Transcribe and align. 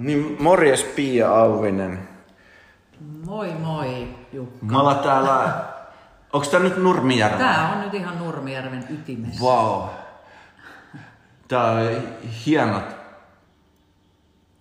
Niin 0.00 0.36
morjes 0.38 0.84
Pia 0.84 1.34
Auvinen. 1.34 2.08
Moi 3.26 3.52
moi 3.52 4.08
Jukka. 4.32 4.66
Me 4.66 4.78
ollaan 4.78 4.98
täällä... 4.98 5.64
Onks 6.32 6.48
tää 6.48 6.60
nyt 6.60 6.76
Nurmijärvi? 6.76 7.38
Tää 7.38 7.72
on 7.72 7.80
nyt 7.80 7.94
ihan 7.94 8.18
Nurmijärven 8.18 8.84
ytimessä. 8.90 9.44
Wow. 9.44 9.88
Tää 11.48 11.64
on 11.64 11.88
hienot 12.46 12.84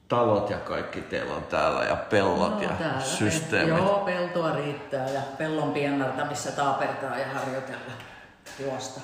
talot 0.08 0.50
ja 0.50 0.58
kaikki 0.58 1.02
teillä 1.02 1.36
on 1.36 1.44
täällä 1.44 1.84
ja 1.84 1.96
pellot 1.96 2.56
No, 2.56 2.62
ja 2.62 2.70
täällä 2.70 3.02
systeemit. 3.02 3.78
Joo, 3.78 4.00
peltoa 4.06 4.52
riittää 4.52 5.10
ja 5.10 5.22
pellon 5.38 5.72
piennarta, 5.72 6.26
missä 6.26 6.52
taapertaa 6.52 7.18
ja 7.18 7.28
harjoitella 7.34 7.94
juosta. 8.60 9.02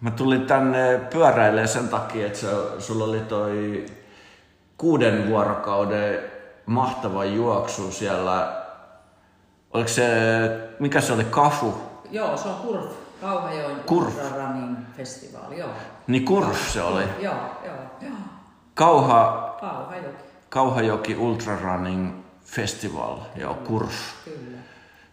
Mä 0.00 0.10
tulin 0.10 0.46
tänne 0.46 1.00
pyöräilemään 1.12 1.68
sen 1.68 1.88
takia, 1.88 2.26
että 2.26 2.38
se, 2.38 2.46
sulla 2.78 3.04
oli 3.04 3.20
toi 3.20 3.86
kuuden 4.78 5.28
vuorokauden 5.28 6.18
mahtava 6.66 7.24
juoksu 7.24 7.92
siellä. 7.92 8.62
Oliko 9.70 9.88
se, 9.88 10.06
mikä 10.80 11.00
se 11.00 11.12
oli, 11.12 11.24
Kafu? 11.24 11.74
Joo, 12.10 12.36
se 12.36 12.48
on 12.48 12.54
Kurf, 12.54 12.92
Kauhajoen 13.20 13.76
Kurf. 13.86 14.14
Running 14.36 14.76
Festival, 14.96 15.52
joo. 15.52 15.68
Niin 16.06 16.24
Kurf 16.24 16.68
se 16.68 16.82
oli. 16.82 17.02
Joo, 17.18 17.34
joo, 17.64 17.74
joo. 18.00 18.12
Kauha, 18.74 19.56
Kauhajoki, 19.60 20.16
Kauhajoki 20.48 21.16
Ultra 21.16 21.58
Running 21.62 22.14
Festival, 22.44 23.16
joo, 23.36 23.54
Kurf. 23.54 23.94
kyllä. 24.24 24.58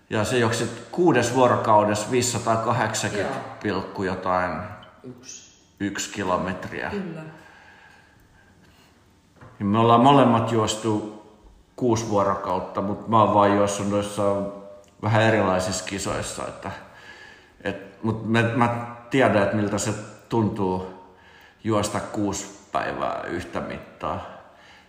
Ja 0.10 0.24
se 0.24 0.38
juoksit 0.38 0.70
kuudes 0.92 1.36
vuorokaudessa 1.36 2.12
580 2.12 3.34
pilkku 3.64 4.04
jotain 4.04 4.52
Yksi. 5.04 5.54
yksi 5.80 6.12
kilometriä. 6.12 6.90
Kyllä. 6.90 7.22
Ja 9.60 9.66
me 9.66 9.80
ollaan 9.80 10.02
molemmat 10.02 10.52
juostu 10.52 11.24
kuusi 11.76 12.10
vuorokautta, 12.10 12.82
mutta 12.82 13.10
mä 13.10 13.24
oon 13.24 13.34
vaan 13.34 13.56
juossut 13.56 13.90
noissa 13.90 14.24
vähän 15.02 15.22
erilaisissa 15.22 15.86
kisoissa. 15.86 16.48
Että, 16.48 16.72
et, 17.64 18.04
mutta 18.04 18.28
mä, 18.28 18.42
mä 18.42 18.96
tiedän, 19.10 19.44
että 19.44 19.56
miltä 19.56 19.78
se 19.78 19.94
tuntuu 20.30 20.94
juosta 21.64 22.00
kuusi 22.00 22.60
päivää 22.72 23.24
yhtä 23.28 23.62
mittaa. 23.62 24.34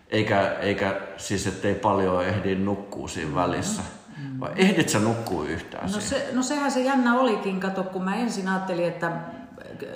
Eikä, 0.09 0.57
eikä 0.61 1.01
siis, 1.17 1.47
ettei 1.47 1.75
paljon 1.75 2.25
ehdi 2.25 2.55
nukkua 2.55 3.09
siinä 3.09 3.35
välissä. 3.35 3.83
Vai 4.41 4.51
ehdit 4.57 4.89
sä 4.89 4.99
nukkua 4.99 5.45
yhtään 5.45 5.93
No, 5.93 6.01
se, 6.01 6.29
no 6.33 6.43
sehän 6.43 6.71
se 6.71 6.81
jännä 6.81 7.21
olikin, 7.21 7.61
kato, 7.61 7.83
kun 7.83 8.05
mä 8.05 8.17
ensin 8.17 8.49
ajattelin, 8.49 8.89
että 8.89 9.13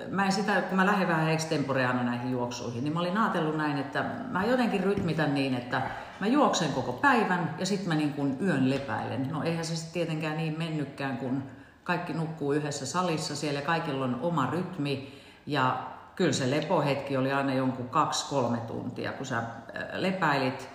mä 0.09 0.25
en 0.25 0.33
sitä, 0.33 0.61
kun 0.61 0.77
mä 0.77 0.87
lähden 0.87 1.09
vähän 1.09 1.29
extemporeana 1.29 2.03
näihin 2.03 2.31
juoksuihin, 2.31 2.85
niin 2.85 2.95
mä 2.95 3.01
olin 3.01 3.19
ajatellut 3.19 3.57
näin, 3.57 3.79
että 3.79 4.05
mä 4.31 4.45
jotenkin 4.45 4.85
rytmitän 4.85 5.35
niin, 5.35 5.55
että 5.55 5.83
mä 6.21 6.27
juoksen 6.27 6.73
koko 6.73 6.93
päivän 6.93 7.55
ja 7.59 7.67
sitten 7.67 7.89
mä 7.89 7.95
niin 7.95 8.13
kuin 8.13 8.37
yön 8.41 8.71
lepäilen. 8.71 9.29
No 9.31 9.43
eihän 9.43 9.65
se 9.65 9.77
sitten 9.77 9.93
tietenkään 9.93 10.37
niin 10.37 10.59
mennytkään, 10.59 11.17
kun 11.17 11.43
kaikki 11.85 12.13
nukkuu 12.13 12.53
yhdessä 12.53 12.87
salissa 12.87 13.37
siellä 13.37 13.61
kaikilla 13.61 14.05
on 14.05 14.19
oma 14.23 14.49
rytmi. 14.53 15.23
Ja 15.47 15.79
kyllä 16.17 16.33
se 16.33 16.51
lepohetki 16.51 17.17
oli 17.17 17.33
aina 17.33 17.55
jonkun 17.55 17.89
kaksi-kolme 17.89 18.59
tuntia, 18.59 19.13
kun 19.13 19.27
sä 19.27 19.39
äh, 19.39 19.45
lepäilit. 19.93 20.69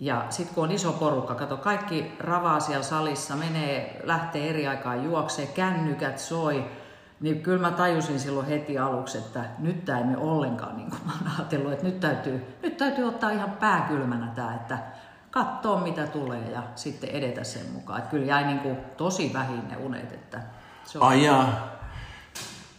Ja 0.00 0.26
sitten 0.30 0.54
kun 0.54 0.64
on 0.64 0.72
iso 0.72 0.92
porukka, 0.92 1.34
kato 1.34 1.56
kaikki 1.56 2.12
ravaa 2.18 2.60
siellä 2.60 2.82
salissa, 2.82 3.36
menee, 3.36 4.00
lähtee 4.04 4.50
eri 4.50 4.66
aikaan 4.66 5.04
juoksee, 5.04 5.46
kännykät 5.46 6.18
soi, 6.18 6.64
niin 7.20 7.42
kyllä 7.42 7.68
mä 7.68 7.76
tajusin 7.76 8.20
silloin 8.20 8.46
heti 8.46 8.78
aluksi, 8.78 9.18
että 9.18 9.44
nyt 9.58 9.84
tämä 9.84 9.98
ei 9.98 10.04
mene 10.04 10.16
ollenkaan 10.16 10.76
niin 10.76 10.90
kuin 10.90 11.00
mä 11.06 11.12
oon 11.12 11.32
ajatellut, 11.36 11.72
että 11.72 11.84
nyt 11.84 12.00
täytyy, 12.00 12.56
nyt 12.62 12.76
täytyy 12.76 13.04
ottaa 13.04 13.30
ihan 13.30 13.50
pääkylmänä 13.50 14.32
tämä, 14.34 14.54
että 14.54 14.78
katsoa 15.30 15.80
mitä 15.80 16.06
tulee 16.06 16.50
ja 16.50 16.62
sitten 16.74 17.10
edetä 17.10 17.44
sen 17.44 17.72
mukaan. 17.72 17.98
Että 17.98 18.10
kyllä 18.10 18.26
jäi 18.26 18.44
niin 18.44 18.58
kuin 18.58 18.76
tosi 18.96 19.32
vähin 19.32 19.68
ne 19.68 19.76
unet, 19.76 20.12
että 20.12 20.40
se 20.84 20.98
on 20.98 21.08
Ai 21.08 21.24
jaa. 21.24 21.76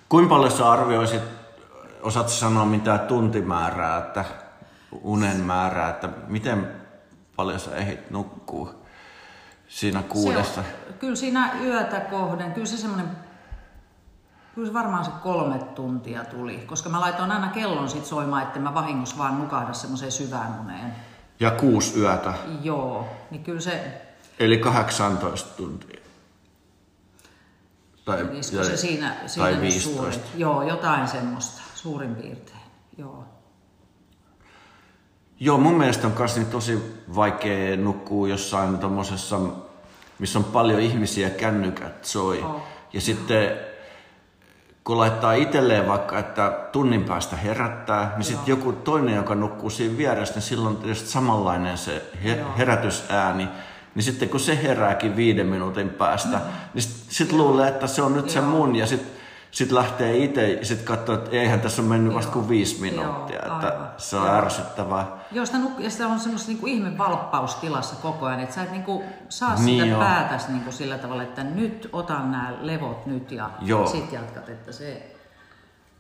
Kuinka 0.10 0.30
paljon 0.30 0.52
sä 0.52 0.72
arvioisit, 0.72 1.22
osaatko 2.02 2.32
sanoa 2.32 2.66
mitä 2.66 2.98
tuntimäärää, 2.98 3.98
että 3.98 4.26
unen 5.02 5.38
määrää, 5.38 5.90
että 5.90 6.10
miten 6.28 6.68
paljon 7.36 7.60
sä 7.60 7.76
ehdit 7.76 8.12
nukkuu 8.12 8.86
siinä 9.68 10.04
kuudessa? 10.10 10.64
Se 10.64 10.88
on, 10.88 10.94
kyllä 11.00 11.16
siinä 11.16 11.50
yötä 11.64 12.00
kohden, 12.00 12.52
kyllä 12.52 12.68
se 12.68 12.78
semmoinen, 12.78 13.08
kyllä 14.58 14.74
varmaan 14.74 15.06
se 15.06 15.12
kolme 15.24 15.60
tuntia 15.60 16.26
tuli, 16.26 16.58
koska 16.58 16.90
mä 16.90 17.00
laitoin 17.00 17.32
aina 17.32 17.48
kellon 17.48 17.90
sit 17.90 18.06
soimaan, 18.06 18.44
että 18.44 18.60
mä 18.60 18.74
vahingossa 18.74 19.18
vaan 19.18 19.40
nukahda 19.40 19.74
semmoiseen 19.74 20.12
syvään 20.12 20.60
uneen. 20.60 20.96
Ja 21.40 21.52
kuusi 21.52 22.00
yötä, 22.00 22.34
Joo, 22.62 23.08
niin 23.32 23.44
kyllä 23.44 23.60
se, 23.60 24.02
eli 24.40 24.58
18 24.58 25.50
tuntia. 25.58 26.00
Tai, 28.06 28.24
olisiko 28.24 28.64
se 28.64 28.78
siinä, 28.78 29.16
siinä 29.26 29.46
tai 29.46 29.52
nyt 29.52 29.62
15. 29.62 30.12
suurin. 30.14 30.20
Joo, 30.36 30.64
jotain 30.64 31.08
semmoista, 31.08 31.62
suurin 31.76 32.16
piirtein. 32.16 32.60
Joo. 32.98 33.24
Joo, 35.40 35.58
mun 35.58 35.78
mielestä 35.78 36.08
on 36.08 36.14
myös 36.18 36.36
niin 36.36 36.48
tosi 36.48 37.04
vaikea 37.16 37.78
nukkua 37.78 38.28
jossain 38.28 38.78
tommosessa, 38.78 39.40
missä 40.20 40.40
on 40.40 40.46
paljon 40.46 40.80
ihmisiä, 40.80 41.30
kännykät 41.30 42.06
soi. 42.06 42.44
Oh. 42.44 42.62
Ja 42.94 43.02
sitten 43.02 43.67
kun 44.88 44.98
laittaa 44.98 45.34
itselleen 45.34 45.88
vaikka, 45.88 46.20
että 46.20 46.52
tunnin 46.72 47.04
päästä 47.04 47.36
herättää, 47.36 48.14
niin 48.16 48.26
sitten 48.26 48.48
joku 48.48 48.72
toinen, 48.74 49.16
joka 49.16 49.36
nukkuu 49.36 49.70
siinä 49.70 49.98
vieressä, 49.98 50.34
niin 50.34 50.42
silloin 50.42 50.76
on 50.76 50.82
tietysti 50.82 51.10
samanlainen 51.10 51.78
se 51.78 52.06
he- 52.24 52.36
Joo. 52.38 52.48
herätysääni. 52.58 53.48
Niin 53.96 54.04
sitten 54.04 54.30
kun 54.30 54.40
se 54.40 54.64
herääkin 54.64 55.16
viiden 55.16 55.48
minuutin 55.48 55.90
päästä, 55.90 56.40
niin 56.74 56.82
sitten 56.82 57.14
sit 57.14 57.32
luulee, 57.32 57.68
että 57.68 57.88
se 57.88 58.02
on 58.02 58.14
nyt 58.14 58.30
se 58.30 58.40
Joo. 58.40 58.48
mun 58.48 58.76
ja 58.76 58.88
sitten 58.88 59.12
sit 59.58 59.72
lähtee 59.72 60.18
itse 60.18 60.50
ja 60.52 60.66
sitten 60.66 60.86
katsoo, 60.88 61.16
että 61.16 61.32
eihän 61.32 61.62
tässä 61.62 61.82
ole 61.82 61.90
mennyt 61.90 62.14
vasta 62.14 62.30
Joo. 62.30 62.34
kuin 62.34 62.50
viisi 62.50 62.76
Joo, 62.76 62.82
minuuttia. 62.82 63.40
että 63.40 63.54
aivan. 63.68 63.88
se 63.98 64.16
on 64.18 64.26
Joo. 64.26 64.36
ärsyttävää. 64.36 65.06
Joo, 65.32 65.46
sitä, 65.46 65.58
nuk- 65.58 65.80
ja 65.84 65.90
sitä 65.90 66.08
on 66.08 66.20
semmoista 66.20 66.48
niinku 66.48 66.68
ihme 66.68 66.98
valppaustilassa 66.98 67.96
koko 67.96 68.26
ajan, 68.26 68.40
että 68.40 68.56
sä 68.56 68.64
et 68.64 68.72
niinku 68.72 69.04
saa 69.30 69.56
Niin 69.56 69.66
sitä 69.82 69.86
joo. 69.86 70.00
päätäs 70.00 70.48
niinku 70.48 70.72
sillä 70.72 70.98
tavalla, 70.98 71.24
että 71.24 71.44
nyt 71.44 71.90
otan 71.94 72.32
nämä 72.32 72.54
levot 72.62 73.06
nyt 73.06 73.32
ja 73.32 73.50
Joo. 73.62 73.88
sit 73.88 74.12
jatkat, 74.12 74.50
että 74.50 74.72
se, 74.72 75.16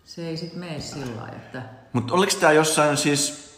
se 0.06 0.28
ei 0.28 0.38
sit 0.38 0.56
mene 0.56 0.79
sillä 0.79 1.06
lailla, 1.22 1.35
että... 1.35 1.62
Mutta 1.94 2.13
oliko 2.13 2.31
tämä 2.39 2.51
jossain 2.51 2.97
siis 2.97 3.53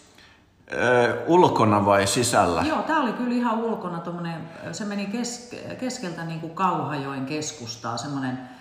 ö, 0.73 1.23
ulkona 1.27 1.85
vai 1.85 2.07
sisällä? 2.07 2.61
Joo, 2.61 2.81
tää 2.81 2.99
oli 2.99 3.13
kyllä 3.13 3.33
ihan 3.35 3.59
ulkona 3.59 3.99
tommonen, 3.99 4.49
se 4.71 4.85
meni 4.85 5.05
kes, 5.05 5.55
keskeltä 5.79 6.25
niinku 6.25 6.49
Kauhajoen 6.49 7.25
keskustaa, 7.25 7.97
semmonen 7.97 8.39
ö, 8.55 8.58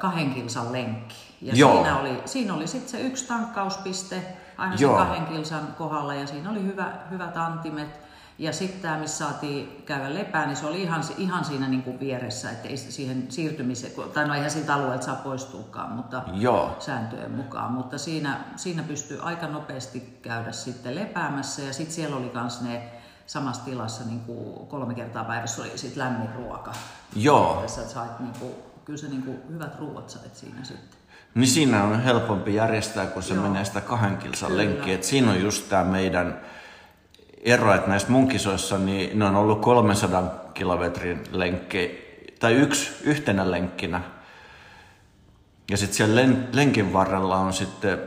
kahden 0.00 0.34
kilsan 0.34 0.72
lenkki. 0.72 1.14
Ja 1.40 1.54
Joo. 1.54 1.72
siinä 1.72 1.98
oli, 1.98 2.22
siinä 2.24 2.54
oli 2.54 2.66
sitten 2.66 2.90
se 2.90 3.00
yksi 3.00 3.26
tankkauspiste 3.26 4.36
aina 4.58 4.74
Joo. 4.78 4.98
sen 4.98 5.06
kahden 5.06 5.26
kilsan 5.26 5.74
kohdalla 5.78 6.14
ja 6.14 6.26
siinä 6.26 6.50
oli 6.50 6.62
hyvä, 6.62 6.92
hyvät 7.10 7.36
antimet. 7.36 8.00
Ja 8.38 8.52
sitten 8.52 8.80
tämä, 8.80 8.98
missä 8.98 9.18
saatiin 9.18 9.82
käydä 9.86 10.14
lepää, 10.14 10.46
niin 10.46 10.56
se 10.56 10.66
oli 10.66 10.82
ihan, 10.82 11.02
ihan 11.18 11.44
siinä 11.44 11.68
niinku 11.68 12.00
vieressä, 12.00 12.50
että 12.50 12.68
ei 12.68 12.76
siihen 12.76 13.26
siirtymiseen, 13.30 13.92
tai 14.14 14.28
no 14.28 14.34
eihän 14.34 14.50
siltä 14.50 14.74
alueelta 14.74 15.04
saa 15.04 15.16
poistuukaan, 15.16 15.92
mutta 15.92 16.22
Joo. 16.32 16.76
sääntöjen 16.78 17.30
mukaan, 17.30 17.72
mutta 17.72 17.98
siinä, 17.98 18.40
siinä 18.56 18.82
pystyy 18.82 19.20
aika 19.22 19.46
nopeasti 19.46 20.18
käydä 20.22 20.52
sitten 20.52 20.94
lepäämässä 20.94 21.62
ja 21.62 21.72
sitten 21.72 21.94
siellä 21.94 22.16
oli 22.16 22.30
myös 22.34 22.60
ne 22.60 22.92
samassa 23.26 23.64
tilassa 23.64 24.04
niin 24.04 24.20
kuin 24.20 24.66
kolme 24.66 24.94
kertaa 24.94 25.24
päivässä 25.24 25.62
oli 25.62 25.78
sit 25.78 25.96
lämmin 25.96 26.34
ruoka. 26.34 26.72
Joo. 27.16 27.60
Että 27.60 27.72
sä 27.72 27.88
sait 27.88 28.20
niin 28.20 28.34
kuin, 28.40 28.54
kyllä 28.90 29.02
sä 29.02 29.08
niin 29.08 29.22
kuin 29.22 29.38
hyvät 29.52 29.78
ruoat 29.78 30.10
sait 30.10 30.36
siinä 30.36 30.64
sitten. 30.64 31.00
Niin 31.34 31.46
siinä 31.46 31.84
on 31.84 32.02
helpompi 32.02 32.54
järjestää, 32.54 33.06
kun 33.06 33.22
se 33.22 33.34
Joo. 33.34 33.42
menee 33.42 33.64
sitä 33.64 33.80
kahden 33.80 34.16
kilsan 34.16 34.48
Kyllä. 34.48 34.62
lenkkiä. 34.62 34.94
Et 34.94 35.04
siinä 35.04 35.30
on 35.30 35.40
just 35.40 35.68
tämä 35.68 35.84
meidän 35.84 36.40
ero, 37.44 37.74
että 37.74 37.88
näissä 37.88 38.08
mun 38.08 38.28
kisoissa 38.28 38.78
niin 38.78 39.18
ne 39.18 39.24
on 39.24 39.36
ollut 39.36 39.60
300 39.60 40.50
kilometrin 40.54 41.22
lenkki, 41.32 42.00
tai 42.40 42.52
yksi 42.52 42.90
yhtenä 43.02 43.50
lenkkinä. 43.50 44.02
Ja 45.70 45.76
sitten 45.76 45.96
siellä 45.96 46.14
len, 46.14 46.48
lenkin 46.52 46.92
varrella 46.92 47.36
on 47.36 47.52
sitten 47.52 47.98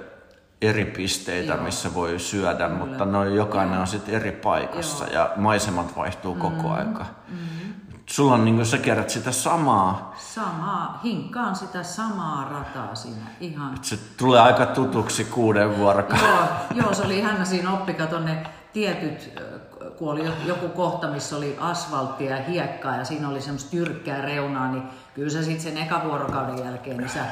eri 0.61 0.85
pisteitä, 0.85 1.53
Joo. 1.53 1.63
missä 1.63 1.93
voi 1.93 2.19
syödä, 2.19 2.69
mutta 2.69 3.05
noin 3.05 3.35
jokainen 3.35 3.79
on 3.79 3.87
sitten 3.87 4.15
eri 4.15 4.31
paikassa 4.31 5.05
ja 5.05 5.33
maisemat 5.35 5.95
vaihtuu 5.95 6.35
koko 6.35 6.67
Mm-hmm. 6.67 7.62
Sulla 8.05 8.33
on 8.33 8.45
niin 8.45 8.55
kuin 8.55 8.65
sä 8.65 8.77
kerrät 8.77 9.09
sitä 9.09 9.31
samaa, 9.31 10.13
Samaa, 10.17 10.99
hinkkaan 11.03 11.55
sitä 11.55 11.83
samaa 11.83 12.49
rataa 12.49 12.95
siinä 12.95 13.25
ihan. 13.39 13.77
se 13.81 13.97
tulee 14.17 14.39
aika 14.41 14.65
tutuksi 14.65 15.25
kuuden 15.25 15.77
vuorokauden. 15.77 16.27
Joo, 16.29 16.47
joo, 16.75 16.93
se 16.93 17.03
oli 17.03 17.19
ihana 17.19 17.45
siinä 17.45 17.71
oppikato 17.73 18.19
ne 18.19 18.43
tietyt, 18.73 19.39
kun 19.97 20.11
oli 20.11 20.25
jo- 20.25 20.33
joku 20.45 20.67
kohta, 20.67 21.07
missä 21.07 21.37
oli 21.37 21.57
asfalttia 21.59 22.37
ja 22.37 22.43
hiekkaa 22.43 22.95
ja 22.97 23.05
siinä 23.05 23.29
oli 23.29 23.41
semmoista 23.41 23.75
jyrkkää 23.75 24.21
reunaa, 24.21 24.71
niin 24.71 24.83
kyllä 25.13 25.29
sä 25.29 25.43
sitten 25.43 25.61
sen 25.73 25.77
eka 25.83 26.01
vuorokauden 26.03 26.65
jälkeen, 26.65 26.97
niin 26.97 27.09
sä 27.09 27.25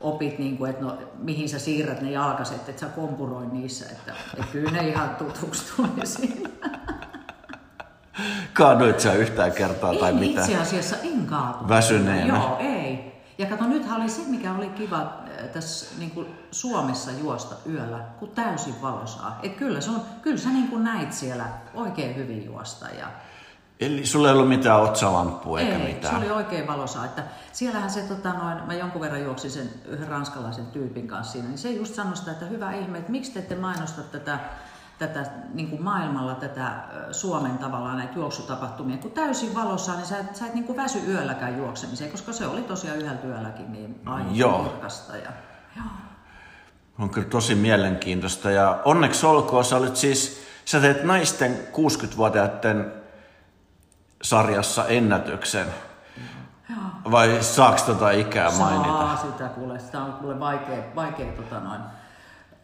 opit, 0.00 0.38
niin 0.38 0.58
kuin, 0.58 0.70
että 0.70 0.84
no, 0.84 0.98
mihin 1.18 1.48
sä 1.48 1.58
siirrät 1.58 2.00
ne 2.00 2.10
jalkaset, 2.10 2.68
että 2.68 2.80
sä 2.80 2.86
kompuroi 2.86 3.46
niissä, 3.46 3.84
että, 3.90 4.12
että 4.34 4.52
kyllä 4.52 4.70
ne 4.70 4.88
ihan 4.88 5.10
tutuksi 5.16 5.72
tuli 5.76 6.06
siinä. 6.06 6.50
Kaaduit 8.52 9.00
sä 9.00 9.12
yhtään 9.12 9.52
kertaa 9.52 9.94
tai 9.94 10.10
en 10.10 10.16
mitä? 10.16 10.40
itse 10.40 10.56
asiassa 10.56 10.96
en 11.02 11.26
kaatunut. 11.26 11.68
Väsyneenä? 11.68 12.36
Joo, 12.36 12.56
ei. 12.60 13.10
Ja 13.38 13.46
kato, 13.46 13.64
nythän 13.64 14.00
oli 14.00 14.08
se, 14.10 14.22
mikä 14.26 14.52
oli 14.52 14.68
kiva 14.68 15.00
äh, 15.00 15.48
tässä 15.52 15.86
niin 15.98 16.10
kuin 16.10 16.26
Suomessa 16.50 17.10
juosta 17.10 17.54
yöllä, 17.70 17.98
kun 18.18 18.28
täysin 18.28 18.82
valosaa. 18.82 19.38
Et 19.42 19.54
kyllä, 19.54 19.80
se 19.80 19.90
on, 19.90 20.02
kyllä 20.22 20.38
sä 20.38 20.48
niin 20.48 20.68
kuin 20.68 20.84
näit 20.84 21.12
siellä 21.12 21.44
oikein 21.74 22.16
hyvin 22.16 22.46
juosta. 22.46 22.86
Ja 22.98 23.06
Eli 23.80 24.06
sulla 24.06 24.28
ei 24.28 24.34
ollut 24.34 24.48
mitään 24.48 24.80
otsalamppua 24.80 25.60
eikä 25.60 25.76
ei, 25.76 25.94
mitään? 25.94 26.14
se 26.14 26.26
oli 26.26 26.30
oikein 26.30 26.66
valosaa. 26.66 27.04
Että 27.04 27.22
siellähän 27.52 27.90
se, 27.90 28.00
tota, 28.02 28.32
noin, 28.32 28.58
mä 28.66 28.74
jonkun 28.74 29.00
verran 29.00 29.24
juoksin 29.24 29.50
sen 29.50 29.70
yhden 29.86 30.08
ranskalaisen 30.08 30.66
tyypin 30.66 31.08
kanssa 31.08 31.32
siinä, 31.32 31.48
niin 31.48 31.58
se 31.58 31.70
just 31.70 31.94
sanoi 31.94 32.16
sitä, 32.16 32.30
että 32.30 32.46
hyvä 32.46 32.72
ihme, 32.72 32.98
että 32.98 33.12
miksi 33.12 33.32
te 33.32 33.38
ette 33.38 33.54
mainosta 33.54 34.02
tätä, 34.02 34.38
tätä 35.06 35.30
niin 35.54 35.70
kuin 35.70 35.82
maailmalla 35.82 36.34
tätä 36.34 36.72
Suomen 37.10 37.58
tavallaan 37.58 37.98
näitä 37.98 38.14
juoksutapahtumia, 38.14 38.96
kun 38.96 39.10
täysin 39.10 39.54
valossa, 39.54 39.92
niin 39.94 40.06
sä 40.06 40.18
et, 40.18 40.36
sä 40.36 40.46
et 40.46 40.54
niin 40.54 40.64
kuin 40.64 40.76
väsy 40.76 40.98
yölläkään 41.06 41.58
juoksemiseen, 41.58 42.10
koska 42.10 42.32
se 42.32 42.46
oli 42.46 42.62
tosiaan 42.62 42.98
yhdellä 42.98 43.20
yölläkin 43.24 43.72
niin 43.72 44.00
Joo. 44.32 44.64
kirkasta. 44.64 45.16
Ja, 45.16 45.30
joo. 45.76 45.86
On 46.98 47.10
kyllä 47.10 47.28
tosi 47.28 47.54
mielenkiintoista 47.54 48.50
ja 48.50 48.82
onneksi 48.84 49.26
olkoon, 49.26 49.64
sä 49.64 49.76
olet 49.76 49.96
siis, 49.96 50.42
sä 50.64 50.80
teet 50.80 51.04
naisten 51.04 51.58
60-vuotiaiden 51.72 52.92
sarjassa 54.22 54.84
ennätyksen. 54.86 55.66
Joo. 56.70 56.78
Vai 57.10 57.38
saaks 57.40 57.82
tota 57.82 58.10
ikää 58.10 58.50
Saa 58.50 58.70
mainita? 58.70 59.16
sitä 59.16 59.48
kuule, 59.48 59.78
sitä 59.78 60.02
on 60.02 60.12
kuule 60.12 60.40
vaikea, 60.40 60.82
vaikea 60.94 61.32
tota 61.32 61.60
noin, 61.60 61.80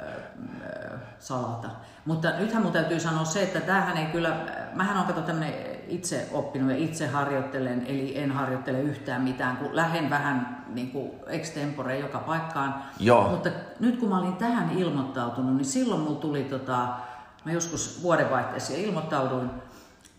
ö, 0.00 0.04
ö, 0.04 0.98
salata. 1.18 1.68
Mutta 2.06 2.30
nythän 2.38 2.62
mun 2.62 2.72
täytyy 2.72 3.00
sanoa 3.00 3.24
se, 3.24 3.42
että 3.42 3.60
tämähän 3.60 3.96
ei 3.96 4.06
kyllä, 4.06 4.36
mähän 4.74 4.96
on 4.96 5.04
kato 5.04 5.20
tämmönen 5.20 5.54
itse 5.88 6.28
oppinut 6.32 6.70
ja 6.70 6.76
itse 6.76 7.06
harjoittelen, 7.06 7.86
eli 7.86 8.18
en 8.18 8.32
harjoittele 8.32 8.80
yhtään 8.80 9.22
mitään, 9.22 9.56
kun 9.56 9.76
lähden 9.76 10.10
vähän 10.10 10.64
niin 10.68 10.90
kuin 10.90 11.10
extempore 11.26 11.98
joka 11.98 12.18
paikkaan. 12.18 12.74
Joo. 13.00 13.28
Mutta 13.28 13.50
nyt 13.80 14.00
kun 14.00 14.08
mä 14.08 14.18
olin 14.18 14.36
tähän 14.36 14.78
ilmoittautunut, 14.78 15.56
niin 15.56 15.64
silloin 15.64 16.00
mulla 16.00 16.20
tuli 16.20 16.44
tota, 16.44 16.88
mä 17.44 17.52
joskus 17.52 18.02
vuodenvaihteessa 18.02 18.72
ilmoittauduin, 18.76 19.50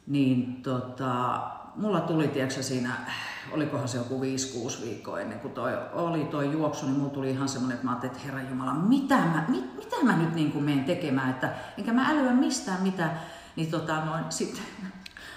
niin 0.08 0.62
tota, 0.64 1.42
mulla 1.76 2.02
tuli, 2.02 2.28
tiedätkö 2.28 2.64
siinä, 2.64 2.90
olikohan 3.52 3.88
se 3.88 3.98
joku 3.98 4.22
5-6 4.22 4.82
viikkoa 4.86 5.20
ennen 5.20 5.40
kuin 5.40 5.54
toi, 5.54 5.72
oli 5.94 6.26
toi 6.26 6.52
juoksu, 6.52 6.86
niin 6.86 6.98
mulla 6.98 7.10
tuli 7.10 7.30
ihan 7.30 7.50
semmoinen, 7.50 7.76
että 7.76 7.86
mä 7.86 7.92
ajattelin, 7.92 8.16
että 8.16 8.26
Herra 8.26 8.50
Jumala, 8.50 8.74
mitä 8.74 9.18
mä, 9.18 9.46
mit, 9.48 9.76
mitä 9.76 9.96
mä 10.04 10.18
nyt 10.18 10.36
niin 10.36 10.52
kuin 10.52 10.64
menen 10.64 10.86
tekemään, 10.86 11.30
että 11.30 11.54
enkä 11.78 11.94
mä 11.94 12.10
älyä 12.10 12.34
mistään 12.34 12.84
mitä, 12.84 13.10
niin 13.56 13.72
tota 13.72 14.06
noin, 14.06 14.24
sitten 14.30 14.64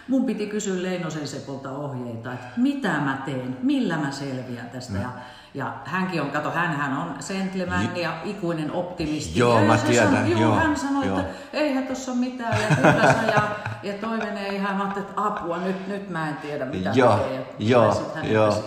mun 0.08 0.24
piti 0.24 0.46
kysyä 0.46 0.82
Leinosen 0.82 1.28
Sepolta 1.28 1.70
ohjeita, 1.70 2.32
että 2.32 2.46
mitä 2.56 2.88
mä 2.88 3.22
teen, 3.24 3.56
millä 3.62 3.96
mä 3.96 4.10
selviän 4.10 4.70
tästä. 4.70 4.98
Ja, 4.98 5.10
ja 5.54 5.72
hänkin 5.84 6.22
on, 6.22 6.30
kato, 6.30 6.50
hänhän 6.50 6.96
on 6.96 7.14
gentleman 7.28 7.96
ja 7.96 8.10
ikuinen 8.24 8.72
optimisti. 8.72 9.38
Joo, 9.38 9.58
ja 9.58 9.64
mä 9.64 9.76
se 9.76 9.86
tiedän, 9.86 10.08
sanoi, 10.12 10.30
joo, 10.30 10.40
joo, 10.40 10.54
hän 10.54 10.76
sanoi, 10.76 11.06
joo. 11.06 11.18
että 11.20 11.32
eihän 11.52 11.86
tuossa 11.86 12.12
ole 12.12 12.20
mitään 12.20 12.58
ja 12.70 12.76
kyllä 12.76 13.12
sä 13.12 13.32
ja, 13.34 13.42
ja 13.82 13.92
toi 13.92 14.16
menee 14.18 14.48
ihan, 14.48 14.76
mä 14.76 14.92
että 14.96 15.12
apua, 15.16 15.56
nyt, 15.58 15.88
nyt 15.88 16.10
mä 16.10 16.28
en 16.28 16.36
tiedä 16.36 16.64
mitä 16.64 16.90
Joo, 16.94 17.16
tekee. 17.16 17.46
Joo, 17.58 18.02
joo. 18.22 18.64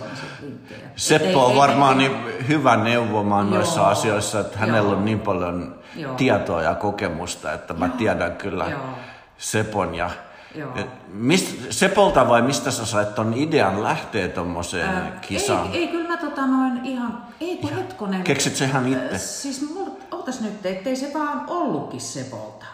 Seppo 0.96 1.26
ei- 1.28 1.34
on 1.44 1.50
ei- 1.50 1.56
varmaan 1.58 2.00
ei- 2.00 2.08
niin 2.08 2.48
hyvä 2.48 2.76
neuvomaan 2.76 3.50
noissa 3.50 3.80
Joo. 3.80 3.88
asioissa, 3.90 4.40
että 4.40 4.58
hänellä 4.58 4.88
Joo. 4.88 4.98
on 4.98 5.04
niin 5.04 5.20
paljon 5.20 5.74
Joo. 5.96 6.14
tietoa 6.14 6.62
ja 6.62 6.74
kokemusta, 6.74 7.52
että 7.52 7.74
mä 7.74 7.88
tiedän 7.88 8.36
kyllä 8.36 8.66
Joo. 8.66 8.80
Sepon. 9.38 9.94
Ja, 9.94 10.10
Joo. 10.54 10.70
et 10.76 10.86
mist, 11.08 11.56
Sepolta 11.70 12.28
vai 12.28 12.42
mistä 12.42 12.70
sä 12.70 12.86
sait 12.86 13.14
ton 13.14 13.34
idean 13.36 13.82
lähteä 13.82 14.28
tommoseen 14.28 14.88
Ää, 14.88 15.18
kisaan? 15.20 15.66
Ei, 15.72 15.76
ei, 15.78 15.88
kyllä 15.88 16.08
mä 16.08 16.16
tota 16.16 16.46
noin 16.46 16.84
ihan, 16.84 17.22
ei 17.40 17.56
kun 17.56 17.70
hetkonen. 17.76 18.22
Keksit 18.22 18.56
sä 18.56 18.64
ihan 18.64 18.88
itse? 18.88 19.14
Äh, 19.14 19.20
Siis 19.20 19.70
mulla, 19.70 19.90
ootas 20.10 20.40
nyt, 20.40 20.66
ettei 20.66 20.96
se 20.96 21.10
vaan 21.14 21.44
ollutkin 21.48 22.00
Sepolta. 22.00 22.66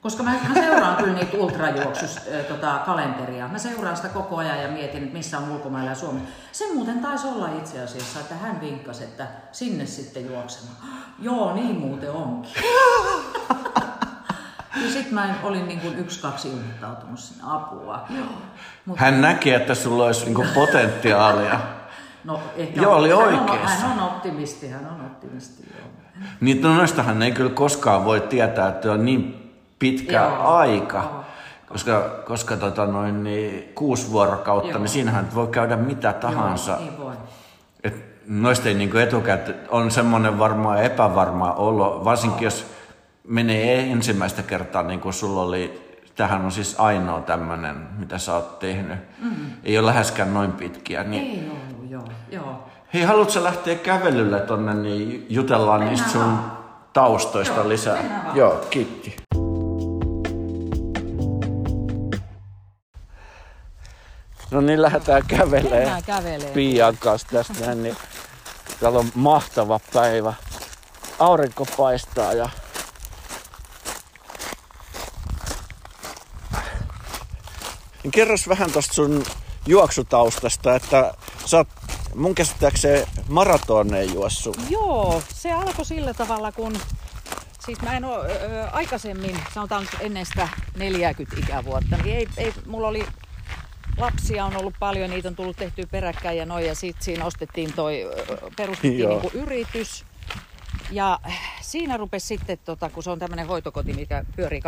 Koska 0.00 0.22
mä, 0.22 0.34
seuraan 0.54 0.96
kyllä 0.96 1.12
niitä 1.14 1.36
ultrajuoksus 1.36 2.16
äh, 2.16 2.44
tota, 2.48 2.80
kalenteria. 2.86 3.48
Mä 3.48 3.58
seuraan 3.58 3.96
sitä 3.96 4.08
koko 4.08 4.36
ajan 4.36 4.62
ja 4.62 4.68
mietin, 4.68 5.02
että 5.02 5.16
missä 5.16 5.38
on 5.38 5.50
ulkomailla 5.50 5.90
ja 5.90 5.96
Suomi. 5.96 6.20
Se 6.52 6.64
muuten 6.74 6.98
taisi 6.98 7.26
olla 7.26 7.48
itse 7.48 7.82
asiassa, 7.82 8.20
että 8.20 8.34
hän 8.34 8.60
vinkkasi, 8.60 9.04
että 9.04 9.26
sinne 9.52 9.86
sitten 9.86 10.26
juoksemaan. 10.26 10.76
Joo, 11.18 11.54
niin 11.54 11.76
muuten 11.76 12.10
onkin. 12.10 12.52
ja 14.76 14.90
sitten 14.90 15.14
mä 15.14 15.34
olin 15.42 15.68
niin 15.68 15.80
kuin 15.80 15.98
yksi, 15.98 16.20
kaksi 16.22 16.48
ilmoittautunut 16.48 17.18
sinne 17.18 17.44
apua. 17.46 18.06
Joo. 18.10 18.26
Mut, 18.86 18.98
Hän 18.98 19.20
näki, 19.20 19.52
että 19.52 19.74
sulla 19.74 20.04
olisi 20.04 20.24
niinku 20.24 20.44
potentiaalia. 20.54 21.60
no, 22.24 22.40
ehkä 22.56 22.80
Joo, 22.80 22.96
oli 22.96 23.08
hän 23.10 23.18
oikeassa. 23.18 23.86
On, 23.86 23.92
hän 23.92 24.00
on 24.00 24.06
optimisti, 24.08 24.68
hän 24.68 24.86
on 24.86 25.06
optimisti, 25.06 25.62
joo. 25.78 25.88
Niin 26.40 26.62
no 26.62 26.74
noistahan 26.74 27.22
ei 27.22 27.32
kyllä 27.32 27.50
koskaan 27.50 28.04
voi 28.04 28.20
tietää, 28.20 28.68
että 28.68 28.92
on 28.92 29.04
niin 29.04 29.52
pitkä 29.78 30.22
Joo. 30.22 30.56
aika. 30.56 30.98
Joo. 30.98 31.24
Koska, 31.68 32.22
koska 32.26 32.56
tota 32.56 32.86
noin, 32.86 33.24
niin 33.24 33.72
kuusi 33.74 34.10
vuorokautta, 34.10 34.68
Joo. 34.70 34.78
niin 34.78 34.88
siinähän 34.88 35.28
voi 35.34 35.46
käydä 35.46 35.76
mitä 35.76 36.12
tahansa. 36.12 36.72
Joo, 36.72 36.80
niin 36.80 36.98
voi. 36.98 37.14
Et 37.84 38.04
noista 38.26 38.68
ei 38.68 38.74
niinku 38.74 38.98
etukäteen, 38.98 39.58
on 39.68 39.90
semmoinen 39.90 40.38
varmaan 40.38 40.82
epävarma 40.82 41.52
olo, 41.52 42.04
varsinkin 42.04 42.44
jos 42.44 42.66
menee 43.30 43.90
ensimmäistä 43.90 44.42
kertaa, 44.42 44.82
niin 44.82 45.00
kuin 45.00 45.12
sulla 45.12 45.42
oli, 45.42 45.96
tähän 46.16 46.44
on 46.44 46.52
siis 46.52 46.74
ainoa 46.78 47.20
tämmöinen, 47.20 47.76
mitä 47.98 48.18
sä 48.18 48.34
oot 48.34 48.58
tehnyt. 48.58 48.98
Mm. 49.18 49.34
Ei 49.64 49.78
ole 49.78 49.86
läheskään 49.86 50.34
noin 50.34 50.52
pitkiä. 50.52 51.02
Niin, 51.02 51.40
Ei 51.42 51.50
ollut, 51.50 51.90
joo. 51.90 52.04
joo. 52.30 52.64
Hei, 52.94 53.02
haluatko 53.02 53.44
lähteä 53.44 53.74
kävelylle 53.74 54.40
tonne, 54.40 54.74
niin 54.74 55.26
jutellaan 55.28 55.80
Mennään 55.80 55.96
niistä 55.96 56.12
sun 56.12 56.22
vaan. 56.22 56.58
taustoista 56.92 57.60
Joo, 57.60 57.68
lisää. 57.68 58.30
Joo, 58.34 58.66
kiitti. 58.70 59.16
No 64.50 64.60
niin, 64.60 64.82
lähdetään 64.82 65.22
kävelemään. 65.28 65.72
Mennään 65.72 66.02
kävelee. 66.06 66.50
Pian 66.54 66.96
kanssa 67.00 67.28
tästä 67.32 67.66
näin, 67.66 67.82
niin 67.82 67.96
täällä 68.80 68.98
on 68.98 69.06
mahtava 69.14 69.80
päivä. 69.94 70.34
Aurinko 71.18 71.66
paistaa 71.76 72.32
ja 72.32 72.48
Niin 78.02 78.10
kerros 78.10 78.48
vähän 78.48 78.72
tosta 78.72 78.94
sun 78.94 79.24
juoksutaustasta, 79.66 80.74
että 80.74 81.14
sä 81.44 81.56
oot 81.56 81.68
mun 82.14 82.34
käsittääkseen 82.34 83.06
maratoneen 83.28 84.14
juossut. 84.14 84.56
Joo, 84.70 85.22
se 85.34 85.52
alkoi 85.52 85.84
sillä 85.84 86.14
tavalla, 86.14 86.52
kun 86.52 86.78
siis 87.64 87.82
mä 87.82 87.96
en 87.96 88.04
ole 88.04 88.32
ö, 88.32 88.68
aikaisemmin, 88.72 89.40
sanotaan 89.54 89.88
ennen 90.00 90.26
sitä 90.26 90.48
40 90.76 91.36
ikävuotta, 91.40 91.96
niin 91.96 92.16
ei, 92.16 92.28
ei, 92.36 92.52
mulla 92.66 92.88
oli 92.88 93.06
lapsia 93.98 94.44
on 94.44 94.56
ollut 94.56 94.74
paljon, 94.78 95.10
niitä 95.10 95.28
on 95.28 95.36
tullut 95.36 95.56
tehtyä 95.56 95.84
peräkkäin 95.90 96.38
ja 96.38 96.46
noin, 96.46 96.66
ja 96.66 96.74
sitten 96.74 97.04
siinä 97.04 97.24
ostettiin 97.24 97.72
toi, 97.72 98.10
perustettiin 98.56 99.08
niinku 99.08 99.30
yritys. 99.34 100.04
Ja 100.90 101.18
siinä 101.60 101.96
rupesi 101.96 102.26
sitten, 102.26 102.58
tota, 102.64 102.90
kun 102.90 103.02
se 103.02 103.10
on 103.10 103.18
tämmöinen 103.18 103.46
hoitokoti, 103.46 103.92
mikä 103.92 104.24
pyörii 104.36 104.60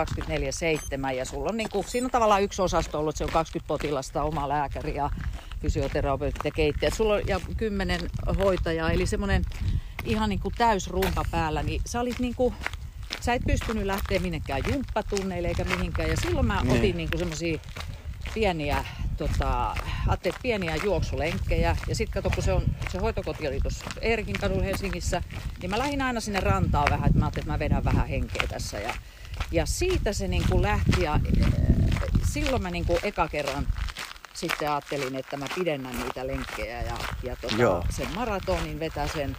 24-7 1.11 1.15
ja 1.15 1.25
sulla 1.25 1.49
on 1.49 1.57
niinku, 1.57 1.85
siinä 1.89 2.05
on 2.05 2.11
tavallaan 2.11 2.43
yksi 2.43 2.63
osasto 2.63 2.99
ollut, 2.99 3.11
että 3.15 3.19
se 3.19 3.25
on 3.25 3.31
20 3.31 3.69
potilasta, 3.69 4.23
oma 4.23 4.49
lääkäri 4.49 4.95
ja 4.95 5.11
fysioterapeutti 5.63 6.41
ja 6.45 6.51
keittäjä. 6.51 6.91
Sulla 6.91 7.15
on 7.15 7.23
ja 7.27 7.41
kymmenen 7.57 8.01
hoitajaa, 8.39 8.91
eli 8.91 9.07
semmoinen 9.07 9.45
ihan 10.05 10.29
niinku 10.29 10.51
täys 10.59 10.89
rumpa 10.91 11.25
päällä, 11.31 11.63
niin 11.63 11.81
sä 11.87 12.01
olit 12.01 12.19
niinku, 12.19 12.55
sä 13.21 13.35
et 13.35 13.43
pystynyt 13.47 13.85
lähteä 13.87 14.19
minnekään 14.19 14.63
jumppatunneille 14.73 15.49
eikä 15.49 15.65
mihinkään. 15.65 16.11
Ja 16.11 16.17
silloin 16.17 16.47
mä 16.47 16.61
Niin. 16.63 16.77
otin 16.77 16.97
niinku 16.97 17.19
semmosia 17.19 17.59
pieniä, 18.35 18.85
tota, 19.17 19.75
ajattelin, 20.09 20.39
pieniä 20.43 20.77
juoksulenkkejä. 20.77 21.77
Ja 21.89 21.95
sitten 21.95 22.23
kato, 22.23 22.35
kun 22.35 22.45
se, 22.45 22.53
on, 22.53 22.63
se 22.93 22.99
hoitokoti 22.99 23.49
oli 23.49 23.61
tuossa 23.61 23.85
Eerikin 24.01 24.39
kadulla 24.41 24.63
Helsingissä, 24.63 25.23
niin 25.63 25.71
mä 25.71 25.79
lähdin 25.79 26.03
aina 26.03 26.21
sinne 26.21 26.41
rantaan 26.41 26.91
vähän, 26.91 27.07
että 27.07 27.19
mä 27.19 27.25
ajattelin, 27.25 27.43
että 27.43 27.53
mä 27.53 27.59
vedän 27.59 27.85
vähän 27.85 28.09
henkeä 28.09 28.43
tässä. 28.49 28.79
Ja, 28.79 28.95
ja 29.53 29.67
siitä 29.67 30.13
se 30.13 30.29
niin 30.29 30.45
kuin 30.51 30.63
lähti 30.63 31.03
ja 31.03 31.15
äh, 31.15 31.21
silloin 32.33 32.63
mä 32.63 32.71
niin 32.71 32.87
kuin 32.87 32.99
eka 33.03 33.29
kerran 33.29 33.67
sitten 34.35 34.71
ajattelin, 34.71 35.17
että 35.17 35.37
mä 35.37 35.47
pidennän 35.55 35.99
niitä 35.99 36.27
lenkkejä 36.27 36.83
ja, 36.83 36.99
ja 37.23 37.37
Joo. 37.57 37.75
tota, 37.75 37.93
sen 37.93 38.09
maratonin 38.15 38.81
vetää 38.81 39.09
sen. 39.09 39.37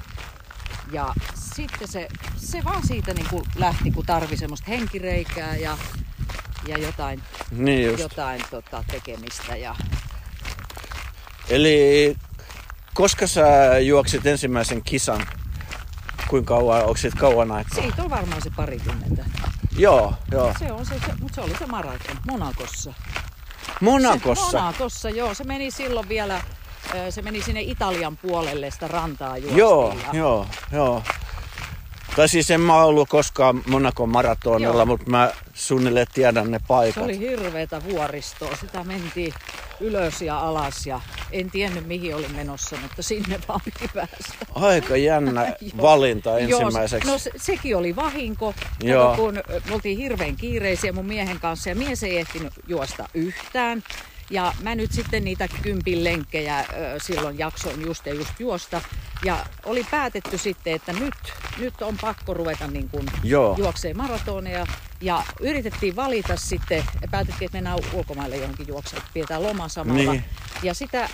Ja 0.92 1.14
sitten 1.56 1.88
se, 1.88 2.08
se 2.36 2.64
vaan 2.64 2.88
siitä 2.88 3.14
niin 3.14 3.30
kuin 3.30 3.44
lähti, 3.56 3.92
kun 3.92 4.06
tarvi 4.06 4.38
semmoista 4.38 4.66
henkireikää 4.68 5.56
ja, 5.56 5.78
ja 6.68 6.78
jotain 6.78 7.24
Niin 7.52 7.86
just. 7.90 8.00
jotain 8.00 8.42
tota, 8.52 8.84
tekemistä. 8.92 9.56
Ja, 9.56 9.76
Eli 11.50 12.16
koska 12.94 13.28
sä 13.28 13.80
juoksit 13.80 14.26
ensimmäisen 14.26 14.82
kisan? 14.84 15.28
kuinka 16.28 16.54
kauan, 16.56 16.82
onko 16.82 16.98
siitä 16.98 17.18
kauan 17.20 17.52
aikaa? 17.52 17.82
Siitä 17.82 18.04
on 18.04 18.10
varmaan 18.10 18.42
se 18.42 18.50
parikymmentä. 18.56 19.26
Joo, 19.78 20.14
joo. 20.32 20.54
Se 20.60 20.72
on 20.72 20.86
se, 20.86 20.96
se 21.06 21.14
mutta 21.20 21.36
se 21.36 21.42
oli 21.42 21.58
se 21.60 21.66
maraton 21.66 22.18
Monakossa. 22.28 22.94
Monakossa? 23.82 24.52
Se, 24.52 24.58
Monakossa, 24.58 25.10
joo. 25.10 25.34
Se 25.34 25.44
meni 25.44 25.72
silloin 25.72 26.10
vielä, 26.10 26.42
se 27.10 27.22
meni 27.22 27.42
sinne 27.42 27.62
Italian 27.62 28.18
puolelle 28.18 28.72
sitä 28.72 28.88
rantaa 28.88 29.38
juostiin. 29.38 29.58
Joo, 29.58 29.96
ja... 30.04 30.20
joo, 30.20 30.48
joo. 30.72 31.04
Tai 32.16 32.30
siis 32.30 32.52
en 32.52 32.62
mä 32.62 32.84
ollut 32.84 33.10
koskaan 33.10 33.64
Monakon 33.68 34.10
maratonilla, 34.10 34.74
Joo. 34.76 34.86
mutta 34.86 35.10
mä 35.12 35.32
suunnilleen 35.54 36.08
tiedän 36.14 36.52
ne 36.52 36.58
Se 36.60 36.64
paikat. 36.68 37.04
oli 37.04 37.20
hirveätä 37.20 37.84
vuoristoa. 37.84 38.56
Sitä 38.62 38.84
mentiin 38.84 39.34
ylös 39.80 40.22
ja 40.22 40.40
alas 40.40 40.88
ja 40.88 41.02
en 41.32 41.52
tiennyt 41.52 41.88
mihin 41.88 42.16
olin 42.16 42.36
menossa, 42.36 42.76
mutta 42.82 43.02
sinne 43.04 43.40
vaan 43.48 43.60
piti 43.66 43.90
päästä. 43.94 44.46
Aika 44.56 44.98
jännä 44.98 45.54
valinta 45.82 46.38
ensimmäiseksi. 46.38 47.08
Joo, 47.08 47.14
no 47.16 47.20
se, 47.20 47.32
sekin 47.38 47.78
oli 47.78 47.96
vahinko, 47.96 48.54
Joo. 48.84 49.16
Kun 49.16 49.34
me 49.68 49.74
oltiin 49.74 49.98
hirveän 49.98 50.36
kiireisiä 50.36 50.94
mun 50.94 51.06
miehen 51.06 51.40
kanssa 51.40 51.70
ja 51.70 51.76
mies 51.76 52.04
ei 52.04 52.18
ehtinyt 52.18 52.54
juosta 52.68 53.10
yhtään. 53.14 53.84
Ja 54.30 54.54
mä 54.62 54.76
nyt 54.76 54.92
sitten 54.92 55.24
niitä 55.24 55.48
kympin 55.62 56.04
lenkkejä 56.04 56.66
silloin 56.98 57.40
jaksoin 57.40 57.82
just 57.82 58.06
ja 58.06 58.14
just 58.14 58.40
juosta. 58.40 58.82
Ja 59.26 59.46
oli 59.66 59.86
päätetty 59.92 60.38
sitten, 60.38 60.74
että 60.74 60.94
nyt, 60.94 61.14
nyt 61.58 61.82
on 61.82 61.98
pakko 62.02 62.34
ruveta 62.34 62.68
niin 62.68 62.90
kuin 62.90 63.06
juokseen 63.58 63.98
maratoneja. 63.98 64.68
Ja 65.02 65.24
yritettiin 65.40 65.96
valita 65.96 66.38
sitten, 66.38 66.84
päätettiin, 67.12 67.46
että 67.46 67.58
mennään 67.58 67.80
ulkomaille 67.94 68.38
johonkin 68.38 68.68
juokseen, 68.68 69.02
pidetään 69.14 69.44
loma 69.44 69.68
samalla. 69.68 70.12
Niin. 70.12 70.26
Ja 70.64 70.74
sitä 70.74 71.10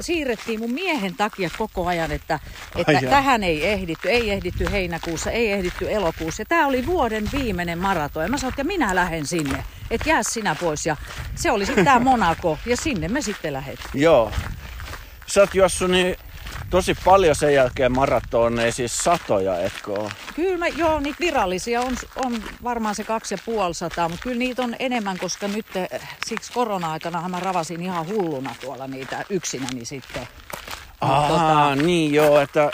siirrettiin 0.00 0.60
mun 0.60 0.70
miehen 0.70 1.14
takia 1.14 1.50
koko 1.58 1.86
ajan, 1.86 2.12
että, 2.12 2.40
että 2.76 2.92
Ai 2.92 3.10
tähän 3.10 3.44
ei 3.44 3.66
ehditty, 3.66 4.10
ei 4.10 4.30
ehditty 4.30 4.70
heinäkuussa, 4.70 5.30
ei 5.30 5.52
ehditty 5.52 5.92
elokuussa. 5.92 6.42
Ja 6.42 6.46
tämä 6.46 6.66
oli 6.66 6.86
vuoden 6.86 7.28
viimeinen 7.32 7.78
maraton. 7.78 8.22
Ja 8.22 8.28
mä 8.28 8.38
sanoin, 8.38 8.52
että 8.52 8.64
minä 8.64 8.94
lähden 8.94 9.26
sinne, 9.26 9.64
että 9.90 10.08
jää 10.08 10.22
sinä 10.22 10.54
pois. 10.54 10.86
Ja 10.86 10.96
se 11.34 11.50
oli 11.50 11.66
sitten 11.66 11.84
tämä 11.84 11.98
Monaco, 12.10 12.58
ja 12.66 12.76
sinne 12.76 13.08
me 13.08 13.22
sitten 13.22 13.52
lähdettiin. 13.52 14.02
Joo. 14.02 14.32
Sä 15.26 15.40
oot 15.40 15.54
juossut 15.54 15.90
niin 15.90 16.16
tosi 16.72 16.94
paljon 17.04 17.34
sen 17.34 17.54
jälkeen 17.54 17.92
maratoneja, 17.92 18.72
siis 18.72 18.98
satoja, 18.98 19.60
etkö 19.60 19.92
oo? 19.92 20.10
Kyllä 20.34 20.58
mä, 20.58 20.68
joo, 20.68 21.00
niitä 21.00 21.20
virallisia 21.20 21.80
on, 21.80 21.96
on 22.16 22.42
varmaan 22.64 22.94
se 22.94 23.04
kaksi 23.04 23.34
ja 23.34 23.38
puoli 23.44 23.74
sataa, 23.74 24.08
mutta 24.08 24.22
kyllä 24.22 24.38
niitä 24.38 24.62
on 24.62 24.76
enemmän, 24.78 25.18
koska 25.18 25.48
nyt 25.48 25.76
eh, 25.76 26.00
siksi 26.26 26.52
korona-aikana 26.52 27.28
mä 27.28 27.40
ravasin 27.40 27.82
ihan 27.82 28.06
hulluna 28.08 28.54
tuolla 28.60 28.86
niitä 28.86 29.24
yksinäni 29.30 29.84
sitten. 29.84 30.28
Mut 31.02 31.10
Aa, 31.10 31.74
niin 31.74 32.14
joo, 32.14 32.40
että 32.40 32.70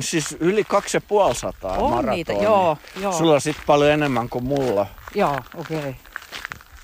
siis 0.00 0.36
yli 0.40 0.64
kaksi 0.64 0.96
ja 0.96 1.00
puoli 1.00 1.34
sataa 1.34 1.76
On 1.78 1.90
maratonia. 1.90 2.14
niitä, 2.14 2.32
joo, 2.32 2.78
joo. 3.00 3.12
Sulla 3.12 3.34
on 3.34 3.40
sit 3.40 3.56
paljon 3.66 3.90
enemmän 3.90 4.28
kuin 4.28 4.44
mulla. 4.44 4.86
Joo, 5.14 5.40
okei. 5.54 5.78
Okay. 5.78 5.94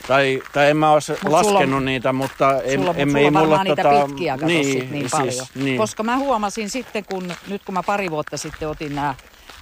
Tai, 0.08 0.42
tai 0.52 0.70
en 0.70 0.76
mä 0.76 0.92
ole 0.92 1.00
sulla 1.00 1.18
laskenut 1.24 1.76
on- 1.76 1.84
niitä, 1.84 2.12
mutta 2.12 2.62
en, 2.62 2.80
Sulla, 2.80 2.94
en, 2.96 3.08
sulla 3.08 3.18
ei 3.18 3.30
mulla 3.30 3.64
niitä 3.64 3.82
tota, 3.82 4.06
pitkiä 4.06 4.36
niin, 4.36 4.64
sit 4.64 4.90
niin 4.90 5.00
siis, 5.00 5.12
paljon. 5.12 5.46
Niin. 5.54 5.78
Koska 5.78 6.02
mä 6.02 6.16
huomasin 6.18 6.70
sitten, 6.70 7.04
kun 7.04 7.32
nyt 7.48 7.62
kun 7.64 7.74
mä 7.74 7.82
pari 7.82 8.10
vuotta 8.10 8.36
sitten 8.36 8.68
otin 8.68 8.94
nämä 8.94 9.14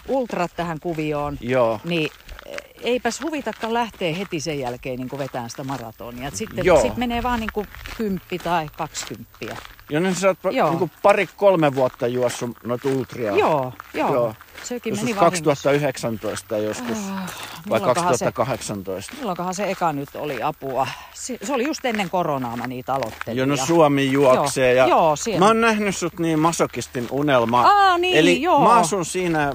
ultrat 0.08 0.50
tähän 0.56 0.80
kuvioon, 0.80 1.38
Joo. 1.40 1.80
niin 1.84 2.10
eh, 2.46 2.56
eipäs 2.82 3.20
huvitakaan 3.22 3.74
lähteä 3.74 4.14
heti 4.14 4.40
sen 4.40 4.58
jälkeen 4.58 4.98
niin 4.98 5.18
vetään 5.18 5.50
sitä 5.50 5.64
maratonia. 5.64 6.28
Et 6.28 6.36
sitten 6.36 6.64
Joo. 6.64 6.82
sit 6.82 6.96
menee 6.96 7.22
vaan 7.22 7.40
niin 7.40 7.52
kuin 7.52 7.66
kymppi 7.96 8.38
tai 8.38 8.66
kaksikymppiä. 8.78 9.56
Ja 9.90 10.00
niin 10.00 10.14
sä 10.14 10.28
oot 10.28 10.38
Joo. 10.54 10.70
niin 10.78 10.90
pari-kolme 11.02 11.74
vuotta 11.74 12.06
juossut 12.06 12.50
noita 12.64 12.88
ultria. 12.88 13.36
Joo, 13.36 13.72
joo. 13.94 14.14
Joo. 14.14 14.34
Sekin 14.68 14.90
Joskus 14.90 15.04
meni 15.04 15.16
vahingossa. 15.20 15.68
2019 15.70 16.58
joskus. 16.58 16.98
Ah, 16.98 17.14
vai 17.70 17.78
milloinkohan 17.78 18.18
se- 18.18 18.24
2018. 18.24 19.14
Milloinkohan 19.18 19.54
se 19.54 19.70
eka 19.70 19.92
nyt 19.92 20.08
oli 20.14 20.42
apua? 20.42 20.86
Se, 21.14 21.38
se 21.44 21.52
oli 21.52 21.64
just 21.66 21.84
ennen 21.84 22.10
koronaa 22.10 22.56
mä 22.56 22.66
niitä 22.66 22.94
aloittelin. 22.94 23.36
Joo, 23.38 23.46
no 23.46 23.56
Suomi 23.56 24.12
juoksee. 24.12 24.74
Joo, 24.74 24.86
ja 24.86 24.90
joo, 24.90 25.16
siellä. 25.16 25.38
Mä 25.38 25.46
oon 25.46 25.60
nähnyt 25.60 25.96
sut 25.96 26.18
niin 26.18 26.38
masokistin 26.38 27.06
unelma. 27.10 27.62
Aa, 27.62 27.98
niin, 27.98 28.16
Eli 28.16 28.42
joo. 28.42 28.60
mä 28.60 28.74
asun 28.74 29.04
siinä, 29.04 29.52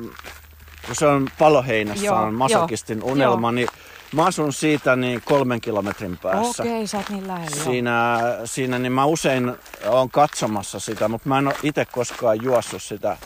kun 0.85 0.95
se 0.95 1.07
on 1.07 1.27
Paloheinässä 1.39 2.05
Joo, 2.05 2.15
on 2.15 2.33
masokistin 2.33 2.99
joo, 2.99 3.07
unelma, 3.11 3.47
joo. 3.47 3.51
niin 3.51 3.67
mä 4.13 4.25
asun 4.25 4.53
siitä 4.53 4.95
niin 4.95 5.21
kolmen 5.25 5.61
kilometrin 5.61 6.17
päässä. 6.17 6.63
Okei, 6.63 6.87
sä 6.87 6.97
oot 6.97 7.09
niin 7.09 7.27
lähellä. 7.27 7.63
Siinä, 7.63 8.19
siinä, 8.45 8.79
niin 8.79 8.91
mä 8.91 9.05
usein 9.05 9.55
oon 9.87 10.09
katsomassa 10.09 10.79
sitä, 10.79 11.07
mutta 11.07 11.29
mä 11.29 11.37
en 11.37 11.47
ole 11.47 11.55
itse 11.63 11.85
koskaan 11.85 12.43
juossut 12.43 12.83
sitä 12.83 13.17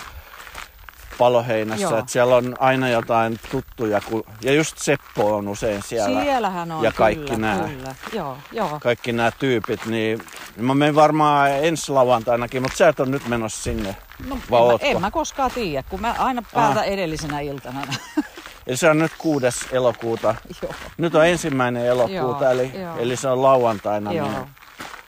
paloheinässä. 1.18 1.84
Joo. 1.84 1.98
Että 2.00 2.12
siellä 2.12 2.36
on 2.36 2.56
aina 2.60 2.90
jotain 2.90 3.40
tuttuja, 3.52 4.02
ja 4.42 4.54
just 4.54 4.78
Seppo 4.78 5.36
on 5.36 5.48
usein 5.48 5.82
siellä. 5.84 6.22
Siellähän 6.24 6.72
on, 6.72 6.84
ja 6.84 6.92
kaikki 6.92 7.26
kyllä, 7.26 7.38
nää. 7.56 7.68
Kyllä, 7.70 7.96
joo, 8.14 8.38
joo. 8.52 8.80
Kaikki 8.82 9.12
nämä 9.12 9.32
tyypit, 9.32 9.86
niin 9.86 10.22
mä 10.58 10.76
menen 10.76 10.96
varmaan 10.96 11.52
ensi 11.52 11.92
lauantainakin, 11.92 12.62
mutta 12.62 12.78
sä 12.78 12.88
et 12.88 13.00
ole 13.00 13.10
nyt 13.10 13.28
menossa 13.28 13.64
sinne. 13.64 13.96
No, 14.28 14.38
Vai 14.52 14.62
en, 14.62 14.68
mä, 14.68 14.78
en 14.82 15.02
mä 15.02 15.12
koskaan 15.12 15.52
tiedä, 15.52 15.84
kun 15.90 16.02
mä 16.02 16.16
aina 16.20 16.42
päältä 16.54 16.84
edellisenä 16.84 17.40
iltana. 17.40 17.82
Eli 18.68 18.78
se 18.78 18.90
on 18.90 19.00
nyt 19.00 19.12
6. 19.18 19.48
elokuuta. 19.72 20.36
joo, 20.64 20.72
Nyt 20.98 21.16
on 21.16 21.26
ensimmäinen 21.28 21.86
elokuuta, 21.86 22.44
Joo, 22.44 22.52
eli, 22.52 22.72
joo. 22.82 22.98
eli 22.98 23.16
se 23.16 23.28
on 23.30 23.42
lauantaina. 23.42 24.14
joo. 24.14 24.28
Niin 24.28 24.48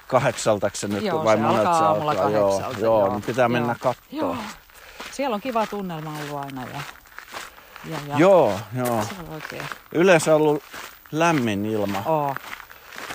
kahdeksaltaksi 0.08 0.88
nyt 0.88 1.04
Joo, 1.04 1.24
vai 1.24 1.36
se 1.38 1.42
monet 1.42 1.60
alkaa 1.60 1.78
se 1.80 1.84
aamulla 1.86 2.12
alkaa? 2.12 2.30
Joo, 2.30 2.62
joo, 2.62 2.72
joo. 2.80 3.10
niin 3.14 3.22
pitää 3.24 3.50
mennä 3.50 3.68
Joo. 3.68 3.76
katsoa. 3.94 4.06
Joo. 4.12 4.36
Siellä 5.18 5.34
on 5.34 5.42
kiva 5.42 5.68
tunnelma 5.68 6.14
ollut 6.20 6.38
aina. 6.46 6.62
Ja, 6.62 6.82
ja, 7.86 7.98
ja 8.08 8.18
Joo, 8.18 8.60
joo. 8.76 9.04
Se 9.04 9.16
on 9.20 9.34
oikein. 9.34 9.64
Yleensä 9.92 10.36
on 10.36 10.42
ollut 10.42 10.64
lämmin 11.12 11.66
ilma, 11.66 12.02
Oo. 12.06 12.36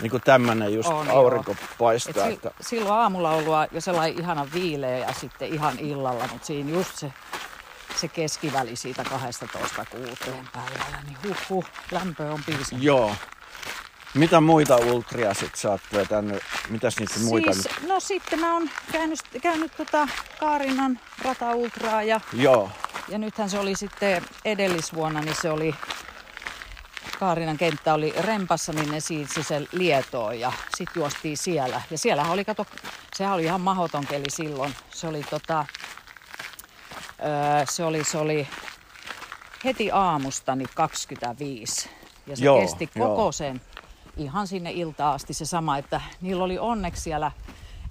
niin 0.01 0.11
kuin 0.11 0.23
tämmönen 0.23 0.75
just 0.75 0.89
On, 0.89 1.07
joo. 1.07 1.17
aurinko 1.19 1.53
Et 1.53 1.59
paistaa. 1.79 2.27
si- 2.27 2.33
Että, 2.33 2.51
silloin 2.61 2.95
aamulla 3.01 3.31
on 3.31 3.37
ollut 3.37 3.73
jo 3.73 3.81
sellainen 3.81 4.19
ihana 4.21 4.47
viileä 4.55 4.99
ja 4.99 5.13
sitten 5.21 5.55
ihan 5.55 5.79
illalla, 5.79 6.27
mutta 6.33 6.47
siinä 6.47 6.71
just 6.71 6.97
se, 6.97 7.13
se 7.97 8.09
keskiväli 8.09 8.77
siitä 8.77 9.05
12 9.05 9.85
kuuteen 9.91 10.49
päivällä, 10.53 11.03
niin 11.07 11.17
huh 11.25 11.37
huh, 11.49 11.65
lämpö 11.91 12.33
on 12.33 12.41
piisin. 12.47 12.83
joo. 12.83 13.15
Mitä 14.15 14.41
muita 14.41 14.77
ultria 14.77 15.35
sit 15.35 15.55
sä 15.55 15.71
oot 15.71 15.81
vetänyt? 15.93 16.43
Mitäs 16.69 16.97
niitä 16.99 17.21
muita 17.21 17.53
siis, 17.53 17.69
nyt? 17.81 17.89
no 17.89 18.01
sitten 18.01 18.41
mä 18.41 18.55
oon 18.55 18.71
käynyt, 18.93 19.21
käynyt 19.43 19.77
tota 19.77 20.09
Kaarinan 20.41 21.01
rataultraa 21.25 22.03
ja, 22.03 22.21
Joo, 22.33 22.71
ja 23.09 23.19
nythän 23.19 23.51
se 23.51 23.59
oli 23.59 23.77
sitten 23.77 24.23
edellisvuonna, 24.45 25.21
niin 25.21 25.37
se 25.43 25.51
oli 25.51 25.75
Kaarinan 27.19 27.57
kenttä 27.57 27.95
oli 27.95 28.15
rempassa, 28.19 28.73
niin 28.73 28.91
ne 28.91 29.01
siirsi 29.01 29.43
sen 29.43 29.69
lietoon 29.73 30.41
ja 30.41 30.53
sitten 30.77 31.01
juostiin 31.01 31.37
siellä. 31.37 31.83
Ja 31.91 31.99
siellähän 31.99 32.33
oli, 32.33 32.45
kato, 32.45 32.67
sehän 33.15 33.35
oli 33.35 33.45
ihan 33.45 33.61
mahoton 33.61 34.07
keli 34.07 34.31
silloin. 34.31 34.75
Se 34.91 35.07
oli 35.07 35.23
tota, 35.31 35.67
öö, 37.21 37.67
se 37.71 37.85
oli, 37.85 38.05
se 38.05 38.19
oli 38.19 38.49
heti 39.65 39.91
aamusta 39.91 40.55
niin 40.55 40.69
25. 40.75 41.89
Ja 42.27 42.37
se 42.37 42.45
Joo, 42.45 42.61
kesti 42.61 42.91
joo. 42.95 43.09
koko 43.09 43.33
sen 43.33 43.61
ihan 44.17 44.47
sinne 44.47 44.71
iltaan 44.71 45.15
asti 45.15 45.35
se 45.35 45.45
sama, 45.47 45.79
että 45.79 46.01
niillä 46.21 46.45
oli 46.45 46.59
onneksi 46.59 47.03
siellä 47.03 47.31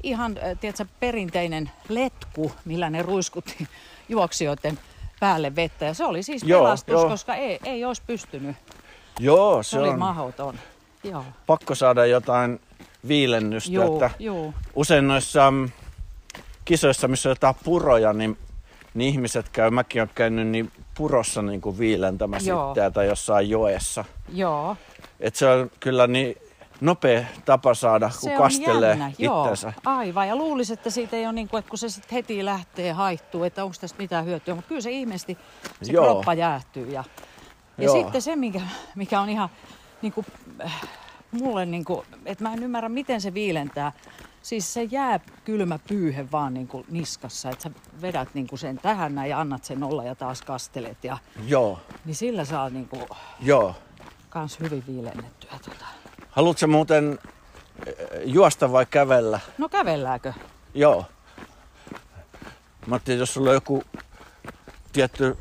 ihan, 0.03 0.35
tiedätkö, 0.59 0.85
perinteinen 0.99 1.71
letku, 1.89 2.51
millä 2.65 2.89
ne 2.89 3.01
ruiskutti 3.01 3.67
juoksijoiden 4.09 4.79
päälle 5.19 5.55
vettä. 5.55 5.85
Ja 5.85 5.93
se 5.93 6.05
oli 6.05 6.23
siis 6.23 6.43
Joo, 6.43 6.63
pelastus, 6.63 6.93
joo. 6.93 7.09
koska 7.09 7.35
ei, 7.35 7.59
ei 7.65 7.85
olisi 7.85 8.01
pystynyt. 8.07 8.55
joo 9.19 9.63
Se, 9.63 9.69
se 9.69 9.79
oli 9.79 9.89
on 9.89 9.99
mahdoton. 9.99 10.55
Joo, 11.03 11.25
pakko 11.47 11.75
saada 11.75 12.05
jotain 12.05 12.59
viilennystä. 13.07 13.71
juu, 13.71 13.93
että 13.93 14.11
juu. 14.19 14.53
usein 14.75 15.07
noissa 15.07 15.51
mm, 15.51 15.69
kisoissa, 16.65 17.07
missä 17.07 17.29
on 17.29 17.31
jotain 17.31 17.55
puroja, 17.63 18.13
niin, 18.13 18.37
niin 18.93 19.13
ihmiset 19.13 19.49
käy, 19.49 19.69
mäkin 19.69 20.01
olen 20.01 20.09
käynyt 20.15 20.47
niin 20.47 20.71
purossa 20.95 21.41
niin 21.41 21.61
kuin 21.61 21.77
viilentämässä 21.79 22.49
Joo. 22.49 22.71
itseä 22.71 22.91
tai 22.91 23.07
jossain 23.07 23.49
joessa. 23.49 24.05
Joo, 24.33 24.77
Et 25.21 25.35
se 25.35 25.47
on 25.47 25.71
kyllä 25.79 26.07
niin 26.07 26.35
nopea 26.81 27.25
tapa 27.45 27.73
saada, 27.73 28.09
kun 28.09 28.29
se 28.29 28.37
kastelee 28.37 28.89
jännä. 28.89 29.11
Joo, 29.17 29.43
itsensä. 29.43 29.73
aivan. 29.85 30.27
Ja 30.27 30.35
luulisin, 30.35 30.73
että 30.73 30.89
siitä 30.89 31.15
ei 31.15 31.25
ole 31.25 31.33
niin 31.33 31.47
kuin, 31.47 31.59
että 31.59 31.69
kun 31.69 31.77
se 31.77 31.89
sitten 31.89 32.15
heti 32.15 32.45
lähtee 32.45 32.91
haihtuu, 32.91 33.43
että 33.43 33.63
onko 33.63 33.75
tästä 33.81 33.97
mitään 34.01 34.25
hyötyä. 34.25 34.55
Mutta 34.55 34.69
kyllä 34.69 34.81
se 34.81 34.91
ihmeesti, 34.91 35.37
se 35.81 35.91
Joo. 35.93 36.05
kroppa 36.05 36.33
jäähtyy. 36.33 36.87
Ja, 36.89 37.03
ja 37.77 37.83
Joo. 37.83 37.95
sitten 37.95 38.21
se, 38.21 38.35
mikä, 38.35 38.61
mikä 38.95 39.21
on 39.21 39.29
ihan 39.29 39.49
niin 40.01 40.13
kuin, 40.13 40.25
äh, 40.65 40.81
mulle, 41.31 41.65
niin 41.65 41.85
kuin, 41.85 42.05
että 42.25 42.43
mä 42.43 42.53
en 42.53 42.63
ymmärrä, 42.63 42.89
miten 42.89 43.21
se 43.21 43.33
viilentää. 43.33 43.91
Siis 44.41 44.73
se 44.73 44.83
jää 44.83 45.19
kylmä 45.45 45.79
pyyhe 45.87 46.31
vaan 46.31 46.53
niin 46.53 46.67
kuin 46.67 46.85
niskassa, 46.89 47.49
että 47.49 47.63
sä 47.63 47.71
vedät 48.01 48.29
niin 48.33 48.47
kuin 48.47 48.59
sen 48.59 48.77
tähän 48.77 49.15
näin 49.15 49.29
ja 49.29 49.39
annat 49.39 49.63
sen 49.63 49.83
olla 49.83 50.03
ja 50.03 50.15
taas 50.15 50.41
kastelet. 50.41 51.03
Ja, 51.03 51.17
Joo, 51.47 51.79
niin 52.05 52.15
sillä 52.15 52.45
saa 52.45 52.69
niin 52.69 52.87
kuin, 52.87 53.05
joo. 53.39 53.75
Kans 54.31 54.59
hyvin 54.59 54.83
viilennettyä. 54.87 55.51
Tota. 55.51 55.85
Haluatko 56.31 56.67
muuten 56.67 57.19
eh, 57.85 57.93
juosta 58.25 58.71
vai 58.71 58.85
kävellä? 58.85 59.39
No 59.57 59.69
kävelläänkö? 59.69 60.33
Joo. 60.73 61.05
Mä 62.87 62.95
ajattelin, 62.95 63.19
jos 63.19 63.33
sulla 63.33 63.49
on 63.49 63.53
joku 63.53 63.83
tietty 64.93 65.37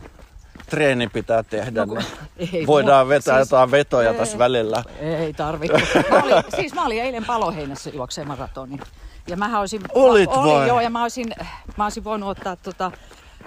treeni 0.70 1.08
pitää 1.08 1.42
tehdä, 1.42 1.86
No, 1.86 1.94
niin 1.94 2.48
ei, 2.52 2.66
voidaan 2.66 3.06
no, 3.06 3.08
vetää 3.08 3.38
siis- 3.38 3.50
jotain 3.50 3.70
vetoja 3.70 4.10
ei. 4.10 4.16
tässä 4.18 4.38
välillä. 4.38 4.84
Ei 5.00 5.32
tarvitse. 5.32 6.04
Mä 6.10 6.22
olin, 6.22 6.44
siis 6.60 6.74
mä 6.74 6.86
olin 6.86 7.02
eilen 7.02 7.24
Paloheinässä 7.24 7.90
juokseen 7.90 8.28
maratonin. 8.28 8.80
Ja 9.26 9.36
mä 9.36 9.60
olisin... 9.60 9.80
Olit 9.94 10.30
mä, 10.30 10.36
olin 10.36 10.54
vai? 10.54 10.68
joo, 10.68 10.80
ja 10.80 10.90
mä 10.90 11.02
olisin, 11.02 11.34
mä 11.76 11.84
olisin 11.84 12.04
voinut 12.04 12.28
ottaa 12.28 12.56
tota, 12.56 12.92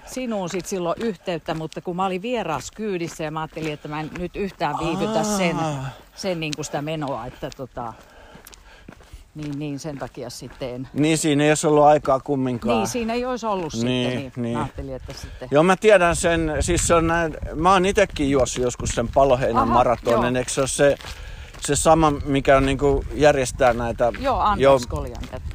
sinuun 0.06 0.50
sit 0.50 0.66
silloin 0.66 1.02
yhteyttä, 1.02 1.54
mutta 1.54 1.82
kun 1.82 1.96
mä 1.96 2.06
olin 2.06 2.22
vieras 2.22 2.72
kyydissä 2.72 3.24
ja 3.24 3.32
mä 3.32 3.42
ajattelin, 3.42 3.74
että 3.74 3.88
mä 3.88 4.00
en 4.00 4.10
nyt 4.20 4.36
yhtään 4.36 4.76
viivytä 4.80 5.24
sen, 5.24 5.60
Aa. 5.60 5.86
sen 6.16 6.40
niin 6.40 6.54
kuin 6.56 6.66
sitä 6.66 6.82
menoa, 6.82 7.26
että 7.26 7.50
tota, 7.58 7.94
niin, 9.36 9.60
niin 9.60 9.80
sen 9.80 9.98
takia 9.98 10.30
sitten 10.30 10.76
en. 10.76 10.88
Niin 10.94 11.18
siinä 11.18 11.44
ei 11.44 11.52
olisi 11.52 11.68
ollut 11.68 11.84
aikaa 11.84 12.20
kumminkaan. 12.20 12.78
Niin, 12.78 12.88
siinä 12.88 13.14
ei 13.14 13.26
olisi 13.26 13.46
ollut 13.46 13.74
Niin, 13.74 14.12
sitten, 14.12 14.44
niin, 14.44 14.44
niin. 14.44 14.58
mä 14.58 14.64
ajattelin, 14.64 14.96
että 14.96 15.14
sitten... 15.14 15.48
Joo, 15.52 15.64
mä 15.64 15.76
tiedän 15.76 16.16
sen, 16.16 16.54
siis 16.60 16.88
se 16.88 16.94
on 16.94 17.08
näin, 17.08 17.38
mä 17.56 17.74
oon 17.74 17.86
itekin 17.86 18.32
juossut 18.32 18.64
joskus 18.64 18.90
sen 18.90 19.08
Paloheinän 19.08 19.64
Aha, 19.64 19.74
maratonin, 19.74 20.34
joo. 20.34 20.40
eikö 20.40 20.52
se 20.52 20.62
ole 20.62 20.68
se, 20.68 20.96
se 21.62 21.76
sama, 21.76 22.12
mikä 22.12 22.58
on 22.58 22.66
niinku 22.66 23.06
järjestää 23.14 23.74
näitä... 23.74 24.12
Joo, 24.20 24.40
Anders 24.40 24.62
joo. 24.62 25.06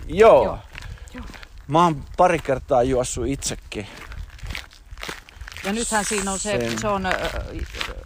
Joo, 0.06 0.44
joo. 0.44 0.58
Mä 1.68 1.84
oon 1.84 1.96
pari 2.16 2.38
kertaa 2.38 2.82
juossut 2.82 3.26
itsekin. 3.26 3.86
Ja 5.64 5.72
nythän 5.72 6.04
siinä 6.04 6.32
on 6.32 6.38
se, 6.38 6.50
Sen. 6.58 6.78
se 6.78 6.88
on 6.88 7.06
ö, 7.06 7.10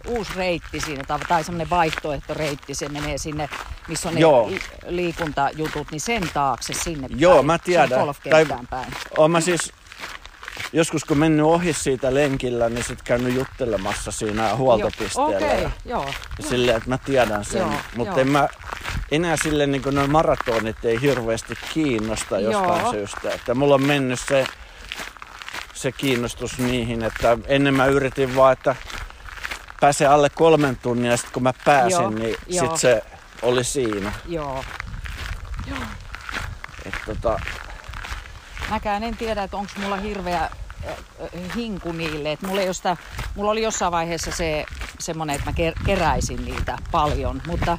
uusi 0.07 0.31
reitti 0.35 0.79
siinä, 0.79 1.03
tai, 1.03 1.19
tai 1.27 1.43
semmoinen 1.43 1.69
vaihtoehtoreitti, 1.69 2.75
se 2.75 2.89
menee 2.89 3.17
sinne, 3.17 3.49
missä 3.87 4.09
on 4.09 4.15
ne 4.15 4.21
Joo. 4.21 4.49
li- 4.49 4.59
liikuntajutut, 4.87 5.91
niin 5.91 6.01
sen 6.01 6.29
taakse 6.33 6.73
sinne 6.73 7.07
Joo, 7.15 7.33
päin. 7.33 7.45
mä 7.45 7.57
tiedän. 7.57 7.99
Golfkenttään 7.99 8.67
päin. 8.67 8.93
Oon 9.17 9.31
mä 9.31 9.41
siis 9.41 9.73
joskus 10.73 11.05
kun 11.05 11.17
mennyt 11.17 11.45
ohi 11.45 11.73
siitä 11.73 12.13
lenkillä, 12.13 12.69
niin 12.69 12.83
sit 12.83 13.01
käynyt 13.01 13.35
juttelemassa 13.35 14.11
siinä 14.11 14.55
huoltopisteellä. 14.55 15.37
Okei, 15.37 15.63
ja 15.63 15.71
joo. 15.85 16.05
Silleen, 16.49 16.77
että 16.77 16.89
mä 16.89 16.97
tiedän 16.97 17.45
sen. 17.45 17.61
Joo, 17.61 17.71
Mutta 17.95 18.11
joo. 18.13 18.19
en 18.21 18.27
mä 18.27 18.47
enää 19.11 19.35
silleen 19.43 19.71
niin 19.71 19.81
kuin 19.83 19.95
noin 19.95 20.11
maratonit 20.11 20.85
ei 20.85 21.01
hirveästi 21.01 21.53
kiinnosta 21.73 22.39
jostain 22.39 22.81
Joo. 22.81 22.91
syystä. 22.91 23.29
Että 23.33 23.53
mulla 23.55 23.75
on 23.75 23.83
mennyt 23.87 24.19
se, 24.27 24.45
se 25.83 25.91
kiinnostus 25.91 26.57
niihin, 26.57 27.03
että 27.03 27.37
ennen 27.47 27.73
mä 27.73 27.85
yritin 27.85 28.35
vaan, 28.35 28.53
että 28.53 28.75
pääsee 29.79 30.07
alle 30.07 30.29
kolmen 30.29 30.77
tunnin 30.77 31.11
ja 31.11 31.17
sitten 31.17 31.33
kun 31.33 31.43
mä 31.43 31.53
pääsin, 31.65 31.91
Joo, 31.91 32.09
niin 32.09 32.35
joo. 32.47 32.65
sit 32.67 32.77
se 32.77 33.03
oli 33.41 33.63
siinä. 33.63 34.11
Joo. 34.25 34.63
Et 36.85 36.95
tota, 37.05 37.39
Mäkään 38.69 39.03
en 39.03 39.17
tiedä, 39.17 39.43
että 39.43 39.57
onko 39.57 39.71
mulla 39.77 39.95
hirveä 39.95 40.41
äh, 40.43 40.49
äh, 40.89 41.55
hinku 41.55 41.91
niille. 41.91 42.31
Et 42.31 42.41
mulla, 42.41 42.61
ei 42.61 42.73
sitä, 42.73 42.97
mulla 43.35 43.51
oli 43.51 43.63
jossain 43.63 43.91
vaiheessa 43.91 44.31
se 44.31 44.65
semmoinen, 44.99 45.35
että 45.35 45.45
mä 45.51 45.51
ker- 45.57 45.85
keräisin 45.85 46.45
niitä 46.45 46.77
paljon, 46.91 47.41
mutta, 47.47 47.77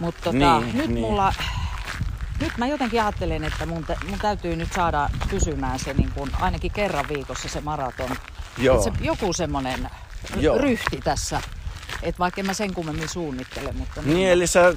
mutta 0.00 0.20
tota, 0.24 0.60
Niin, 0.60 0.76
nyt 0.78 0.88
niin. 0.88 1.00
mulla... 1.00 1.34
Nyt 2.40 2.52
mä 2.58 2.66
jotenkin 2.66 3.02
ajattelen, 3.02 3.44
että 3.44 3.66
mun, 3.66 3.84
tä- 3.84 3.96
mun 4.08 4.18
täytyy 4.18 4.56
nyt 4.56 4.72
saada 4.72 5.08
pysymään 5.30 5.78
se 5.78 5.94
niin 5.94 6.10
kuin 6.14 6.30
ainakin 6.40 6.70
kerran 6.72 7.08
viikossa 7.08 7.48
se 7.48 7.60
maraton. 7.60 8.10
Joo. 8.58 8.82
Se, 8.82 8.92
joku 9.00 9.32
semmoinen 9.32 9.90
Joo. 10.36 10.58
ryhti 10.58 11.00
tässä. 11.04 11.40
Että 12.02 12.18
vaikka 12.18 12.40
en 12.40 12.46
mä 12.46 12.54
sen 12.54 12.74
kummemmin 12.74 13.08
suunnittele, 13.08 13.72
mutta... 13.72 14.02
Niin, 14.02 14.28
eli 14.28 14.46
sä, 14.46 14.74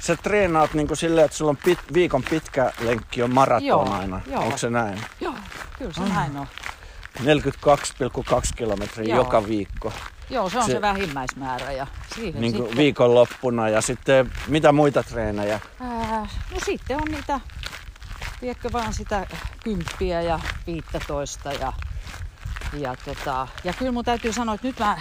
sä 0.00 0.16
treenaat 0.16 0.74
niinku 0.74 0.96
silleen, 0.96 1.24
että 1.24 1.36
sulla 1.36 1.50
on 1.50 1.56
pit, 1.56 1.78
viikon 1.92 2.22
pitkä 2.30 2.72
lenkki 2.80 3.22
on 3.22 3.34
maraton 3.34 3.66
Joo, 3.66 3.92
aina. 3.92 4.20
joo. 4.26 4.42
Onko 4.44 4.58
se 4.58 4.70
näin? 4.70 5.00
Joo, 5.20 5.34
kyllä 5.78 5.92
se 5.92 6.00
näin 6.00 6.36
on. 6.36 6.46
42,2 7.18 7.24
kilometriä 8.56 9.14
Joo. 9.14 9.24
joka 9.24 9.46
viikko. 9.46 9.92
Joo, 10.30 10.50
se 10.50 10.58
on 10.58 10.64
se, 10.66 10.72
Se- 10.72 10.80
vähimmäismäärä 10.80 11.72
ja 11.72 11.86
siihen 12.14 12.40
Niin 12.40 12.52
sitten... 12.56 12.76
viikonloppuna 12.76 13.68
ja 13.68 13.80
sitten 13.80 14.30
mitä 14.46 14.72
muita 14.72 15.02
treenejä? 15.02 15.60
Ää, 15.80 16.20
no 16.50 16.58
sitten 16.64 16.96
on 16.96 17.08
niitä, 17.10 17.40
tiedätkö 18.40 18.68
vaan 18.72 18.94
sitä 18.94 19.26
kymppiä 19.64 20.22
ja 20.22 20.40
viittätoista 20.66 21.52
ja, 21.52 21.72
ja, 22.72 22.96
tota, 23.04 23.48
ja 23.64 23.72
kyllä 23.72 23.92
mun 23.92 24.04
täytyy 24.04 24.32
sanoa, 24.32 24.54
että 24.54 24.66
nyt 24.66 24.78
mä, 24.78 24.98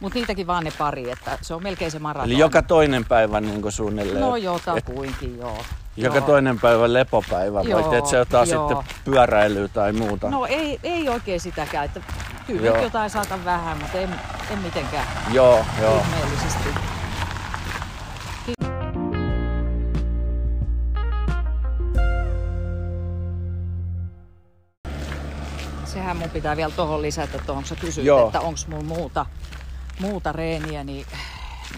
mutta 0.00 0.18
niitäkin 0.18 0.46
vaan 0.46 0.64
ne 0.64 0.72
pari, 0.78 1.10
että 1.10 1.38
se 1.42 1.54
on 1.54 1.62
melkein 1.62 1.90
se 1.90 1.98
maraton. 1.98 2.30
Eli 2.30 2.38
joka 2.38 2.62
toinen 2.62 3.04
päivä 3.04 3.40
niin 3.40 3.72
suunnilleen. 3.72 4.20
No 4.20 4.36
Et- 4.36 4.42
jotakuinkin, 4.42 5.38
joo. 5.38 5.64
Joka 5.96 6.16
joo. 6.16 6.26
toinen 6.26 6.60
päivä 6.60 6.92
lepopäivä 6.92 7.54
vai 7.54 7.70
Joo, 7.70 7.90
teet 7.90 8.06
sä 8.06 8.16
jotain 8.16 8.50
joo. 8.50 8.68
sitten 8.68 8.94
pyöräilyä 9.04 9.68
tai 9.68 9.92
muuta? 9.92 10.30
No 10.30 10.46
ei, 10.46 10.78
ei 10.82 11.08
oikein 11.08 11.40
sitäkään, 11.40 11.84
että 11.84 12.00
kyllä 12.46 12.66
Joo. 12.66 12.82
jotain 12.82 13.10
saatan 13.10 13.44
vähän, 13.44 13.78
mutta 13.78 13.98
en, 13.98 14.08
en 14.50 14.58
mitenkään 14.58 15.06
Joo, 15.32 15.64
joo. 15.80 16.00
ihmeellisesti. 16.00 16.68
Sehän 25.84 26.16
mun 26.16 26.30
pitää 26.30 26.56
vielä 26.56 26.72
tuohon 26.76 27.02
lisätä, 27.02 27.38
tuohon 27.46 27.64
sä 27.64 27.76
kysyit, 27.76 28.06
Joo. 28.06 28.26
että 28.26 28.40
onko 28.40 28.60
mulla 28.68 28.84
muuta, 28.84 29.26
muuta 30.00 30.32
reeniä, 30.32 30.84
niin, 30.84 31.06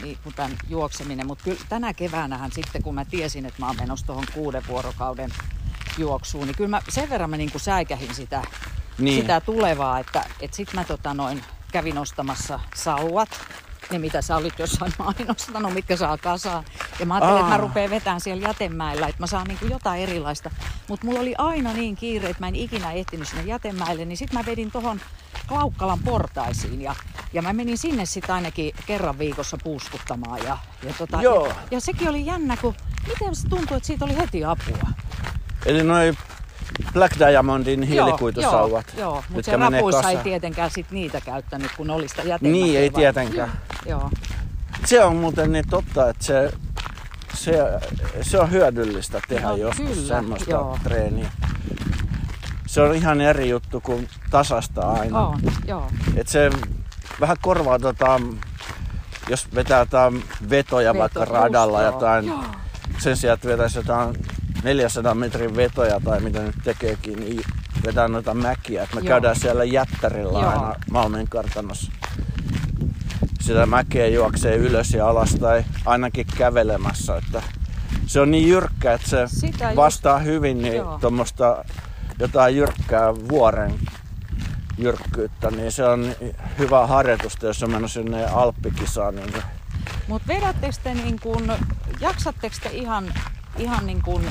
niin 0.02 0.18
kuin 0.22 0.34
tämän 0.34 0.56
juokseminen. 0.68 1.26
Mutta 1.26 1.44
kyllä 1.44 1.60
tänä 1.68 1.94
keväänähän 1.94 2.52
sitten, 2.52 2.82
kun 2.82 2.94
mä 2.94 3.04
tiesin, 3.04 3.46
että 3.46 3.62
mä 3.62 3.66
oon 3.66 3.76
menossa 3.76 4.06
tuohon 4.06 4.24
kuuden 4.34 4.62
vuorokauden 4.68 5.30
juoksuun, 5.98 6.46
niin 6.46 6.56
kyllä 6.56 6.70
mä 6.70 6.80
sen 6.88 7.10
verran 7.10 7.30
mä 7.30 7.36
niin 7.36 7.52
kuin 7.52 7.62
säikähin 7.62 8.14
sitä, 8.14 8.42
Niin. 8.98 9.20
sitä 9.20 9.40
tulevaa, 9.40 9.98
että, 9.98 10.24
että 10.40 10.56
sit 10.56 10.72
mä 10.72 10.84
tota 10.84 11.14
noin 11.14 11.44
kävin 11.72 11.98
ostamassa 11.98 12.60
sauvat, 12.74 13.28
ne 13.90 13.98
mitä 13.98 14.22
sä 14.22 14.36
olit 14.36 14.58
jossain 14.58 14.92
mainostanut, 14.98 15.74
mitkä 15.74 15.96
saa 15.96 16.18
kasaan. 16.18 16.64
Ja 17.00 17.06
mä 17.06 17.14
ajattelin, 17.14 17.36
että 17.40 17.48
mä 17.48 17.54
Aa. 17.54 17.60
rupean 17.60 17.90
vetämään 17.90 18.20
siellä 18.20 18.48
jätemäellä, 18.48 19.06
että 19.06 19.22
mä 19.22 19.26
saan 19.26 19.46
niinku 19.46 19.66
jotain 19.66 20.02
erilaista. 20.02 20.50
Mutta 20.88 21.06
mulla 21.06 21.20
oli 21.20 21.34
aina 21.38 21.72
niin 21.72 21.96
kiire, 21.96 22.28
että 22.28 22.42
mä 22.42 22.48
en 22.48 22.56
ikinä 22.56 22.92
ehtinyt 22.92 23.28
sinne 23.28 23.42
jätemäelle, 23.42 24.04
niin 24.04 24.16
sitten 24.16 24.38
mä 24.38 24.46
vedin 24.46 24.70
tohon 24.70 25.00
Klaukkalan 25.48 25.98
portaisiin 26.04 26.82
ja, 26.82 26.94
ja 27.32 27.42
mä 27.42 27.52
menin 27.52 27.78
sinne 27.78 28.06
sitten 28.06 28.34
ainakin 28.34 28.74
kerran 28.86 29.18
viikossa 29.18 29.58
puuskuttamaan. 29.64 30.38
Ja, 30.44 30.58
ja, 30.82 30.94
tota, 30.98 31.22
Joo. 31.22 31.46
ja, 31.46 31.54
ja 31.70 31.80
sekin 31.80 32.08
oli 32.08 32.26
jännä, 32.26 32.56
kun 32.56 32.74
miten 33.08 33.36
se 33.36 33.48
tuntui, 33.48 33.76
että 33.76 33.86
siitä 33.86 34.04
oli 34.04 34.16
heti 34.16 34.44
apua. 34.44 34.88
Eli 35.66 35.82
noin 35.82 36.18
Black 36.92 37.18
Diamondin 37.18 37.82
hiilikuitusauvat, 37.82 38.86
Joo, 38.96 39.00
joo 39.00 39.14
mutta 39.14 39.34
mitkä 39.36 39.50
se 39.50 39.56
rapuissa 39.56 40.10
ei 40.10 40.16
tietenkään 40.16 40.70
sit 40.70 40.90
niitä 40.90 41.20
käyttänyt, 41.20 41.70
kun 41.76 41.90
oli 41.90 42.08
sitä. 42.08 42.22
Niin, 42.40 42.78
ei 42.78 42.90
tietenkään. 42.90 43.52
Joo, 43.86 44.10
Se 44.84 45.04
on 45.04 45.16
muuten 45.16 45.52
niin 45.52 45.68
totta, 45.70 46.08
että 46.10 46.24
se, 46.24 46.52
se, 47.34 47.58
se 48.22 48.40
on 48.40 48.50
hyödyllistä 48.50 49.20
tehdä 49.28 49.48
No, 49.48 49.56
joskus 49.56 49.86
kyllä, 49.90 50.08
semmoista 50.08 50.50
joo. 50.50 50.78
treeniä. 50.82 51.30
Se 52.66 52.80
on 52.80 52.94
ihan 52.94 53.20
eri 53.20 53.48
juttu 53.48 53.80
kuin 53.80 54.08
tasasta 54.30 54.80
aina. 54.80 55.26
on, 55.26 55.40
joo. 55.66 55.86
Et 56.16 56.28
se 56.28 56.50
vähän 57.20 57.36
korvaa 57.42 57.78
tota, 57.78 58.20
jos 59.28 59.54
vetää 59.54 59.78
jotain 59.78 60.24
vetoja 60.50 60.92
Veto, 60.92 60.98
vaikka 61.00 61.20
just, 61.20 61.32
radalla 61.32 61.82
joo. 61.82 61.92
jotain, 61.92 62.26
Joo. 62.26 62.44
sen 62.98 63.16
sijaan, 63.16 63.34
että 63.34 63.48
vetäisi 63.48 63.78
jotain 63.78 64.16
400 64.66 65.14
metrin 65.14 65.56
vetoja 65.56 66.00
tai 66.04 66.20
mitä 66.20 66.42
nyt 66.42 66.54
tekeekin, 66.64 67.20
niin 67.20 67.40
vetää 67.86 68.08
noita 68.08 68.34
mäkiä. 68.34 68.82
Et 68.82 68.94
me 68.94 69.00
Joo. 69.00 69.08
käydään 69.08 69.36
siellä 69.36 69.64
jättärillä 69.64 70.38
Joo. 70.38 70.48
aina 70.48 70.74
Malmin 70.90 71.28
kartanossa. 71.28 71.92
Sitä 73.40 73.66
mäkeä 73.66 74.06
juoksee 74.06 74.56
ylös 74.56 74.90
ja 74.94 75.08
alas 75.08 75.34
tai 75.34 75.64
ainakin 75.86 76.26
kävelemässä. 76.38 77.16
Että 77.16 77.42
se 78.06 78.20
on 78.20 78.30
niin 78.30 78.48
jyrkkä, 78.48 78.92
että 78.92 79.08
se 79.08 79.26
Sitä 79.26 79.64
just. 79.64 79.76
vastaa 79.76 80.18
hyvin 80.18 80.62
niin 80.62 80.82
tuommoista 81.00 81.64
jotain 82.18 82.56
jyrkkää 82.56 83.14
vuoren 83.14 83.74
jyrkkyyttä, 84.78 85.50
niin 85.50 85.72
se 85.72 85.84
on 85.84 86.12
hyvä 86.58 86.86
harjoitusta, 86.86 87.46
jos 87.46 87.62
on 87.62 87.70
mennyt 87.70 87.92
sinne 87.92 88.24
Alppikisaan. 88.26 89.16
Niin 89.16 89.32
se- 89.32 89.42
Mutta 90.08 90.28
vedättekö 90.28 90.76
te 90.84 90.94
niin 90.94 91.20
kun, 91.20 91.52
jaksatteko 92.00 92.56
te 92.62 92.68
ihan, 92.68 93.14
ihan 93.58 93.86
niin 93.86 94.02
kun 94.02 94.22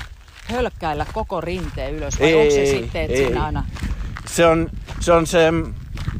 hölkkäillä 0.52 1.06
koko 1.14 1.42
rinteen 1.42 1.96
ylös 1.96 2.20
vai 2.20 2.28
Ei, 2.28 2.36
onko 2.36 2.52
se 2.56 2.66
sitten, 2.66 3.02
että 3.02 3.14
ei. 3.18 3.26
siinä 3.26 3.46
aina... 3.46 3.64
se 4.28 4.46
on 4.46 4.70
se, 5.00 5.14
on 5.14 5.28
se 5.28 5.52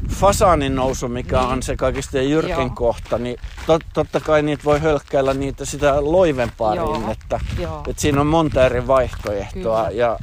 fasaanin 0.08 0.74
nousu, 0.74 1.08
mikä 1.08 1.38
Niin. 1.40 1.48
on 1.48 1.62
se 1.62 1.76
kaikista 1.76 2.18
jyrkin 2.18 2.50
Joo. 2.56 2.70
kohta, 2.74 3.18
niin 3.18 3.36
tot, 3.66 3.82
totta 3.92 4.20
kai 4.20 4.42
niitä 4.42 4.64
voi 4.64 4.80
hölkkäillä 4.80 5.34
niitä 5.34 5.64
sitä 5.64 5.94
loivempaa 6.04 6.74
Joo, 6.74 6.92
rinnettä. 6.92 7.40
joo. 7.60 7.82
Et 7.88 7.98
siinä 7.98 8.20
on 8.20 8.26
monta 8.26 8.66
eri 8.66 8.86
vaihtoehtoa 8.86 9.84
Kyllä. 9.86 9.90
ja 10.00 10.18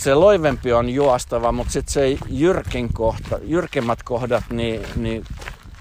se 0.00 0.14
loivempi 0.14 0.72
on 0.72 0.88
juostava, 0.90 1.52
mutta 1.52 1.72
sitten 1.72 1.92
se 1.92 2.18
jyrkin 2.28 2.92
kohta, 2.92 3.38
jyrkimmät 3.42 4.02
kohdat, 4.02 4.44
niin, 4.50 4.82
niin, 4.96 5.24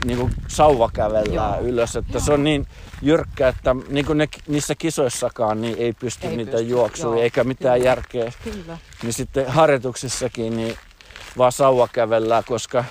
niin 0.03 0.17
kuin 0.17 0.31
sauva 0.47 0.89
kävellään 0.93 1.53
Joo. 1.53 1.67
ylös. 1.67 1.95
Että 1.95 2.13
Joo. 2.13 2.21
se 2.21 2.33
on 2.33 2.43
niin 2.43 2.67
jyrkkä, 3.01 3.47
että 3.47 3.75
niin 3.89 4.05
kuin 4.05 4.17
ne, 4.17 4.27
niissä 4.47 4.75
kisoissakaan 4.75 5.61
niin 5.61 5.75
ei 5.77 5.93
pysty 5.93 6.27
Ei 6.27 6.37
niitä 6.37 6.51
pysty, 6.51 6.67
juoksuja 6.67 7.13
joo, 7.13 7.23
eikä 7.23 7.43
mitään 7.43 7.79
kyllä. 7.79 7.89
järkeä. 7.89 8.31
Kyllä. 8.43 8.77
Niin 9.03 9.13
sitten 9.13 9.47
harjoituksissakin 9.47 10.57
niin 10.57 10.75
vaan 11.37 11.51
sauva 11.51 11.87
kävellään, 11.87 12.43
koska 12.43 12.85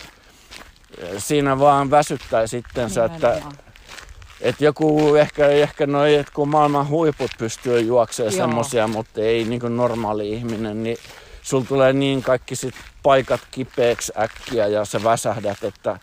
siinä 1.18 1.58
vaan 1.58 1.90
väsyttää 1.90 2.46
sitten 2.46 2.90
se, 2.90 3.04
että, 3.04 3.42
että 4.40 4.64
joku 4.64 5.14
ehkä, 5.14 5.48
ehkä 5.48 5.86
noi, 5.86 6.14
että 6.14 6.32
kun 6.34 6.48
maailman 6.48 6.88
huiput 6.88 7.30
pystyy 7.38 7.80
juoksemaan 7.80 8.34
Joo. 8.34 8.46
semmosia, 8.46 8.88
mutta 8.88 9.20
ei 9.20 9.44
niin 9.44 9.60
kuin 9.60 9.76
normaali 9.76 10.32
ihminen, 10.32 10.82
niin 10.82 10.96
sul 11.42 11.60
tulee 11.60 11.92
niin 11.92 12.22
kaikki 12.22 12.56
sit 12.56 12.74
paikat 13.02 13.40
kipeäksi 13.50 14.12
äkkiä 14.18 14.66
ja 14.66 14.84
sä 14.84 15.04
väsähdät, 15.04 15.64
että 15.64 15.98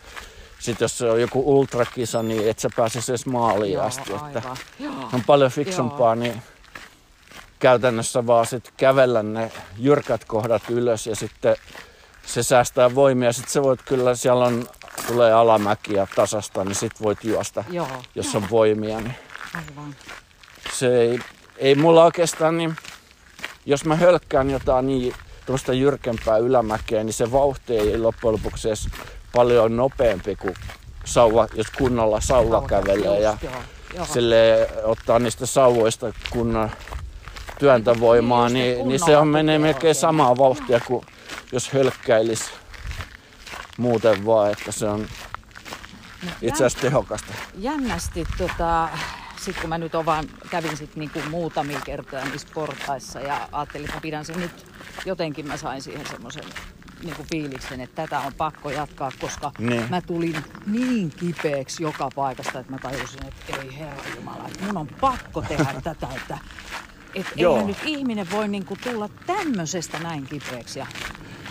sit 0.59 0.81
jos 0.81 0.97
se 0.97 1.11
on 1.11 1.21
joku 1.21 1.59
ultrakisa, 1.59 2.23
niin 2.23 2.49
et 2.49 2.59
sä 2.59 2.69
pääse 2.75 2.99
edes 3.09 3.25
maaliin 3.25 3.73
Joo, 3.73 3.83
asti. 3.83 4.13
Että 4.13 4.39
aivan. 4.39 4.57
Joo. 4.79 5.09
on 5.13 5.23
paljon 5.27 5.51
fiksumpaa, 5.51 6.15
niin 6.15 6.41
käytännössä 7.59 8.27
vaan 8.27 8.45
sit 8.45 8.73
kävellä 8.77 9.23
ne 9.23 9.51
jyrkät 9.77 10.25
kohdat 10.25 10.69
ylös 10.69 11.07
ja 11.07 11.15
sitten 11.15 11.55
se 12.25 12.43
säästää 12.43 12.95
voimia. 12.95 13.33
Sitten 13.33 13.51
sä 13.51 13.63
voit 13.63 13.81
kyllä, 13.81 14.15
siellä 14.15 14.45
on, 14.45 14.67
tulee 15.07 15.33
alamäkiä 15.33 16.07
tasasta, 16.15 16.65
niin 16.65 16.75
sit 16.75 17.01
voit 17.01 17.23
juosta, 17.23 17.63
Joo, 17.69 17.87
jos 18.15 18.35
on 18.35 18.49
voimia. 18.49 19.01
Niin 19.01 19.15
aivan. 19.55 19.95
se 20.73 21.01
ei, 21.01 21.19
ei 21.57 21.75
mulla 21.75 22.03
oikeastaan, 22.03 22.57
niin 22.57 22.75
jos 23.65 23.85
mä 23.85 23.95
hölkkään 23.95 24.49
jotain 24.49 24.87
niin 24.87 25.13
tuosta 25.45 25.73
jyrkempää 25.73 26.37
ylämäkeä, 26.37 27.03
niin 27.03 27.13
se 27.13 27.31
vauhti 27.31 27.77
ei 27.77 27.97
loppujen 27.97 28.33
lopuksi 28.33 28.67
edes 28.67 28.87
paljon 29.35 29.77
nopeampi 29.77 30.35
kuin 30.35 30.55
sauva, 31.05 31.47
jos 31.53 31.67
kunnolla 31.77 32.21
sauva 32.21 32.67
kävelee 32.67 33.19
ja 33.19 33.37
sille 34.13 34.69
ottaa 34.83 35.19
niistä 35.19 35.45
sauvoista 35.45 36.13
kunnon 36.29 36.71
työntövoimaa, 37.59 38.49
Niin, 38.49 38.75
niin, 38.77 38.87
niin 38.87 38.99
se 39.05 39.17
on 39.17 39.27
menee 39.27 39.59
melkein 39.59 39.95
samaa 39.95 40.37
vauhtia 40.37 40.79
kuin 40.79 41.05
jos 41.51 41.73
hölkkäilisi 41.73 42.51
muuten 43.77 44.25
vaan, 44.25 44.51
että 44.51 44.71
se 44.71 44.85
on 44.85 45.07
itse 46.41 46.65
asiassa 46.65 46.79
tehokasta. 46.79 47.33
jännästi, 47.57 48.25
tota, 48.37 48.89
sit 49.41 49.59
kun 49.61 49.69
mä 49.69 49.77
nyt 49.77 49.95
on 49.95 50.05
vaan, 50.05 50.25
kävin 50.49 50.77
sit 50.77 50.95
niinku 50.95 51.19
muutamia 51.29 51.79
kertoja 51.85 52.25
niissä 52.25 52.47
portaissa 52.53 53.19
ja 53.19 53.47
ajattelin, 53.51 53.85
että 53.85 53.97
mä 53.97 54.01
pidän 54.01 54.25
sen 54.25 54.39
nyt, 54.39 54.65
jotenkin 55.05 55.47
mä 55.47 55.57
sain 55.57 55.81
siihen 55.81 56.07
semmoisen 56.07 56.43
niinku 57.03 57.25
fiiliksen, 57.31 57.81
että 57.81 58.01
tätä 58.01 58.19
on 58.19 58.33
pakko 58.33 58.69
jatkaa, 58.69 59.11
koska 59.19 59.51
Niin. 59.57 59.85
mä 59.89 60.01
tulin 60.01 60.43
niin 60.67 61.09
kipeäksi 61.09 61.83
joka 61.83 62.09
paikasta, 62.15 62.59
että 62.59 62.71
mä 62.71 62.77
tajusin, 62.79 63.25
että 63.25 63.61
ei 63.61 63.77
herra 63.79 64.03
Jumala, 64.15 64.43
että 64.47 64.65
mun 64.65 64.77
on 64.77 64.87
pakko 65.01 65.41
tehdä 65.41 65.65
tätä, 65.83 66.07
että 66.15 66.37
et 67.15 67.27
eihän 67.37 67.67
nyt 67.67 67.77
ihminen 67.85 68.31
voi 68.31 68.47
niinku 68.47 68.77
tulla 68.83 69.09
tämmöisestä 69.25 69.99
näin 69.99 70.25
kipeäksi 70.27 70.79
ja 70.79 70.85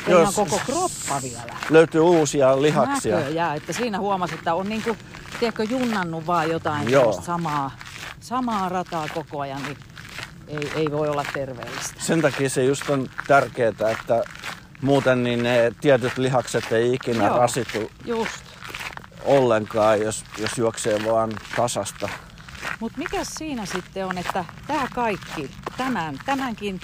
Joo, 0.06 0.20
ihan 0.20 0.32
s- 0.32 0.36
koko 0.36 0.60
kroppa 0.66 1.22
vielä. 1.22 1.56
Löytyy 1.70 2.00
uusia 2.00 2.62
lihaksia. 2.62 3.16
Näköjään, 3.16 3.56
että 3.56 3.72
siinä 3.72 3.98
huomasi, 3.98 4.34
että 4.34 4.54
on 4.54 4.68
niinku, 4.68 4.96
tiedätkö, 5.40 5.62
junnannut 5.64 6.26
vaan 6.26 6.50
jotain 6.50 6.90
Joo. 6.90 7.12
samaa, 7.22 7.70
samaa 8.20 8.68
rataa 8.68 9.06
koko 9.14 9.40
ajan, 9.40 9.62
niin 9.62 9.76
ei, 10.48 10.70
ei 10.74 10.90
voi 10.90 11.08
olla 11.08 11.24
terveellistä. 11.34 11.94
Sen 12.00 12.22
takia 12.22 12.50
se 12.50 12.64
just 12.64 12.90
on 12.90 13.08
tärkeää, 13.26 13.68
että 13.68 14.22
muuten 14.82 15.22
niin 15.22 15.42
ne 15.42 15.72
tietyt 15.80 16.18
lihakset 16.18 16.72
ei 16.72 16.94
ikinä 16.94 17.26
Joo. 17.26 17.38
rasitu 17.38 17.90
Just. 18.04 18.32
ollenkaan, 19.24 20.00
jos, 20.00 20.24
jos 20.38 20.58
juoksee 20.58 21.04
vaan 21.04 21.32
tasasta. 21.56 22.08
Mutta 22.80 22.98
mikä 22.98 23.24
siinä 23.24 23.66
sitten 23.66 24.06
on, 24.06 24.18
että 24.18 24.44
tämä 24.66 24.88
kaikki, 24.94 25.50
tämän, 25.76 26.18
tämänkin 26.26 26.80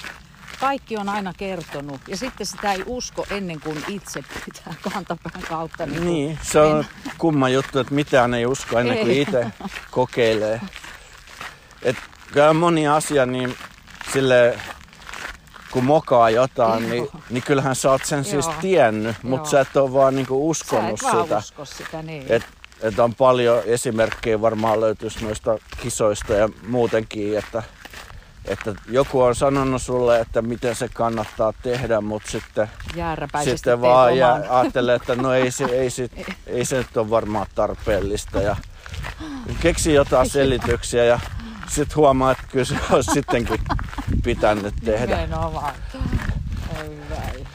kaikki 0.60 0.96
on 0.96 1.08
aina 1.08 1.32
kertonut 1.36 2.00
ja 2.08 2.16
sitten 2.16 2.46
sitä 2.46 2.72
ei 2.72 2.82
usko 2.86 3.26
ennen 3.30 3.60
kuin 3.60 3.84
itse 3.88 4.20
pitää 4.44 4.74
kantapään 4.92 5.44
kautta. 5.48 5.86
Niin, 5.86 6.04
Niin, 6.04 6.38
se 6.42 6.60
on 6.60 6.84
kumma 7.18 7.48
juttu, 7.48 7.78
että 7.78 7.94
mitään 7.94 8.34
ei 8.34 8.46
usko 8.46 8.78
ennen 8.78 8.98
kuin 8.98 9.10
Ei. 9.10 9.20
itse 9.20 9.46
kokeilee. 9.90 10.60
Et 11.82 11.96
kyllä 12.32 12.52
moni 12.52 12.88
asia, 12.88 13.26
niin 13.26 13.56
sille 14.12 14.58
kun 15.74 15.84
mokaa 15.84 16.30
jotain, 16.30 16.90
niin, 16.90 17.08
niin 17.30 17.42
kyllähän 17.42 17.76
sä 17.76 17.90
oot 17.90 18.04
sen 18.04 18.24
siis 18.24 18.46
Joo. 18.46 18.54
tiennyt, 18.60 19.16
mutta 19.22 19.50
sä 19.50 19.60
et 19.60 19.76
ole 19.76 19.92
vaan 19.92 20.16
niinku 20.16 20.34
Sä 20.34 20.50
uskonut 20.50 20.98
et 20.98 21.02
vaan 21.02 21.22
sitä. 21.24 21.38
usko 21.38 21.64
sitä, 21.64 22.02
niin. 22.02 22.24
Et, 22.28 22.42
et 22.80 22.98
on 22.98 23.14
paljon 23.14 23.62
esimerkkejä 23.64 24.40
varmaan 24.40 24.80
löytyisi 24.80 25.24
noista 25.24 25.58
kisoista 25.82 26.32
ja 26.32 26.48
muutenkin, 26.66 27.38
että, 27.38 27.62
että 28.44 28.74
joku 28.88 29.20
on 29.20 29.34
sanonut 29.34 29.82
sulle, 29.82 30.20
että 30.20 30.42
miten 30.42 30.74
se 30.74 30.88
kannattaa 30.88 31.52
tehdä, 31.62 32.00
mutta 32.00 32.30
sitten, 32.30 32.70
sitten 33.44 33.80
vaan 33.80 34.18
ja 34.18 34.32
oman. 34.34 34.50
ajattelee, 34.50 34.94
että 34.94 35.14
no 35.14 35.32
ei 35.32 35.50
se, 35.50 35.64
ei, 35.64 35.90
se, 35.90 36.08
ei 36.46 36.64
se 36.64 36.76
nyt 36.76 36.96
ole 36.96 37.10
varmaan 37.10 37.46
tarpeellista 37.54 38.42
ja 38.42 38.56
keksi 39.60 39.94
jotain 39.94 40.30
selityksiä 40.30 41.04
ja 41.04 41.20
sitten 41.74 41.96
huomaa, 41.96 42.30
että 42.30 42.44
kyllä 42.52 42.64
se 42.64 42.74
olisi 42.90 43.10
sittenkin 43.12 43.60
pitänyt 44.24 44.74
tehdä. 44.84 45.16
Nimenomaan. 45.16 45.74
Ei. 46.82 47.46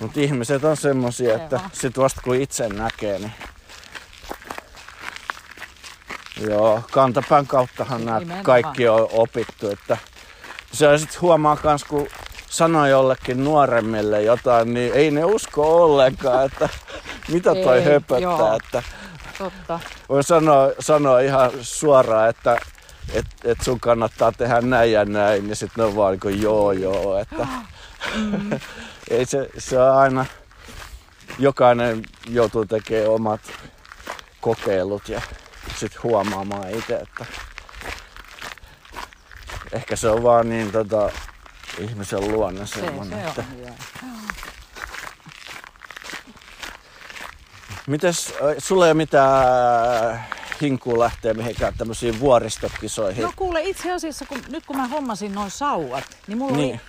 Mutta 0.00 0.20
ihmiset 0.20 0.64
on 0.64 0.76
semmosia, 0.76 1.34
että 1.34 1.60
sit 1.72 1.98
vasta 1.98 2.20
kun 2.24 2.36
itse 2.36 2.68
näkee, 2.68 3.18
niin 3.18 3.32
Joo, 6.40 6.82
kantapään 6.90 7.46
kauttahan 7.46 8.04
nämä 8.04 8.20
kaikki 8.42 8.88
on 8.88 9.08
opittu. 9.12 9.70
Että 9.70 9.96
se 10.72 10.98
sitten 10.98 11.20
huomaa 11.20 11.56
myös, 11.64 11.84
kun 11.84 12.06
sanoo 12.46 12.86
jollekin 12.86 13.44
nuoremmille 13.44 14.22
jotain, 14.22 14.74
niin 14.74 14.92
ei 14.94 15.10
ne 15.10 15.24
usko 15.24 15.84
ollenkaan, 15.84 16.46
että 16.46 16.68
mitä 17.28 17.54
toi 17.54 17.78
Ei, 17.78 17.84
höpöttää. 17.84 18.18
joo. 18.18 18.56
Että 18.56 18.82
Totta. 19.38 19.80
voi 20.08 20.24
sanoa, 20.24 20.70
sanoa 20.80 21.20
ihan 21.20 21.50
suoraan, 21.60 22.28
että 22.28 22.58
et, 23.12 23.26
et 23.44 23.58
sun 23.62 23.80
kannattaa 23.80 24.32
tehdä 24.32 24.60
näin 24.60 24.92
ja 24.92 25.04
näin, 25.04 25.46
niin 25.46 25.56
sitten 25.56 25.82
ne 25.82 25.88
on 25.88 25.96
vaan 25.96 26.12
niin 26.12 26.20
kuin, 26.20 26.42
joo 26.42 26.72
joo. 26.72 27.18
Että, 27.18 27.46
ei 29.10 29.26
se, 29.26 29.48
se 29.58 29.78
on 29.78 29.96
aina, 29.96 30.26
jokainen 31.38 32.02
joutuu 32.28 32.66
tekemään 32.66 33.10
omat 33.10 33.40
kokeilut 34.40 35.08
ja 35.08 35.20
sitten 35.76 36.02
huomaamaan 36.02 36.70
itse, 36.70 36.96
että 36.96 37.26
ehkä 39.72 39.96
se 39.96 40.08
on 40.08 40.22
vaan 40.22 40.48
niin 40.48 40.72
tota, 40.72 41.10
ihmisen 41.78 42.32
luonne 42.32 42.66
Se, 42.66 42.80
semmoinen. 42.80 43.20
se 43.20 43.28
että, 43.28 43.44
on. 43.66 43.74
Mites, 47.86 48.34
sulla 48.58 48.86
ei 48.86 48.90
ole 48.90 48.94
mitään 48.96 50.26
hinkua 50.60 50.98
lähteä 50.98 51.34
mihinkään 51.34 51.74
tämmöisiin 51.78 52.20
vuoristokisoihin? 52.20 53.22
No 53.22 53.32
kuule, 53.36 53.62
itse 53.62 53.92
asiassa 53.92 54.26
kun, 54.26 54.38
nyt 54.48 54.66
kun 54.66 54.76
mä 54.76 54.88
hommasin 54.88 55.34
noin 55.34 55.50
sauvat, 55.50 56.04
niin 56.26 56.38
mulla, 56.38 56.56
Niin. 56.56 56.70
Oli, 56.70 56.80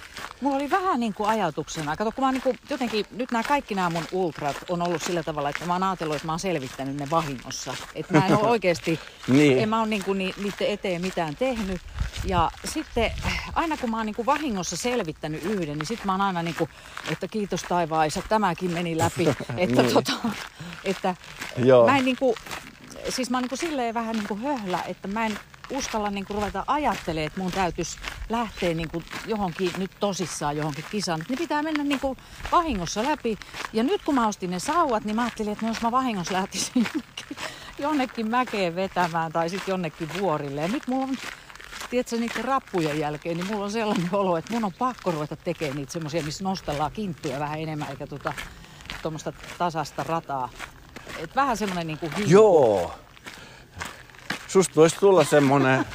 mulla 0.41 0.55
oli 0.55 0.69
vähän 0.69 0.99
niin 0.99 1.13
kuin 1.13 1.29
ajatuksena. 1.29 1.95
Kato, 1.95 2.11
kun 2.11 2.23
mä 2.23 2.31
niin 2.31 2.41
kuin, 2.41 2.59
jotenkin, 2.69 3.05
nyt 3.11 3.31
nämä 3.31 3.43
kaikki 3.43 3.75
nämä 3.75 3.89
mun 3.89 4.03
ultrat 4.11 4.55
on 4.69 4.81
ollut 4.81 5.01
sillä 5.03 5.23
tavalla, 5.23 5.49
että 5.49 5.65
mä 5.65 5.73
oon 5.73 5.83
ajatellut, 5.83 6.15
että 6.15 6.25
mä 6.25 6.31
oon 6.31 6.39
selvittänyt 6.39 6.95
ne 6.95 7.07
vahingossa. 7.09 7.75
Että 7.95 8.13
mä 8.17 8.25
en 8.25 8.37
ole 8.37 8.47
oikeasti, 8.51 8.99
Niin. 9.27 9.59
en 9.59 9.69
mä 9.69 9.79
ole 9.79 9.87
niin 9.87 10.03
kuin 10.03 10.17
ni, 10.17 10.33
niiden 10.37 10.67
eteen 10.67 11.01
mitään 11.01 11.35
tehnyt. 11.35 11.81
Ja 12.25 12.51
sitten 12.65 13.11
aina 13.55 13.77
kun 13.77 13.89
mä 13.91 13.97
oon 13.97 14.05
niin 14.05 14.15
kuin 14.15 14.25
vahingossa 14.25 14.77
selvittänyt 14.77 15.43
yhden, 15.43 15.77
niin 15.77 15.85
sitten 15.85 16.05
mä 16.05 16.13
oon 16.13 16.21
aina 16.21 16.43
niin 16.43 16.55
kuin, 16.55 16.69
että 17.11 17.27
kiitos 17.27 17.61
taivaisa, 17.63 18.21
tämäkin 18.29 18.71
meni 18.71 18.97
läpi. 18.97 19.27
että, 19.57 19.81
Niin. 19.81 19.93
tota, 19.93 20.11
että 20.83 21.15
Joo. 21.57 21.87
mä 21.87 21.97
en 21.97 22.05
niin 22.05 22.17
kuin, 22.17 22.35
siis 23.09 23.29
mä 23.29 23.37
oon 23.37 23.47
niin 23.49 23.57
silleen 23.57 23.93
vähän 23.93 24.15
niin 24.15 24.27
kuin 24.27 24.41
höhlä, 24.41 24.83
että 24.87 25.07
mä 25.07 25.25
en 25.25 25.39
uskalla 25.71 26.09
niin 26.09 26.25
kuin 26.25 26.35
ruveta 26.35 26.63
ajattelemaan, 26.67 27.27
että 27.27 27.41
mun 27.41 27.51
täytyisi 27.51 27.97
lähteä 28.29 28.73
niin 28.73 28.89
kuin 28.89 29.05
johonkin 29.25 29.71
nyt 29.77 29.91
tosissaan 29.99 30.57
johonkin 30.57 30.85
kisaan. 30.91 31.21
Ne 31.29 31.35
pitää 31.35 31.63
mennä 31.63 31.83
niin 31.83 31.99
kuin 31.99 32.17
vahingossa 32.51 33.03
läpi. 33.03 33.37
Ja 33.73 33.83
nyt 33.83 34.01
kun 34.03 34.15
mä 34.15 34.27
ostin 34.27 34.49
ne 34.49 34.59
sauvat, 34.59 35.05
niin 35.05 35.15
mä 35.15 35.21
ajattelin, 35.21 35.51
että 35.51 35.65
no 35.65 35.71
jos 35.71 35.81
mä 35.81 35.91
vahingossa 35.91 36.33
lähtisin 36.33 36.87
jonnekin 37.79 38.29
mäkeen 38.29 38.75
vetämään 38.75 39.31
tai 39.31 39.49
sitten 39.49 39.73
jonnekin 39.73 40.09
vuorille. 40.19 40.61
Ja 40.61 40.67
nyt 40.67 40.87
mulla 40.87 41.05
on 41.05 41.17
tiedätkö, 41.89 42.17
niiden 42.17 42.45
rappujen 42.45 42.99
jälkeen, 42.99 43.37
niin 43.37 43.47
mulla 43.47 43.65
on 43.65 43.71
sellainen 43.71 44.09
olo, 44.11 44.37
että 44.37 44.53
mun 44.53 44.65
on 44.65 44.73
pakko 44.73 45.11
ruveta 45.11 45.35
tekemään 45.35 45.77
niitä 45.77 45.93
semmoisia, 45.93 46.23
missä 46.23 46.43
nostellaan 46.43 46.91
kinttuja 46.91 47.39
vähän 47.39 47.59
enemmän, 47.59 47.89
eikä 47.89 48.07
tuota, 48.07 48.33
tuommoista 49.01 49.33
tasasta 49.57 50.03
rataa. 50.03 50.49
Et 51.17 51.35
vähän 51.35 51.57
semmoinen 51.57 51.87
niinku 51.87 52.09
hinku. 52.17 52.31
Joo. 52.31 52.93
Susta 54.47 54.75
voisi 54.75 54.95
tulla 54.99 55.23
semmonen... 55.23 55.85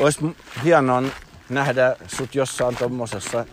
Olisi 0.00 0.36
hienoa 0.64 1.02
nähdä 1.48 1.96
sut 2.16 2.34
jossain 2.34 2.76
tommosessa 2.76 3.44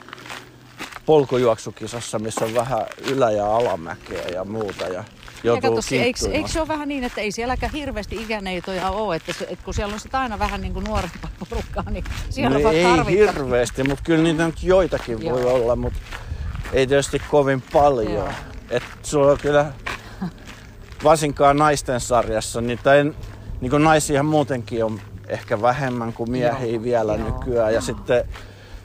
polkujuoksukisassa, 1.05 2.19
missä 2.19 2.45
on 2.45 2.53
vähän 2.53 2.85
ylä- 3.11 3.31
ja 3.31 3.55
alamäkeä 3.55 4.23
ja 4.33 4.43
muuta. 4.43 4.83
Ja 4.87 4.93
Ja 4.93 5.03
joutuu 5.43 5.81
se- 5.81 6.03
eikö, 6.03 6.19
eikö 6.31 6.49
se 6.49 6.59
ole 6.59 6.67
vähän 6.67 6.87
niin, 6.87 7.03
että 7.03 7.21
ei 7.21 7.31
sielläkään 7.31 7.71
hirveästi 7.71 8.15
ikäneitoja 8.23 8.89
ole, 8.89 9.15
että, 9.15 9.33
se, 9.33 9.47
että 9.49 9.65
kun 9.65 9.73
siellä 9.73 9.93
on 9.93 9.99
sit 9.99 10.15
aina 10.15 10.39
vähän 10.39 10.61
niin 10.61 10.73
kuin 10.73 10.83
nuorempaa 10.85 11.29
porukkaa, 11.49 11.83
niin 11.91 12.03
siellä 12.29 12.57
no 12.57 12.63
vaan 12.63 12.75
ei 12.75 12.83
tarvitaan. 12.83 13.07
hirveästi, 13.07 13.83
mutta 13.83 14.03
kyllä 14.03 14.23
niitä 14.23 14.45
nyt 14.45 14.63
joitakin 14.63 15.21
voi 15.23 15.41
Joo. 15.41 15.53
olla, 15.53 15.75
mutta 15.75 15.99
ei 16.73 16.87
tietysti 16.87 17.19
kovin 17.31 17.61
paljon. 17.73 18.13
Joo. 18.13 18.29
Että 18.75 18.89
sulla 19.03 19.31
on 19.31 19.37
kyllä 19.41 19.73
varsinkaan 21.03 21.57
naisten 21.57 21.99
sarjassa, 21.99 22.61
niin, 22.61 22.79
tai, 22.83 23.13
niin 23.61 23.69
kuin 23.69 23.83
naisia 23.83 24.23
muutenkin 24.23 24.85
on 24.85 24.99
ehkä 25.27 25.61
vähemmän 25.61 26.13
kuin 26.13 26.31
miehiä 26.31 26.71
joo, 26.71 26.83
vielä 26.83 27.15
joo, 27.15 27.25
nykyään. 27.25 27.73
Ja 27.73 27.81
sitten, 27.81 28.25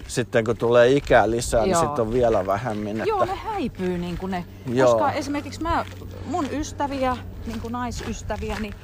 sitten 0.09 0.45
kun 0.45 0.57
tulee 0.57 0.93
ikää 0.93 1.31
lisää, 1.31 1.63
niin 1.63 1.71
joo. 1.71 1.81
niin 1.81 1.89
sitten 1.89 2.05
on 2.05 2.13
vielä 2.13 2.47
vähemmän. 2.47 2.97
Että... 2.97 3.05
Joo, 3.09 3.25
ne 3.25 3.35
häipyy 3.35 3.99
niin 3.99 4.19
kuin 4.19 4.31
ne. 4.31 4.45
Joo. 4.67 4.93
Koska 4.93 5.13
esimerkiksi 5.13 5.63
mä, 5.63 5.85
mun 6.25 6.47
ystäviä, 6.53 7.17
niin 7.47 7.61
kuin 7.61 7.73
naisystäviä, 7.73 8.57
niin 8.61 8.75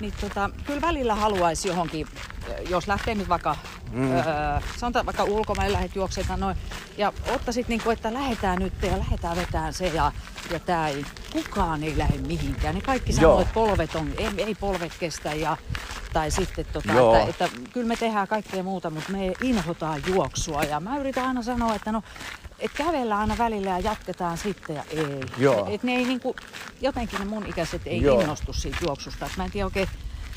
niin 0.00 0.14
tota, 0.20 0.50
kyllä 0.66 0.80
välillä 0.80 1.14
haluaisi 1.14 1.68
johonkin, 1.68 2.06
jos 2.68 2.88
lähtee 2.88 3.14
nyt 3.14 3.28
vaikka, 3.28 3.56
mm. 3.92 4.12
öö, 4.12 4.22
sanotaan 4.76 5.06
vaikka 5.06 5.24
ulkomaille 5.24 5.72
lähdet 5.72 5.96
juoksemaan 5.96 6.40
noin, 6.40 6.56
ja 6.98 7.12
ottaisit 7.34 7.68
niin 7.68 7.80
kuin, 7.84 7.92
että 7.92 8.14
lähetään 8.14 8.58
nyt 8.58 8.72
ja 8.82 8.98
lähetään 8.98 9.36
vetään 9.36 9.74
se 9.74 9.86
ja, 9.86 10.12
ja 10.50 10.60
tää 10.60 10.88
ei, 10.88 11.04
kukaan 11.32 11.82
ei 11.82 11.98
lähde 11.98 12.18
mihinkään. 12.18 12.74
Niin 12.74 12.84
kaikki 12.84 13.12
sanoo, 13.12 13.40
että 13.40 13.54
polvet 13.54 13.94
on, 13.94 14.10
ei, 14.18 14.28
ei 14.36 14.54
polvet 14.54 14.92
kestä 15.00 15.34
ja 15.34 15.56
tai 16.12 16.30
sitten, 16.30 16.66
tota, 16.72 17.18
että, 17.18 17.44
että, 17.44 17.60
kyllä 17.72 17.86
me 17.86 17.96
tehdään 17.96 18.28
kaikkea 18.28 18.62
muuta, 18.62 18.90
mutta 18.90 19.12
me 19.12 19.32
inhotaan 19.42 20.02
juoksua. 20.06 20.62
Ja 20.62 20.80
mä 20.80 20.98
yritän 20.98 21.26
aina 21.26 21.42
sanoa, 21.42 21.74
että 21.74 21.92
no 21.92 22.02
et 22.58 22.70
kävellään 22.72 23.20
aina 23.20 23.38
välillä 23.38 23.70
ja 23.70 23.78
jatketaan 23.78 24.38
sitten 24.38 24.76
ja 24.76 24.84
ei. 24.90 25.20
Joo. 25.38 25.68
Et 25.70 25.82
ne 25.82 25.96
ei 25.96 26.04
niinku, 26.04 26.36
jotenkin 26.80 27.18
ne 27.18 27.24
mun 27.24 27.46
ikäiset 27.46 27.82
ei 27.86 28.02
joo. 28.02 28.20
innostu 28.20 28.52
siitä 28.52 28.78
juoksusta. 28.82 29.26
Et 29.26 29.36
mä 29.36 29.44
en 29.44 29.50
tiedä 29.50 29.66
oikein, 29.66 29.88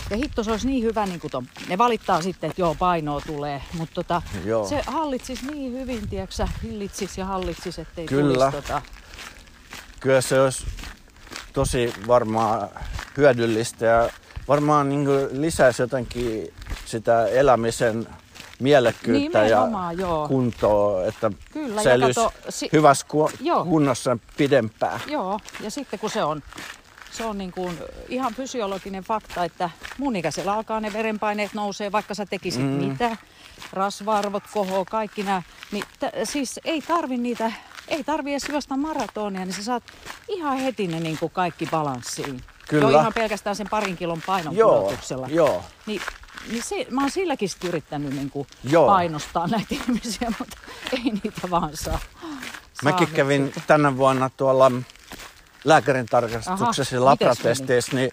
ja 0.10 0.18
hitto 0.18 0.44
se 0.44 0.52
olisi 0.52 0.68
niin 0.68 0.84
hyvä, 0.84 1.06
niin 1.06 1.20
kuin 1.20 1.32
ton, 1.32 1.48
ne 1.68 1.78
valittaa 1.78 2.22
sitten, 2.22 2.50
että 2.50 2.62
joo, 2.62 2.76
painoa 2.76 3.22
tulee, 3.22 3.62
mutta 3.74 3.94
tota, 3.94 4.22
se 4.70 4.82
hallitsisi 4.88 5.46
niin 5.46 5.74
hyvin, 5.74 6.10
tiedätkö 6.10 6.48
hillitsisi 6.64 7.22
ja 7.22 7.26
hallitsisi, 7.26 7.82
ettei 7.82 8.06
Kyllä. 8.06 8.52
tulisi 8.52 8.68
tota... 8.68 8.82
Kyllä 10.00 10.22
se 10.22 10.42
olisi 10.42 10.66
tosi 11.54 11.94
varmaan 12.08 12.70
hyödyllistä 13.18 13.86
ja 13.86 14.10
varmaan 14.52 14.90
niin 14.90 15.08
lisäisi 15.32 15.82
jotenkin 15.82 16.54
sitä 16.86 17.26
elämisen 17.26 18.08
mielekkyyttä 18.60 19.48
ja 19.48 19.68
joo. 19.98 20.28
kuntoa, 20.28 21.06
että 21.06 21.32
Kyllä, 21.54 21.84
säilyisi 21.84 22.20
kato, 22.22 22.34
si- 22.50 22.70
hyvässä 22.74 23.06
ku- 23.10 23.32
kunnossa 23.70 24.18
pidempään. 24.38 25.00
Joo, 25.08 25.40
ja 25.64 25.72
sitten 25.72 26.00
kun 26.00 26.10
se 26.10 26.24
on, 26.24 26.44
se 27.12 27.26
on 27.26 27.38
niin 27.38 27.52
kuin 27.52 27.78
ihan 28.10 28.34
fysiologinen 28.36 29.04
fakta, 29.04 29.44
että 29.44 29.70
mun 29.98 30.16
ikäisellä 30.16 30.54
alkaa 30.54 30.80
ne 30.80 30.94
verenpaineet 30.94 31.54
nousee, 31.54 31.92
vaikka 31.92 32.14
sä 32.14 32.26
tekisit 32.26 32.62
mm. 32.62 32.68
mitä, 32.68 33.18
rasva-arvot 33.74 34.44
kohoo, 34.54 34.86
kaikki 34.86 35.24
nämä, 35.24 35.42
niin 35.72 35.84
t- 36.00 36.16
siis 36.30 36.60
ei 36.66 36.82
tarvi 36.82 37.18
niitä 37.18 37.52
ei 37.88 38.04
tarvi 38.04 38.32
edes 38.32 38.50
juosta 38.50 38.78
maratonia, 38.78 39.46
niin 39.46 39.54
sä 39.54 39.64
saat 39.64 39.84
ihan 40.28 40.58
heti 40.58 40.88
ne 40.88 41.00
niin 41.00 41.18
kuin 41.18 41.32
kaikki 41.32 41.66
balanssiin. 41.72 42.42
Kyllä. 42.72 42.92
Jo 42.92 43.00
ihan 43.00 43.14
pelkästään 43.14 43.56
sen 43.56 43.68
parin 43.70 43.98
kilon 43.98 44.22
painon 44.26 44.56
joo, 44.56 44.82
pudotuksella. 44.82 45.28
Joo. 45.30 45.64
Niin 45.86 46.02
niin 46.52 46.64
se, 46.64 46.88
mä 46.90 47.02
oon 47.02 47.12
silläkin 47.12 47.50
yrittänyt 47.66 48.14
niin 48.14 48.30
kuin 48.30 48.48
painostaa 48.86 49.48
näitä 49.48 49.68
ihmisiä, 49.76 50.34
mutta 50.40 50.58
ei 50.94 51.04
niitä 51.04 51.50
vaan 51.50 51.78
saa. 51.78 52.00
Mäkin 52.84 53.08
saa 53.08 53.16
kävin 53.16 53.54
tänä 53.68 53.98
vuonna 53.98 54.30
tuolla 54.38 54.72
lääkärin 55.64 56.06
tarkastuksessa 56.06 56.96
ja 56.96 57.06
labratesteissä, 57.06 57.96
niin, 57.96 58.12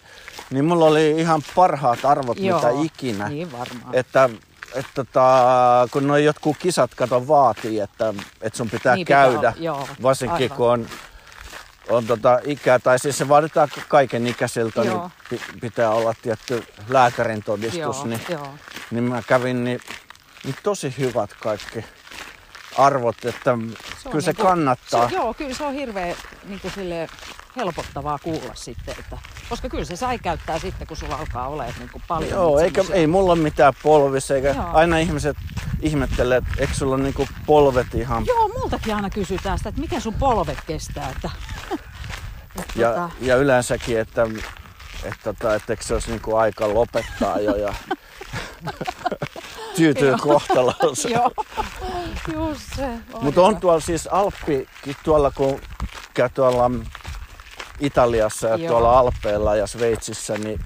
niin 0.49 0.65
mulla 0.65 0.85
oli 0.85 1.11
ihan 1.11 1.41
parhaat 1.55 2.05
arvot 2.05 2.39
Joo, 2.39 2.57
mitä 2.57 2.69
ikinä. 2.83 3.29
Niin 3.29 3.51
varmaan. 3.51 3.95
Että 3.95 4.29
että 4.75 4.91
tota, 4.95 5.87
kun 5.91 6.07
noin 6.07 6.25
jotkut 6.25 6.57
kisat 6.57 6.95
kato 6.95 7.27
vaatii, 7.27 7.79
että, 7.79 8.13
että 8.41 8.57
sun 8.57 8.69
pitää 8.69 8.95
niin 8.95 9.05
käydä, 9.05 9.37
pitää, 9.37 9.53
joo, 9.57 9.87
varsinkin 10.01 10.43
aivan. 10.43 10.57
kun 10.57 10.69
on 10.69 10.87
on 11.89 12.07
tota 12.07 12.39
ikää, 12.43 12.79
tai 12.79 12.99
siis 12.99 13.17
se 13.17 13.27
vaaditaan 13.27 13.69
kaiken 13.87 14.27
ikäisiltä, 14.27 14.81
niin 14.81 15.01
pitää 15.61 15.89
olla 15.89 16.13
tietty 16.21 16.63
lääkärin 16.89 17.43
todistus. 17.43 17.79
Joo, 17.79 18.05
niin, 18.05 18.21
joo. 18.29 18.53
niin 18.91 19.03
mä 19.03 19.21
kävin, 19.27 19.63
niin, 19.63 19.79
niin 20.43 20.55
tosi 20.63 20.95
hyvät 20.97 21.33
kaikki 21.33 21.85
arvot, 22.77 23.25
että 23.25 23.57
se 24.03 24.09
kyllä 24.09 24.21
se 24.21 24.31
niin 24.31 24.45
kannattaa. 24.45 25.09
Se, 25.09 25.15
joo, 25.15 25.33
kyllä 25.33 25.53
se 25.53 25.63
on 25.63 25.73
hirveän 25.73 26.15
niin 26.43 26.59
kuin 26.59 26.71
silleen, 26.71 27.09
helpottavaa 27.55 28.19
kuulla 28.23 28.55
sitten, 28.55 28.95
että, 28.99 29.17
koska 29.49 29.69
kyllä 29.69 29.85
se 29.85 29.95
sai 29.95 30.19
käyttää 30.19 30.59
sitten, 30.59 30.87
kun 30.87 30.97
sulla 30.97 31.15
alkaa 31.15 31.47
olemaan 31.47 31.75
niin 31.79 31.89
kuin 31.89 32.03
paljon. 32.07 32.31
Joo, 32.31 32.59
eikä, 32.59 32.83
ei 32.91 33.07
mulla 33.07 33.33
ole 33.33 33.39
mitään 33.41 33.73
polvissa, 33.83 34.35
eikä 34.35 34.49
Joo. 34.49 34.69
aina 34.73 34.97
ihmiset 34.97 35.37
ihmettelee, 35.81 36.37
että 36.37 36.51
eikö 36.57 36.73
sulla 36.73 36.97
niin 36.97 37.13
kuin 37.13 37.29
polvet 37.45 37.93
ihan... 37.93 38.25
Joo, 38.25 38.47
multakin 38.47 38.95
aina 38.95 39.09
kysytään 39.09 39.57
sitä, 39.57 39.69
että 39.69 39.81
miten 39.81 40.01
sun 40.01 40.13
polvet 40.13 40.57
kestää, 40.67 41.09
että... 41.09 41.29
ja, 42.75 42.89
tota... 42.89 43.09
ja 43.21 43.35
yleensäkin, 43.35 43.99
että, 43.99 44.27
että, 45.03 45.19
tota, 45.23 45.55
että, 45.55 45.73
että 45.73 45.87
se 45.87 45.93
olisi 45.93 46.09
niin 46.09 46.21
kuin 46.21 46.37
aika 46.37 46.73
lopettaa 46.73 47.39
jo 47.39 47.55
ja 47.55 47.73
tyytyy 49.75 50.15
kohtaloonsa. 50.21 51.09
Joo, 51.09 51.31
just 52.33 52.61
se. 52.75 52.87
Mutta 53.21 53.41
on 53.41 53.57
tuolla 53.57 53.79
siis 53.79 54.07
Alppikin 54.07 54.95
tuolla, 55.03 55.31
kun 55.31 55.61
käy 56.13 56.29
tuolla 56.33 56.71
Italiassa 57.79 58.47
ja 58.47 58.55
Joo. 58.55 58.67
tuolla 58.71 58.99
Alpeilla 58.99 59.55
ja 59.55 59.67
Sveitsissä, 59.67 60.37
niin 60.37 60.59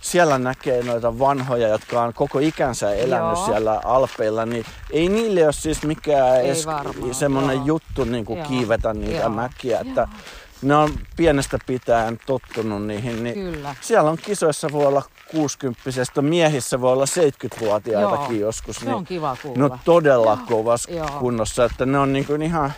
siellä 0.00 0.38
näkee 0.38 0.82
noita 0.82 1.18
vanhoja, 1.18 1.68
jotka 1.68 2.02
on 2.02 2.14
koko 2.14 2.38
ikänsä 2.38 2.94
elänyt 2.94 3.36
Joo. 3.36 3.46
siellä 3.46 3.80
Alpeilla, 3.84 4.46
niin 4.46 4.64
ei 4.90 5.08
niille 5.08 5.44
ole 5.44 5.52
siis 5.52 5.82
mikään 5.82 6.40
edes 6.40 6.66
semmoinen 7.12 7.66
juttu 7.66 8.04
niin 8.04 8.24
kuin 8.24 8.42
kiivetä 8.42 8.94
niitä 8.94 9.20
Joo. 9.20 9.28
mäkiä. 9.28 9.80
Että 9.80 10.00
Joo. 10.00 10.20
Ne 10.64 10.74
on 10.74 10.90
pienestä 11.16 11.58
pitäen 11.66 12.18
tottunut 12.26 12.86
niihin. 12.86 13.24
Niin 13.24 13.34
Kyllä. 13.34 13.76
Siellä 13.80 14.10
on 14.10 14.18
kisoissa 14.18 14.68
voi 14.72 14.86
olla 14.86 15.02
60 15.30 15.80
miehissä 16.20 16.80
voi 16.80 16.92
olla 16.92 17.04
70-vuotiaitakin 17.04 18.40
Joo. 18.40 18.48
joskus. 18.48 18.76
Se 18.76 18.84
niin 18.84 18.94
on 18.94 19.04
kiva 19.04 19.36
kuulla. 19.42 19.58
Ne 19.58 19.64
on 19.64 19.78
todella 19.84 20.38
kovassa 20.48 20.90
kunnossa, 21.18 21.64
että 21.64 21.86
ne 21.86 21.98
on 21.98 22.12
niin 22.12 22.26
kuin 22.26 22.42
ihan 22.42 22.72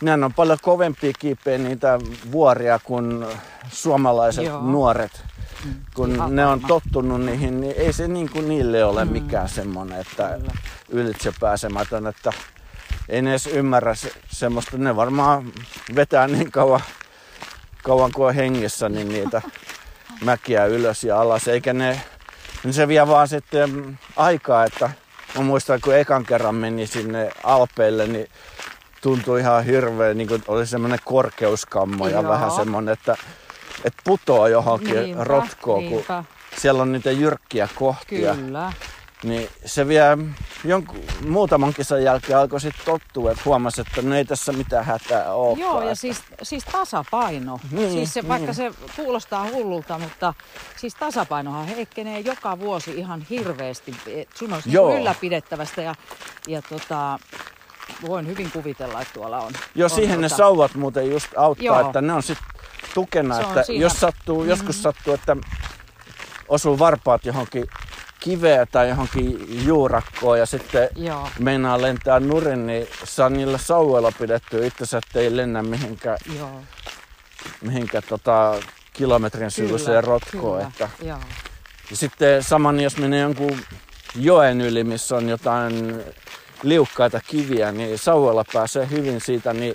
ne 0.00 0.24
on 0.24 0.34
paljon 0.34 0.58
kovempia 0.62 1.12
kiipeä 1.18 1.58
niitä 1.58 1.98
vuoria 2.32 2.78
kuin 2.84 3.26
suomalaiset 3.70 4.44
Joo. 4.44 4.62
nuoret. 4.62 5.24
Mm. 5.64 5.74
Kun 5.94 6.14
Ihan 6.14 6.36
ne 6.36 6.46
on 6.46 6.60
tottunut 6.60 7.20
niihin, 7.20 7.60
niin 7.60 7.74
ei 7.76 7.92
se 7.92 8.08
niin 8.08 8.30
kuin 8.30 8.48
niille 8.48 8.84
ole 8.84 9.04
mm. 9.04 9.12
mikään 9.12 9.48
semmoinen, 9.48 10.00
että 10.00 10.28
Kyllä. 10.38 10.52
ylitse 10.88 11.32
pääsemätön, 11.40 12.06
että 12.06 12.32
ei 13.08 13.22
ne 13.22 13.30
edes 13.30 13.46
ymmärrä 13.46 13.94
se, 13.94 14.12
semmoista. 14.30 14.78
Ne 14.78 14.96
varmaan 14.96 15.52
vetää 15.94 16.28
niin 16.28 16.50
kauan, 16.50 16.80
kauan 17.82 18.12
kuin 18.12 18.26
on 18.28 18.34
hengissä, 18.34 18.88
niin 18.88 19.08
niitä 19.08 19.42
mäkiä 20.24 20.64
ylös 20.64 21.04
ja 21.04 21.20
alas, 21.20 21.48
eikä 21.48 21.72
ne, 21.72 22.00
niin 22.64 22.74
se 22.74 22.88
vie 22.88 23.08
vaan 23.08 23.28
sitten 23.28 23.98
aikaa, 24.16 24.64
että 24.64 24.90
mä 25.36 25.42
muistan, 25.42 25.80
kun 25.80 25.96
ekan 25.96 26.26
kerran 26.26 26.54
meni 26.54 26.86
sinne 26.86 27.30
Alpeille, 27.44 28.06
niin 28.06 28.28
tuntui 29.02 29.40
ihan 29.40 29.64
hirveä, 29.64 30.14
niin 30.14 30.28
kuin 30.28 30.42
oli 30.48 30.66
semmoinen 30.66 30.98
korkeuskammo 31.04 32.08
ja 32.08 32.20
Joo. 32.20 32.28
vähän 32.28 32.50
semmoinen, 32.50 32.92
että, 32.92 33.16
että 33.84 34.02
putoaa 34.04 34.48
johonkin 34.48 34.94
niinpä, 34.94 35.24
rotkoon, 35.24 35.84
niinpä. 35.84 36.24
kun 36.50 36.60
siellä 36.60 36.82
on 36.82 36.92
niitä 36.92 37.10
jyrkkiä 37.10 37.68
kohtia. 37.74 38.34
Kyllä. 38.34 38.72
Niin 39.24 39.48
se 39.64 39.88
vie 39.88 40.02
jonkun, 40.64 41.00
muutaman 41.28 41.74
kisan 41.74 42.02
jälkeen 42.02 42.38
alkoi 42.38 42.60
sitten 42.60 42.84
tottua, 42.84 43.30
että 43.30 43.42
huomasi, 43.44 43.80
että 43.80 44.02
no 44.02 44.14
ei 44.14 44.24
tässä 44.24 44.52
mitään 44.52 44.84
hätää 44.84 45.34
ole. 45.34 45.58
Joo, 45.58 45.82
ja 45.82 45.94
siis, 45.94 46.22
siis 46.42 46.64
tasapaino. 46.64 47.60
Niin, 47.70 47.90
siis 47.90 48.14
se, 48.14 48.28
vaikka 48.28 48.46
niin. 48.46 48.54
se 48.54 48.70
kuulostaa 48.96 49.48
hullulta, 49.52 49.98
mutta 49.98 50.34
siis 50.76 50.94
tasapainohan 50.94 51.66
heikkenee 51.66 52.20
joka 52.20 52.58
vuosi 52.58 52.90
ihan 52.90 53.26
hirveästi. 53.30 53.94
Sun 54.34 54.52
on 54.52 54.62
niinku 54.64 54.96
ylläpidettävästä 54.96 55.82
ja, 55.82 55.94
ja 56.48 56.62
tota, 56.62 57.18
voin 58.06 58.26
hyvin 58.26 58.50
kuvitella, 58.50 59.00
että 59.00 59.14
tuolla 59.14 59.38
on. 59.38 59.52
Joo, 59.74 59.86
on 59.86 59.90
siihen 59.90 60.20
tuota... 60.20 60.34
ne 60.34 60.36
sauvat 60.36 60.74
muuten 60.74 61.10
just 61.10 61.28
auttaa, 61.36 61.64
Joo. 61.64 61.80
että 61.80 62.00
ne 62.00 62.12
on 62.12 62.22
sitten 62.22 62.46
tukena, 62.94 63.36
on 63.36 63.44
että 63.44 63.62
siinä. 63.62 63.82
jos 63.82 63.92
sattuu, 63.92 64.36
mm-hmm. 64.36 64.50
joskus 64.50 64.82
sattuu, 64.82 65.14
että 65.14 65.36
osuu 66.48 66.78
varpaat 66.78 67.24
johonkin 67.24 67.66
kiveä 68.20 68.66
tai 68.66 68.88
johonkin 68.88 69.46
juurakkoon 69.66 70.38
ja 70.38 70.46
sitten 70.46 70.88
Joo. 70.96 71.28
meinaa 71.38 71.82
lentää 71.82 72.20
nurin, 72.20 72.66
niin 72.66 72.88
saa 73.04 73.28
niillä 73.28 73.58
sauvoilla 73.58 74.12
pidettyä 74.18 74.66
itsensä, 74.66 74.98
ettei 74.98 75.36
lennä 75.36 75.62
mihinkään, 75.62 76.18
Joo. 76.38 76.60
mihinkään 77.60 78.02
tota, 78.08 78.54
kilometrin 78.92 79.50
syvyiseen 79.50 80.04
rotkoon. 80.04 80.56
Kyllä. 80.56 80.68
Että, 80.68 80.88
Joo. 81.02 81.18
Ja 81.90 81.96
sitten 81.96 82.42
saman, 82.42 82.80
jos 82.80 82.96
menee 82.96 83.20
jonkun 83.20 83.58
joen 84.14 84.60
yli, 84.60 84.84
missä 84.84 85.16
on 85.16 85.28
jotain 85.28 86.02
liukkaita 86.62 87.20
kiviä, 87.26 87.72
niin 87.72 87.98
sauvoilla 87.98 88.44
pääsee 88.52 88.90
hyvin 88.90 89.20
siitä 89.20 89.52
niin 89.52 89.74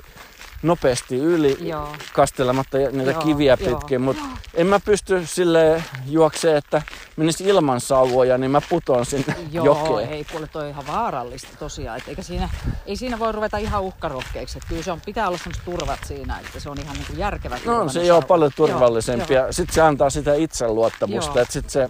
nopeasti 0.64 1.16
yli 1.16 1.58
Joo. 1.62 1.90
kastelematta 2.14 2.78
niitä 2.78 3.12
Joo, 3.12 3.22
kiviä 3.22 3.58
pitkin, 3.58 4.02
mutta 4.02 4.24
en 4.54 4.68
mä 4.68 4.80
pysty 4.80 5.26
sille 5.26 5.84
juokseen, 6.06 6.58
että 6.58 6.82
menisi 7.18 7.44
ilman 7.44 7.82
sauvoja, 7.82 8.38
niin 8.38 8.52
mä 8.52 8.62
putoan 8.70 9.06
sinne 9.06 9.36
Joo, 9.52 9.66
jokeen. 9.66 10.10
ei 10.10 10.26
kuule 10.32 10.48
toi 10.48 10.64
on 10.64 10.70
ihan 10.70 10.88
vaarallista 10.88 11.58
tosiaan. 11.60 11.98
Et 11.98 12.08
eikä 12.08 12.22
siinä, 12.22 12.50
ei 12.86 12.96
siinä 12.96 13.20
voi 13.20 13.32
ruveta 13.32 13.58
ihan 13.58 13.82
uhkarohkeiksi. 13.82 14.58
Et 14.58 14.64
kyllä 14.70 14.84
se 14.84 14.92
on, 14.92 15.02
pitää 15.06 15.28
olla 15.28 15.38
sellaiset 15.38 15.66
turvat 15.66 16.00
siinä, 16.08 16.40
että 16.40 16.60
se 16.60 16.70
on 16.70 16.80
ihan 16.80 16.96
niin 16.96 17.08
kuin 17.08 17.20
järkevä. 17.20 17.60
No 17.66 17.90
se 17.90 18.14
on 18.14 18.24
paljon 18.24 18.52
turvallisempi 18.56 19.34
ja 19.34 19.52
sitten 19.52 19.76
se 19.76 19.82
antaa 19.82 20.10
sitä 20.10 20.34
itseluottamusta, 20.34 21.32
Joo. 21.32 21.42
että 21.42 21.54
sitten 21.54 21.72
se 21.72 21.90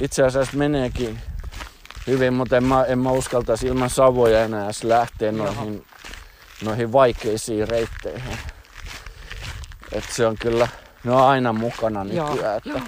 itse 0.00 0.22
asiassa 0.22 0.56
meneekin 0.56 1.18
hyvin, 2.06 2.34
mutta 2.34 2.56
en 2.56 2.64
mä, 2.64 2.84
en 2.84 2.98
mä 2.98 3.10
uskaltaisi 3.10 3.66
ilman 3.66 3.90
savoja 3.90 4.44
enää 4.44 4.70
lähteä 4.82 5.30
Joo. 5.30 5.44
noihin, 5.44 5.84
noihin 6.64 6.92
vaikeisiin 6.92 7.68
reitteihin. 7.68 8.38
Et 9.92 10.04
se 10.10 10.26
on 10.26 10.36
kyllä, 10.40 10.68
ne 11.04 11.12
on 11.12 11.22
aina 11.22 11.52
mukana 11.52 12.04
Joo, 12.04 12.30
nykyään. 12.30 12.56
Että 12.56 12.68
joo. 12.70 12.80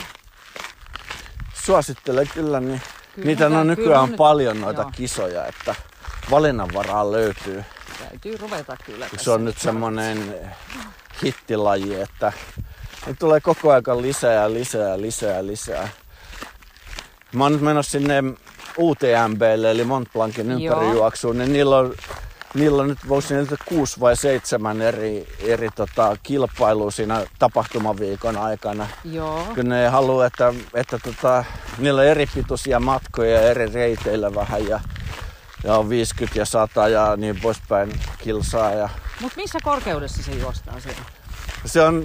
Suosittelen 1.64 2.28
kyllä, 2.34 2.60
niin 2.60 2.80
Kyllä 3.14 3.26
niitä 3.26 3.48
mä- 3.48 3.60
on 3.60 3.66
kyllä 3.66 3.76
nykyään 3.76 4.08
nyt- 4.08 4.16
paljon 4.16 4.60
noita 4.60 4.80
joo. 4.82 4.90
kisoja, 4.94 5.46
että 5.46 5.74
valinnanvaraa 6.30 7.12
löytyy. 7.12 7.64
Täytyy 8.08 8.36
ruveta 8.36 8.76
kyllä. 8.86 9.08
Se 9.08 9.16
tässä. 9.16 9.32
on 9.34 9.44
nyt 9.44 9.58
semmonen 9.58 10.34
hittilaji, 11.24 12.00
että 12.00 12.32
nyt 13.06 13.18
tulee 13.18 13.40
koko 13.40 13.70
ajan 13.70 14.02
lisää 14.02 14.32
ja 14.32 14.52
lisää 14.52 14.88
ja 14.88 15.00
lisää 15.00 15.36
ja 15.36 15.46
lisää. 15.46 15.88
Mä 17.32 17.44
oon 17.44 17.52
nyt 17.52 17.60
menossa 17.62 17.90
sinne 17.92 18.22
UTMBlle 18.78 19.70
eli 19.70 19.84
Mont 19.84 20.12
Blancin 20.12 20.60
Joo. 20.62 20.74
ympärijuoksuun, 20.80 21.38
niin 21.38 21.52
niillä 21.52 21.76
on, 21.78 21.94
niillä 22.58 22.82
on 22.82 22.88
nyt 22.88 23.08
voisi 23.08 23.34
niitä 23.34 23.56
kuusi 23.64 24.00
vai 24.00 24.16
seitsemän 24.16 24.82
eri, 24.82 25.28
eri 25.40 25.68
tota, 25.76 26.16
kilpailua 26.22 26.90
siinä 26.90 27.24
tapahtumaviikon 27.38 28.36
aikana. 28.36 28.86
Joo. 29.04 29.44
Kyllä 29.54 29.74
ne 29.74 29.88
haluaa, 29.88 30.26
että, 30.26 30.54
että 30.74 30.98
tota, 30.98 31.44
niillä 31.78 32.00
on 32.00 32.06
eri 32.06 32.26
pituisia 32.34 32.80
matkoja 32.80 33.40
eri 33.40 33.72
reiteillä 33.72 34.34
vähän 34.34 34.68
ja, 34.68 34.80
ja 35.64 35.74
on 35.74 35.88
50 35.88 36.38
ja 36.38 36.44
100 36.44 36.88
ja 36.88 37.16
niin 37.16 37.40
poispäin 37.40 38.00
kilsaa. 38.18 38.72
Ja 38.72 38.88
Mutta 39.20 39.36
missä 39.36 39.58
korkeudessa 39.62 40.22
se 40.22 40.32
juostaa 40.32 40.80
siellä? 40.80 41.02
se 41.64 41.82
on, 41.82 42.04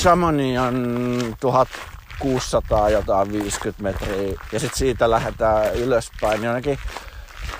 Chamonix 0.00 0.58
on 0.58 1.36
1600 1.40 2.90
jotain 2.90 3.32
50 3.32 3.82
metriä 3.82 4.40
ja 4.52 4.60
sitten 4.60 4.78
siitä 4.78 5.10
lähdetään 5.10 5.74
ylöspäin 5.74 6.40
niin 6.40 6.44
jonnekin 6.44 6.78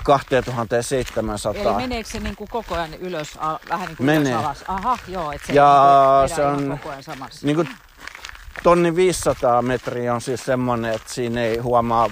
2700. 0.03 1.61
Eli 1.61 1.73
meneekö 1.81 2.09
se 2.09 2.19
niinku 2.19 2.47
koko 2.51 2.75
ajan 2.75 2.93
ylös, 2.93 3.37
a, 3.39 3.59
vähän 3.69 3.87
niin 3.87 3.97
kuin 3.97 4.05
Menee. 4.05 4.33
ylös 4.33 4.45
alas? 4.45 4.63
Aha, 4.67 4.97
joo, 5.07 5.31
että 5.31 5.47
se, 5.47 5.53
Ja 5.53 6.21
niinku 6.21 6.35
se 6.35 6.45
on- 6.45 6.69
koko 6.79 6.89
ajan 6.89 7.03
samassa. 7.03 7.45
Niin 7.45 7.55
kuin 7.55 7.69
tonni 8.63 8.95
500 8.95 9.61
metriä 9.61 10.13
on 10.13 10.21
siis 10.21 10.45
semmonen, 10.45 10.93
että 10.93 11.13
siinä 11.13 11.41
ei 11.41 11.57
huomaa 11.57 12.09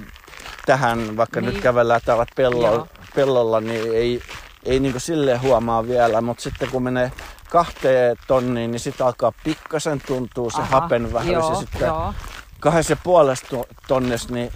tähän, 0.65 1.17
vaikka 1.17 1.41
Niin. 1.41 1.53
nyt 1.53 1.63
kävellään 1.63 2.01
täällä 2.05 2.25
pellolla, 2.35 2.67
Joo. 2.67 2.87
pellolla 3.15 3.61
niin 3.61 3.93
ei, 3.95 4.21
ei 4.65 4.79
niin 4.79 4.91
kuin 4.91 5.01
silleen 5.01 5.41
huomaa 5.41 5.87
vielä, 5.87 6.21
mutta 6.21 6.43
sitten 6.43 6.69
kun 6.69 6.83
menee 6.83 7.11
kahteen 7.49 8.17
tonniin, 8.27 8.71
niin 8.71 8.79
sitten 8.79 9.05
alkaa 9.07 9.31
pikkasen 9.43 10.01
tuntuu 10.07 10.49
se 10.49 10.61
Aha, 10.61 10.79
hapen 10.81 11.13
vähyys 11.13 11.33
joo, 11.33 11.49
ja 11.49 11.55
sitten 11.59 11.81
joo. 11.87 12.13
kahdessa 12.59 12.91
ja 12.93 12.97
puolessa 13.03 13.45
to- 13.49 13.67
tonnissa 13.87 14.33
niin 14.33 14.51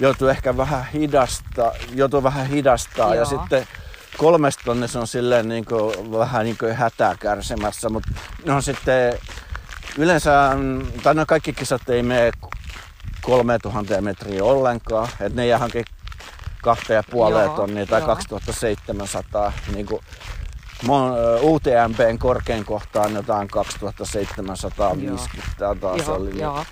joutuu 0.00 0.28
ehkä 0.28 0.56
vähän 0.56 0.86
hidasta, 0.86 1.72
joutuu 1.94 2.22
vähän 2.22 2.46
hidastaa 2.46 3.08
ja 3.08 3.14
Joo. 3.14 3.24
sitten 3.24 3.66
kolmesta 4.16 4.62
tonnissa 4.64 5.00
on 5.00 5.06
silleen 5.06 5.48
niin 5.48 5.64
kuin, 5.64 6.12
vähän 6.12 6.44
niin 6.44 6.58
kuin 6.58 6.74
hätää 6.76 7.16
kärsimässä, 7.20 7.88
mutta 7.88 8.10
ne 8.46 8.52
on 8.52 8.62
sitten 8.62 9.18
yleensä, 9.98 10.56
tai 11.02 11.14
no 11.14 11.26
kaikki 11.26 11.52
kisat 11.52 11.88
ei 11.88 12.02
mene 12.02 12.32
3000 13.20 14.00
metriä 14.00 14.44
ollenkaan, 14.44 15.08
että 15.20 15.36
ne 15.40 15.46
jää 15.46 15.58
hankin 15.58 15.84
kahteen 16.62 16.96
ja 16.96 17.02
puoleen 17.10 17.44
Joo, 17.46 17.56
tonnia 17.56 17.86
tai 17.86 18.00
joo. 18.00 18.06
2700, 18.06 19.52
niin 19.74 19.86
kuin 19.86 20.02
Mon- 20.82 21.42
UTMPn 21.42 22.18
korkein 22.18 22.64
kohta 22.64 23.02
on 23.02 23.14
jotain 23.14 23.48
2750 23.48 25.40
tai 25.58 25.76
taas 25.76 26.06
joo, 26.06 26.16
oli. 26.16 26.30
niin-. 26.30 26.66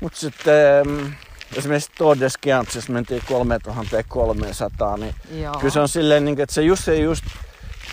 Mutta 0.00 0.18
sitten 0.18 0.88
mm, 0.88 1.12
esimerkiksi 1.56 1.90
Tour 1.98 2.20
de 2.20 2.28
Skiantsissa 2.28 2.92
mentiin 2.92 3.22
3300, 3.28 4.96
niin 4.96 5.14
joo. 5.42 5.54
kyllä 5.58 5.70
se 5.72 5.80
on 5.80 5.88
silleen, 5.88 6.24
niin, 6.24 6.40
että 6.40 6.54
se 6.54 6.62
just 6.62 6.88
ei 6.88 7.02
just 7.02 7.24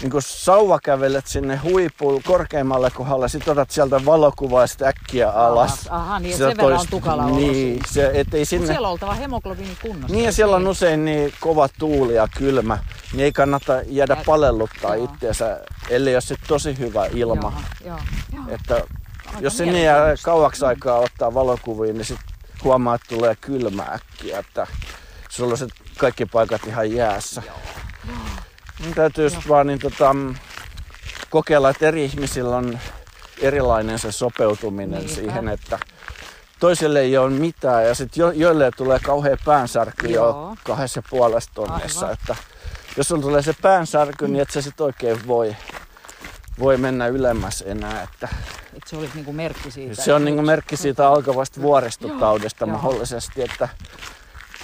niin 0.01 0.11
kuin 0.11 0.21
sauva 0.21 0.79
kävelet 0.79 1.27
sinne 1.27 1.55
huipulle 1.57 2.21
korkeimmalle 2.25 2.91
kohdalle, 2.91 3.29
sit 3.29 3.47
otat 3.47 3.71
sieltä 3.71 4.05
valokuvaa 4.05 4.61
ja 4.61 4.67
sit 4.67 4.81
äkkiä 4.81 5.29
alas. 5.29 5.87
Aha, 5.89 6.19
niin, 6.19 6.37
sen 6.37 6.57
verran 6.57 6.79
on 6.79 6.85
tukala 6.89 7.25
olo 7.25 7.35
Niin, 7.35 7.79
se, 7.91 8.11
ettei 8.13 8.41
Mut 8.41 8.47
sinne... 8.49 8.67
siellä 8.67 8.87
on 8.87 8.91
oltava 8.91 9.13
hemoglobiini 9.13 9.77
kunnossa. 9.81 10.15
Niin 10.15 10.25
ja 10.25 10.31
siellä 10.31 10.55
on 10.55 10.67
usein 10.67 11.05
niin 11.05 11.33
kova 11.39 11.69
tuuli 11.79 12.15
ja 12.15 12.27
kylmä, 12.37 12.77
niin 13.13 13.23
ei 13.23 13.31
kannata 13.31 13.73
jäädä 13.87 14.13
Jää- 14.13 14.23
palelluttaa 14.25 14.95
Joo. 14.95 15.05
itseänsä, 15.13 15.59
ellei 15.89 16.15
ole 16.15 16.21
sit 16.21 16.39
tosi 16.47 16.77
hyvä 16.79 17.05
ilma. 17.05 17.53
Joo, 17.85 17.97
joo, 17.97 17.99
joo. 18.33 18.55
Että 18.55 18.75
Aika 18.75 19.39
jos 19.41 19.57
sinne 19.57 19.81
jää 19.83 19.93
mielenkiintoista. 19.95 20.25
kauaksi 20.25 20.65
aikaa 20.65 20.99
ottaa 20.99 21.33
valokuvia, 21.33 21.93
niin 21.93 22.05
sit 22.05 22.19
huomaa, 22.63 22.95
että 22.95 23.15
tulee 23.15 23.35
kylmä 23.41 23.83
äkkiä, 23.83 24.39
että 24.39 24.67
sulla 25.29 25.51
on 25.51 25.57
sit 25.57 25.69
kaikki 25.97 26.25
paikat 26.25 26.67
ihan 26.67 26.91
jäässä. 26.91 27.41
Mun 28.79 28.93
täytyy 28.95 29.25
just 29.25 29.47
vaan 29.49 29.67
niin 29.67 29.79
tota, 29.79 30.13
mm, 30.13 30.35
kokeilla, 31.29 31.69
että 31.69 31.87
eri 31.87 32.05
ihmisillä 32.05 32.55
on 32.55 32.79
erilainen 33.41 33.99
se 33.99 34.11
sopeutuminen 34.11 34.99
Niinpä. 34.99 35.15
siihen, 35.15 35.49
että 35.49 35.79
toiselle 36.59 36.99
ei 36.99 37.17
ole 37.17 37.29
mitään 37.29 37.85
ja 37.85 37.95
sitten 37.95 38.21
jo, 38.21 38.31
joille 38.31 38.71
tulee 38.77 38.99
kauhean 38.99 39.37
päänsärky 39.45 40.07
jo 40.07 40.13
Joo. 40.23 40.55
kahdessa 40.63 40.97
ja 40.97 41.03
puolessa 41.09 41.51
tonnissa. 41.53 42.05
Aivan. 42.05 42.13
Että 42.21 42.35
jos 42.97 43.07
sulla 43.07 43.21
tulee 43.21 43.41
se 43.41 43.53
päänsärky, 43.61 44.27
niin 44.27 44.41
et 44.41 44.49
sä 44.51 44.61
sit 44.61 44.81
oikein 44.81 45.27
voi, 45.27 45.55
voi 46.59 46.77
mennä 46.77 47.07
ylemmäs 47.07 47.63
enää. 47.67 48.03
Että 48.03 48.27
Et 48.73 48.83
se 48.87 48.97
olisi 48.97 49.15
niinku 49.15 49.33
merkki 49.33 49.71
siitä. 49.71 49.95
se 50.01 50.13
on 50.13 50.25
niinku 50.25 50.41
merkki 50.41 50.77
siitä 50.77 51.07
alkavasta 51.09 51.61
vuoristotaudista 51.61 52.65
Joo. 52.65 52.71
mahdollisesti, 52.75 53.41
että, 53.43 53.69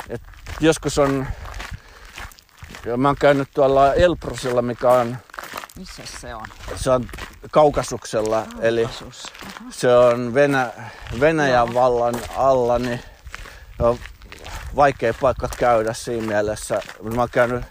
että 0.09 0.31
joskus 0.59 0.97
on, 0.97 1.27
ja 2.85 2.97
mä 2.97 3.07
oon 3.07 3.15
käynyt 3.19 3.49
tuolla 3.53 3.93
Elbrusilla, 3.93 4.61
mikä 4.61 4.89
on, 4.91 5.17
Missä 5.77 6.03
se 6.21 6.35
on? 6.35 6.45
se 6.75 6.89
on 6.89 7.05
Kaukasuksella, 7.51 8.47
eli 8.61 8.85
Asus. 8.85 9.23
se 9.69 9.95
on 9.95 10.33
Venä, 10.33 10.69
Venäjän 11.19 11.65
Joo. 11.67 11.73
vallan 11.73 12.15
alla, 12.37 12.79
niin 12.79 12.99
on 13.79 13.99
vaikea 14.75 15.13
paikka 15.21 15.49
käydä 15.57 15.93
siinä 15.93 16.27
mielessä. 16.27 16.81
Mä 17.03 17.21
oon 17.21 17.29
käynyt, 17.31 17.63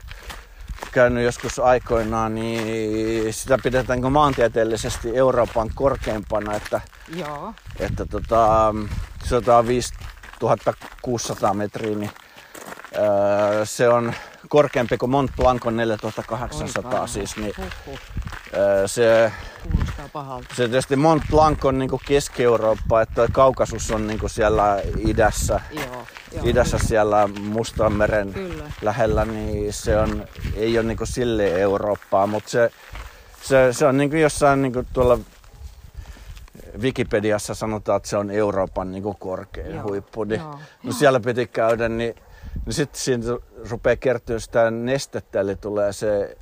käynyt 0.94 1.24
joskus 1.24 1.59
aikoinaan, 1.59 2.35
niin 2.35 3.33
sitä 3.33 3.59
pidetään 3.62 4.00
niin 4.00 4.12
maantieteellisesti 4.12 5.16
Euroopan 5.16 5.70
korkeimpana, 5.74 6.54
että 6.54 6.80
Joo. 7.16 7.54
että 7.80 8.07
tota, 8.07 8.74
se 9.24 9.37
on 9.37 9.44
tää 9.44 9.66
5600 9.66 11.54
metriä, 11.54 11.96
niin 11.96 12.11
öö, 12.96 13.66
se 13.66 13.88
on 13.88 14.14
korkeampi 14.48 14.98
kuin 14.98 15.11
Mont 15.11 15.30
Blanc 15.37 15.66
on 15.66 15.76
4800 15.76 17.00
Oi, 17.00 17.09
siis, 17.09 17.37
niin 17.37 17.54
se, 18.87 19.33
Kuulostaa 19.62 20.09
pahalta. 20.12 20.54
se 20.54 20.68
tietysti 20.68 20.96
Mont 20.96 21.22
Blanc 21.30 21.64
on 21.64 21.78
niinku 21.78 22.00
Keski-Eurooppa, 22.07 23.00
että 23.02 23.28
Kaukasus 23.33 23.90
on 23.90 24.07
niinku 24.07 24.28
siellä 24.28 24.83
idässä, 24.98 25.61
Joo. 25.70 25.85
joo 26.33 26.44
idässä 26.44 26.76
kyllä. 26.76 26.88
siellä 26.88 27.28
Mustanmeren 27.40 28.33
Kyllä. 28.33 28.64
lähellä, 28.83 29.24
niin 29.24 29.72
se 29.72 29.98
on, 29.98 30.24
ei 30.57 30.78
ole 30.78 30.87
niinku 30.87 31.07
sille 31.07 31.61
Eurooppaa, 31.61 32.26
mutta 32.26 32.50
se, 32.50 32.70
se, 33.42 33.72
se 33.72 33.87
on 33.87 33.96
niinku 33.96 34.16
jossain 34.16 34.62
niinku 34.62 34.85
tuolla 34.92 35.18
Wikipediassa 36.80 37.54
sanotaan, 37.54 37.96
että 37.96 38.09
se 38.09 38.16
on 38.16 38.30
Euroopan 38.30 38.92
niinku 38.92 39.14
korkein 39.14 39.74
Joo, 39.74 39.83
huippu. 39.83 40.24
Niin, 40.24 40.40
joo, 40.40 40.59
no 40.83 40.92
siellä 40.92 41.20
piti 41.20 41.46
käydä, 41.46 41.88
niin, 41.88 42.14
niin 42.66 42.74
sitten 42.74 43.00
siinä 43.00 43.24
rupeaa 43.70 43.96
kertyä 43.96 44.38
sitä 44.38 44.70
nestettä, 44.70 45.40
eli 45.40 45.57
tulee 45.57 45.92
se 45.92 46.36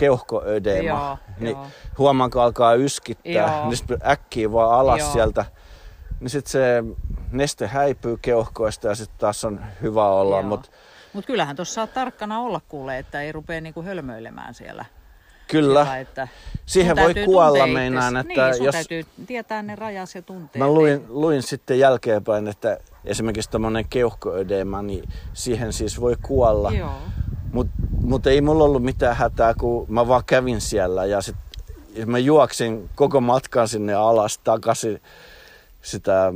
keuhkoödeema. 0.00 0.88
Joo, 0.88 1.18
niin 1.40 1.56
joo. 1.56 1.66
huomaan, 1.98 2.30
kun 2.30 2.42
alkaa 2.42 2.74
yskittää, 2.74 3.32
Joo. 3.32 3.66
niin 3.68 3.76
sitten 3.76 3.98
äkkiä 4.06 4.52
vaan 4.52 4.78
alas 4.80 5.00
Joo. 5.00 5.12
sieltä. 5.12 5.44
Niin 6.20 6.30
sitten 6.30 6.50
se 6.52 6.84
neste 7.32 7.66
häipyy 7.66 8.18
keuhkoista 8.22 8.88
ja 8.88 8.94
sitten 8.94 9.18
taas 9.18 9.44
on 9.44 9.60
hyvä 9.82 10.08
olla, 10.08 10.42
mutta 10.42 10.70
Mut 11.12 11.26
kyllähän 11.26 11.56
tuossa 11.56 11.74
saat 11.74 11.94
tarkkana 11.94 12.40
olla 12.40 12.60
kuule, 12.68 12.98
että 12.98 13.22
ei 13.22 13.32
rupea 13.32 13.60
niinku 13.60 13.82
hölmöilemään 13.82 14.54
siellä. 14.54 14.84
kyllä. 15.48 15.80
Siellä, 15.84 15.98
että 15.98 16.28
Siihen 16.66 16.96
voi 16.96 17.14
kuolla 17.24 17.66
meinaan, 17.66 18.16
että 18.16 18.28
niin, 18.46 18.54
sun 18.56 18.66
jos- 18.66 18.72
täytyy 18.74 19.06
tietää 19.26 19.62
ne 19.62 19.76
rajas 19.76 20.14
ja 20.14 20.22
tunteet. 20.22 20.56
Mä 20.58 20.66
luin, 20.66 21.04
luin 21.08 21.42
sitten 21.42 21.78
jälkeenpäin, 21.78 22.48
että 22.48 22.78
esimerkiksi 23.04 23.50
tämmöinen 23.50 23.84
keuhkoödeema, 23.90 24.82
niin 24.82 25.08
siihen 25.32 25.72
siis 25.72 26.00
voi 26.00 26.16
kuolla. 26.22 26.70
Joo. 26.70 26.90
Mutta 28.00 28.08
mut 28.08 28.26
ei 28.26 28.40
mulla 28.40 28.64
ollut 28.64 28.82
mitään 28.82 29.16
hätää, 29.16 29.54
kun 29.54 29.86
mä 29.88 30.08
vaan 30.08 30.22
kävin 30.26 30.60
siellä 30.60 31.04
ja 31.04 31.20
sit 31.20 31.36
ja 31.94 32.06
mä 32.06 32.18
juoksin 32.18 32.90
koko 32.94 33.20
matkan 33.20 33.68
sinne 33.68 33.94
alas 33.94 34.38
takaisin 34.38 35.02
sitä 35.82 36.32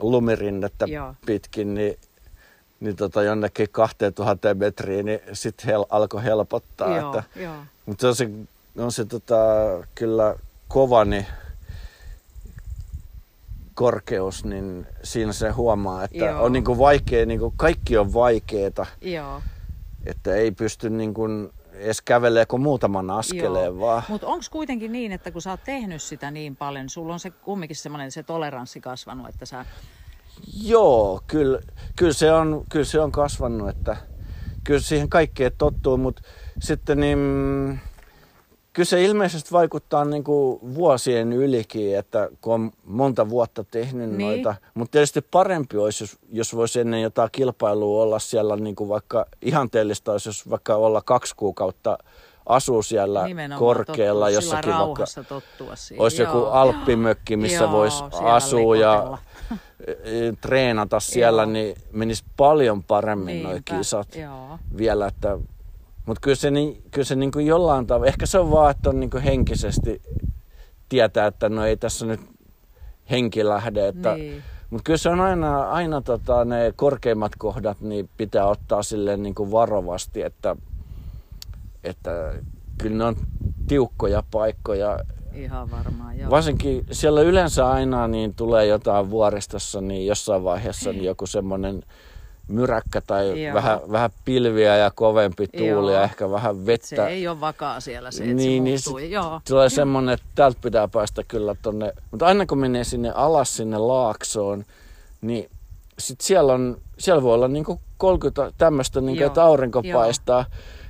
lumirinnettä 0.00 0.86
Joo. 0.86 1.14
pitkin, 1.26 1.74
niin 1.74 1.96
niin 2.80 2.96
tota 2.96 3.22
jonnekin 3.22 3.68
2000 3.72 4.54
metriin, 4.54 5.06
niin 5.06 5.20
sitten 5.32 5.66
hel, 5.66 5.84
alkoi 5.90 6.24
helpottaa. 6.24 6.96
Joo, 6.96 7.16
että, 7.16 7.40
joo. 7.40 7.54
mutta 7.86 8.08
on 8.08 8.16
se, 8.16 8.30
on 8.78 8.92
se 8.92 9.04
tota, 9.04 9.36
kyllä 9.94 10.36
kova 10.68 11.04
niin 11.04 11.26
korkeus, 13.74 14.44
niin 14.44 14.86
siinä 15.02 15.32
se 15.32 15.50
huomaa, 15.50 16.04
että 16.04 16.24
Joo. 16.24 16.44
on 16.44 16.52
niin 16.52 16.64
kuin 16.64 16.78
vaikea, 16.78 17.26
niin 17.26 17.40
kuin 17.40 17.54
kaikki 17.56 17.98
on 17.98 18.14
vaikeeta, 18.14 18.86
Joo. 19.00 19.42
Että 20.06 20.34
ei 20.34 20.50
pysty 20.50 20.90
niin 20.90 21.14
kuin 21.14 21.50
edes 21.72 22.02
kävelee 22.02 22.46
kuin 22.46 22.62
muutaman 22.62 23.10
askeleen 23.10 23.80
vaan. 23.80 24.02
Mutta 24.08 24.26
onko 24.26 24.44
kuitenkin 24.50 24.92
niin, 24.92 25.12
että 25.12 25.30
kun 25.30 25.42
sä 25.42 25.50
oot 25.50 25.64
tehnyt 25.64 26.02
sitä 26.02 26.30
niin 26.30 26.56
paljon, 26.56 26.88
sulla 26.88 27.12
on 27.12 27.20
se 27.20 27.30
kumminkin 27.30 27.76
semmoinen 27.76 28.12
se 28.12 28.22
toleranssi 28.22 28.80
kasvanut, 28.80 29.28
että 29.28 29.46
sä... 29.46 29.64
Joo, 30.62 31.20
kyllä, 31.26 31.60
kyllä, 31.96 32.12
se 32.12 32.32
on, 32.32 32.64
kyllä 32.70 32.84
se 32.84 33.00
on 33.00 33.12
kasvanut, 33.12 33.68
että 33.68 33.96
kyllä 34.64 34.80
siihen 34.80 35.08
kaikkeen 35.08 35.52
tottuu, 35.58 35.96
mutta 35.96 36.22
sitten 36.58 37.00
niin, 37.00 37.18
kyllä 38.76 38.86
se 38.86 39.04
ilmeisesti 39.04 39.50
vaikuttaa 39.52 40.04
niin 40.04 40.24
kuin 40.24 40.74
vuosien 40.74 41.32
ylikin, 41.32 41.98
että 41.98 42.28
kun 42.40 42.54
on 42.54 42.70
monta 42.84 43.28
vuotta 43.28 43.64
tehnyt 43.64 44.10
Niin. 44.10 44.28
noita. 44.28 44.54
Mutta 44.74 44.92
tietysti 44.92 45.22
parempi 45.22 45.76
olisi, 45.76 46.04
jos, 46.04 46.18
jos 46.32 46.56
voisi 46.56 46.80
ennen 46.80 47.02
jotain 47.02 47.28
kilpailua 47.32 48.02
olla 48.02 48.18
siellä 48.18 48.56
niin 48.56 48.76
kuin 48.76 48.88
vaikka 48.88 49.26
ihanteellista 49.42 50.12
olisi, 50.12 50.28
jos 50.28 50.50
vaikka 50.50 50.76
olla 50.76 51.02
kaksi 51.02 51.34
kuukautta 51.36 51.98
asuu 52.46 52.82
siellä 52.82 53.26
Nimenomaan 53.26 53.58
korkealla 53.58 54.24
tottua, 54.26 54.34
jossakin 54.34 54.72
vaikka 54.72 55.04
tottua 55.28 55.76
siihen. 55.76 56.02
olisi 56.02 56.22
joku 56.22 56.36
Joo. 56.36 56.50
alppimökki, 56.50 57.36
missä 57.36 57.64
Joo, 57.64 57.72
voisi 57.72 58.04
asua 58.22 58.76
ja 58.76 58.90
leikotella. 58.92 59.18
e, 60.04 60.32
treenata 60.40 61.00
siellä, 61.00 61.42
Joo. 61.42 61.50
niin 61.52 61.76
menisi 61.92 62.24
paljon 62.36 62.82
paremmin 62.82 63.42
nuo 63.42 63.52
kisat 63.64 64.14
Joo. 64.16 64.58
vielä. 64.76 65.06
Että, 65.06 65.38
mutta 66.06 66.20
kyllä 66.20 66.36
se, 66.36 66.50
niin, 66.50 66.82
kyllä 66.90 67.04
se 67.04 67.16
niin 67.16 67.32
kuin 67.32 67.46
jollain 67.46 67.86
tavalla, 67.86 68.06
ehkä 68.06 68.26
se 68.26 68.38
on 68.38 68.50
vaan, 68.50 68.70
että 68.70 68.90
on 68.90 69.00
niin 69.00 69.10
kuin 69.10 69.22
henkisesti 69.22 70.02
tietää, 70.88 71.26
että 71.26 71.48
no 71.48 71.64
ei 71.64 71.76
tässä 71.76 72.06
nyt 72.06 72.20
henki 73.10 73.44
lähde. 73.44 73.88
Että, 73.88 74.14
Niin. 74.14 74.42
Mutta 74.70 74.82
kyllä 74.82 74.96
se 74.96 75.08
on 75.08 75.20
aina, 75.20 75.70
aina 75.70 76.00
tota, 76.00 76.44
ne 76.44 76.72
korkeimmat 76.76 77.32
kohdat, 77.38 77.80
niin 77.80 78.10
pitää 78.16 78.46
ottaa 78.46 78.82
silleen 78.82 79.22
niin 79.22 79.34
kuin 79.34 79.50
varovasti, 79.50 80.22
että, 80.22 80.56
että 81.84 82.34
kyllä 82.78 82.96
ne 82.96 83.04
on 83.04 83.16
tiukkoja 83.68 84.22
paikkoja. 84.30 84.98
Ihan 85.34 85.70
varmaan, 85.70 86.18
joo. 86.18 86.30
Varsinkin 86.30 86.86
siellä 86.90 87.20
yleensä 87.20 87.68
aina 87.68 88.08
niin 88.08 88.34
tulee 88.34 88.66
jotain 88.66 89.10
vuoristossa, 89.10 89.80
niin 89.80 90.06
jossain 90.06 90.44
vaiheessa 90.44 90.92
niin 90.92 91.04
joku 91.04 91.26
semmoinen 91.26 91.82
myräkkä 92.48 93.00
tai 93.00 93.44
Joo. 93.44 93.54
vähän, 93.54 93.80
vähän 93.92 94.10
pilviä 94.24 94.76
ja 94.76 94.90
kovempi 94.94 95.48
tuuli 95.48 95.68
Joo. 95.68 95.90
ja 95.90 96.02
ehkä 96.02 96.30
vähän 96.30 96.66
vettä. 96.66 96.86
Se 96.86 97.06
ei 97.06 97.28
ole 97.28 97.40
vakaa 97.40 97.80
siellä 97.80 98.10
se, 98.10 98.22
että 98.22 98.34
niin, 98.34 98.58
se 98.58 98.62
niin 98.62 98.62
muuttuu. 98.62 98.98
sit 98.98 99.10
Joo. 99.10 99.40
tulee 99.48 99.68
semmoinen, 99.68 100.14
että 100.14 100.26
täältä 100.34 100.58
pitää 100.62 100.88
päästä 100.88 101.22
kyllä 101.28 101.54
tonne. 101.62 101.92
Mutta 102.10 102.26
aina 102.26 102.46
kun 102.46 102.58
menee 102.58 102.84
sinne 102.84 103.12
alas 103.14 103.56
sinne 103.56 103.78
laaksoon, 103.78 104.64
niin 105.20 105.50
sit 105.98 106.20
siellä, 106.20 106.52
on, 106.52 106.76
siellä 106.98 107.22
voi 107.22 107.34
olla 107.34 107.48
niinku 107.48 107.80
30 107.96 108.52
tämmöistä, 108.58 109.00
niinku, 109.00 109.24
että 109.24 109.44
aurinko 109.44 109.80
joo. 109.84 110.00
paistaa. 110.00 110.44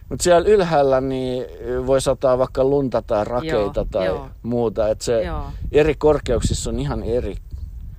Mutta 0.08 0.22
siellä 0.22 0.48
ylhäällä 0.48 1.00
niin 1.00 1.44
voi 1.86 2.00
sataa 2.00 2.38
vaikka 2.38 2.64
lunta 2.64 3.02
tai 3.02 3.24
rakeita 3.24 3.80
Joo, 3.80 3.86
tai 3.90 4.06
joo. 4.06 4.28
muuta. 4.42 4.88
Et 4.88 5.00
se 5.00 5.22
Joo. 5.22 5.44
eri 5.72 5.94
korkeuksissa 5.94 6.70
on 6.70 6.80
ihan 6.80 7.02
eri 7.02 7.36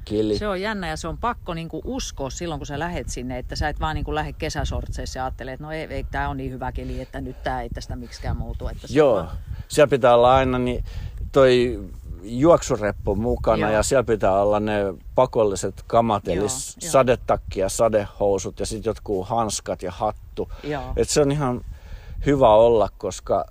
keli. 0.10 0.38
Se 0.38 0.48
on 0.48 0.62
jännä 0.62 0.90
ja 0.90 0.98
se 0.98 1.08
on 1.08 1.18
pakko 1.18 1.54
niinku 1.54 1.82
uskoa 1.86 2.30
silloin, 2.30 2.60
kun 2.60 2.66
sä 2.66 2.80
lähet 2.80 3.10
sinne, 3.10 3.38
että 3.38 3.56
sä 3.56 3.70
et 3.70 3.80
vaan 3.80 3.96
niinku 3.96 4.16
lähde 4.16 4.34
kesäsortseissa 4.34 5.20
ja 5.20 5.26
ajattele, 5.26 5.54
että 5.54 5.64
no 5.64 5.72
ei, 5.72 5.88
ei 5.90 6.04
tämä 6.04 6.30
on 6.30 6.38
niin 6.38 6.52
hyvä 6.52 6.72
keli, 6.72 7.02
että 7.02 7.22
nyt 7.22 7.44
tämä 7.44 7.62
ei 7.62 7.70
tästä 7.70 7.96
miksikään 7.96 8.38
muutu. 8.38 8.68
Että 8.68 8.88
Joo, 8.90 9.16
vaan- 9.16 9.30
siellä 9.68 9.90
pitää 9.90 10.16
olla 10.16 10.36
aina 10.36 10.60
niin 10.60 10.84
toi 11.32 11.80
juoksureppu 12.24 13.16
mukana 13.16 13.68
Joo. 13.68 13.72
ja 13.72 13.84
siellä 13.84 14.04
pitää 14.04 14.42
olla 14.42 14.60
ne 14.60 14.94
pakolliset 15.16 15.84
kamat, 15.88 16.28
eli 16.28 16.36
joo. 16.36 16.48
sadetakki 16.80 17.60
ja 17.60 17.70
sadehousut 17.70 18.60
ja 18.60 18.66
sitten 18.66 18.90
jotkut 18.90 19.28
hanskat 19.28 19.84
ja 19.84 19.92
hattu. 19.92 20.52
Joo. 20.64 20.94
Et 20.96 21.10
se 21.10 21.22
on 21.22 21.32
ihan 21.32 21.62
hyvä 22.26 22.50
olla, 22.50 22.90
koska, 22.98 23.46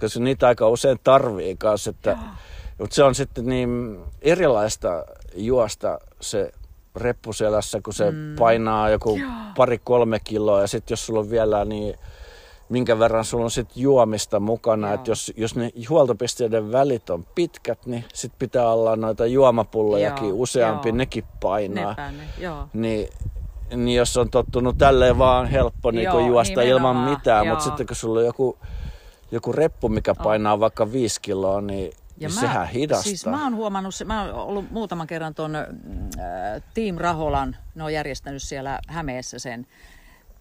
koska 0.00 0.20
niitä 0.20 0.46
aika 0.46 0.68
usein 0.68 0.98
tarvii 1.04 1.56
kanssa. 1.56 1.90
Että, 1.90 2.18
mutta 2.78 2.94
se 2.94 3.04
on 3.04 3.14
sitten 3.14 3.46
niin 3.46 4.00
erilaista 4.22 4.88
juosta 5.34 5.98
se 6.20 6.52
reppuselässä, 6.96 7.80
kun 7.84 7.94
se 7.94 8.10
mm. 8.10 8.36
painaa 8.38 8.90
joku 8.90 9.18
pari-kolme 9.56 10.20
kiloa 10.24 10.60
ja 10.60 10.66
sitten 10.66 10.92
jos 10.92 11.06
sulla 11.06 11.20
on 11.20 11.30
vielä 11.30 11.64
niin 11.64 11.94
minkä 12.70 12.98
verran 12.98 13.24
sulla 13.24 13.44
on 13.44 13.50
sitten 13.50 13.82
juomista 13.82 14.40
mukana. 14.40 14.92
Että 14.92 15.10
jos, 15.10 15.32
jos 15.36 15.56
ne 15.56 15.70
huoltopisteiden 15.88 16.72
välit 16.72 17.10
on 17.10 17.26
pitkät, 17.34 17.86
niin 17.86 18.04
sit 18.14 18.32
pitää 18.38 18.72
olla 18.72 18.96
noita 18.96 19.26
juomapullojakin 19.26 20.28
Joo, 20.28 20.36
useampi, 20.38 20.88
joo. 20.88 20.96
nekin 20.96 21.24
painaa. 21.40 21.90
Nepä 21.90 22.10
ne, 22.10 22.24
joo. 22.38 22.68
Niin, 22.72 23.08
niin 23.76 23.96
jos 23.96 24.16
on 24.16 24.30
tottunut 24.30 24.78
tälleen 24.78 25.18
vaan 25.18 25.46
helppo 25.46 25.90
niin 25.90 26.04
Joo, 26.04 26.26
juosta 26.26 26.62
ilman 26.62 26.94
nimenomaan, 26.94 27.18
mitään, 27.18 27.46
joo. 27.46 27.54
mutta 27.54 27.64
sitten 27.64 27.86
kun 27.86 27.96
sulla 27.96 28.20
on 28.20 28.26
joku, 28.26 28.58
joku 29.30 29.52
reppu, 29.52 29.88
mikä 29.88 30.14
painaa 30.14 30.60
vaikka 30.60 30.92
viisi 30.92 31.20
kiloa, 31.20 31.60
niin, 31.60 31.92
niin 32.28 32.40
sehän 32.40 32.68
hidastaa. 32.68 33.02
Siis 33.02 33.26
mä 33.26 33.44
oon 33.44 33.54
huomannut, 33.54 33.94
se- 33.94 34.04
mä 34.04 34.22
oon 34.22 34.34
ollut 34.34 34.70
muutaman 34.70 35.06
kerran 35.06 35.34
tuon 35.34 35.56
äh, 35.56 35.64
Team 36.74 36.96
Raholan, 36.98 37.56
ne 37.74 37.84
on 37.84 37.92
järjestänyt 37.92 38.42
siellä 38.42 38.78
Hämeessä 38.88 39.38
sen, 39.38 39.66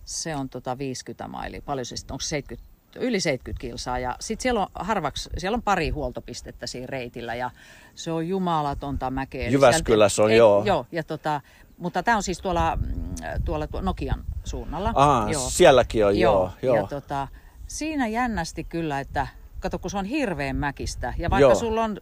se 0.05 0.35
on 0.35 0.49
tota 0.49 0.77
50 0.77 1.27
maili, 1.27 1.61
paljon 1.61 1.85
se 1.85 1.97
sitten, 1.97 2.13
onko 2.13 2.21
se 2.21 2.27
70, 2.27 2.69
yli 2.95 3.19
70 3.19 3.61
kilsaa 3.61 3.99
ja 3.99 4.15
sitten 4.19 4.41
siellä 4.43 4.59
on 4.61 4.67
harvaksi, 4.75 5.29
siellä 5.37 5.55
on 5.55 5.61
pari 5.61 5.89
huoltopistettä 5.89 6.67
siinä 6.67 6.87
reitillä 6.87 7.35
ja 7.35 7.51
se 7.95 8.11
on 8.11 8.27
jumalatonta 8.27 9.11
mäkeä. 9.11 9.49
Jyväskylässä 9.49 10.23
on, 10.23 10.31
ei- 10.31 10.37
joo. 10.37 10.63
Joo, 10.65 10.85
ja 10.91 11.03
tota, 11.03 11.41
mutta 11.77 12.03
tämä 12.03 12.17
on 12.17 12.23
siis 12.23 12.41
tuolla, 12.41 12.75
mm, 12.75 13.13
tuolla 13.45 13.67
tuo 13.67 13.81
Nokian 13.81 14.23
suunnalla. 14.43 14.91
Aa, 14.95 15.27
sielläkin 15.49 16.05
on, 16.05 16.19
joo, 16.19 16.51
joo. 16.61 16.75
Ja 16.75 16.87
tota, 16.87 17.27
siinä 17.67 18.07
jännästi 18.07 18.63
kyllä, 18.63 18.99
että 18.99 19.27
kato 19.59 19.79
kun 19.79 19.91
se 19.91 19.97
on 19.97 20.05
hirveän 20.05 20.55
mäkistä. 20.55 21.13
Ja 21.17 21.29
vaikka 21.29 21.49
Joo. 21.49 21.55
sulla 21.55 21.83
on, 21.83 21.97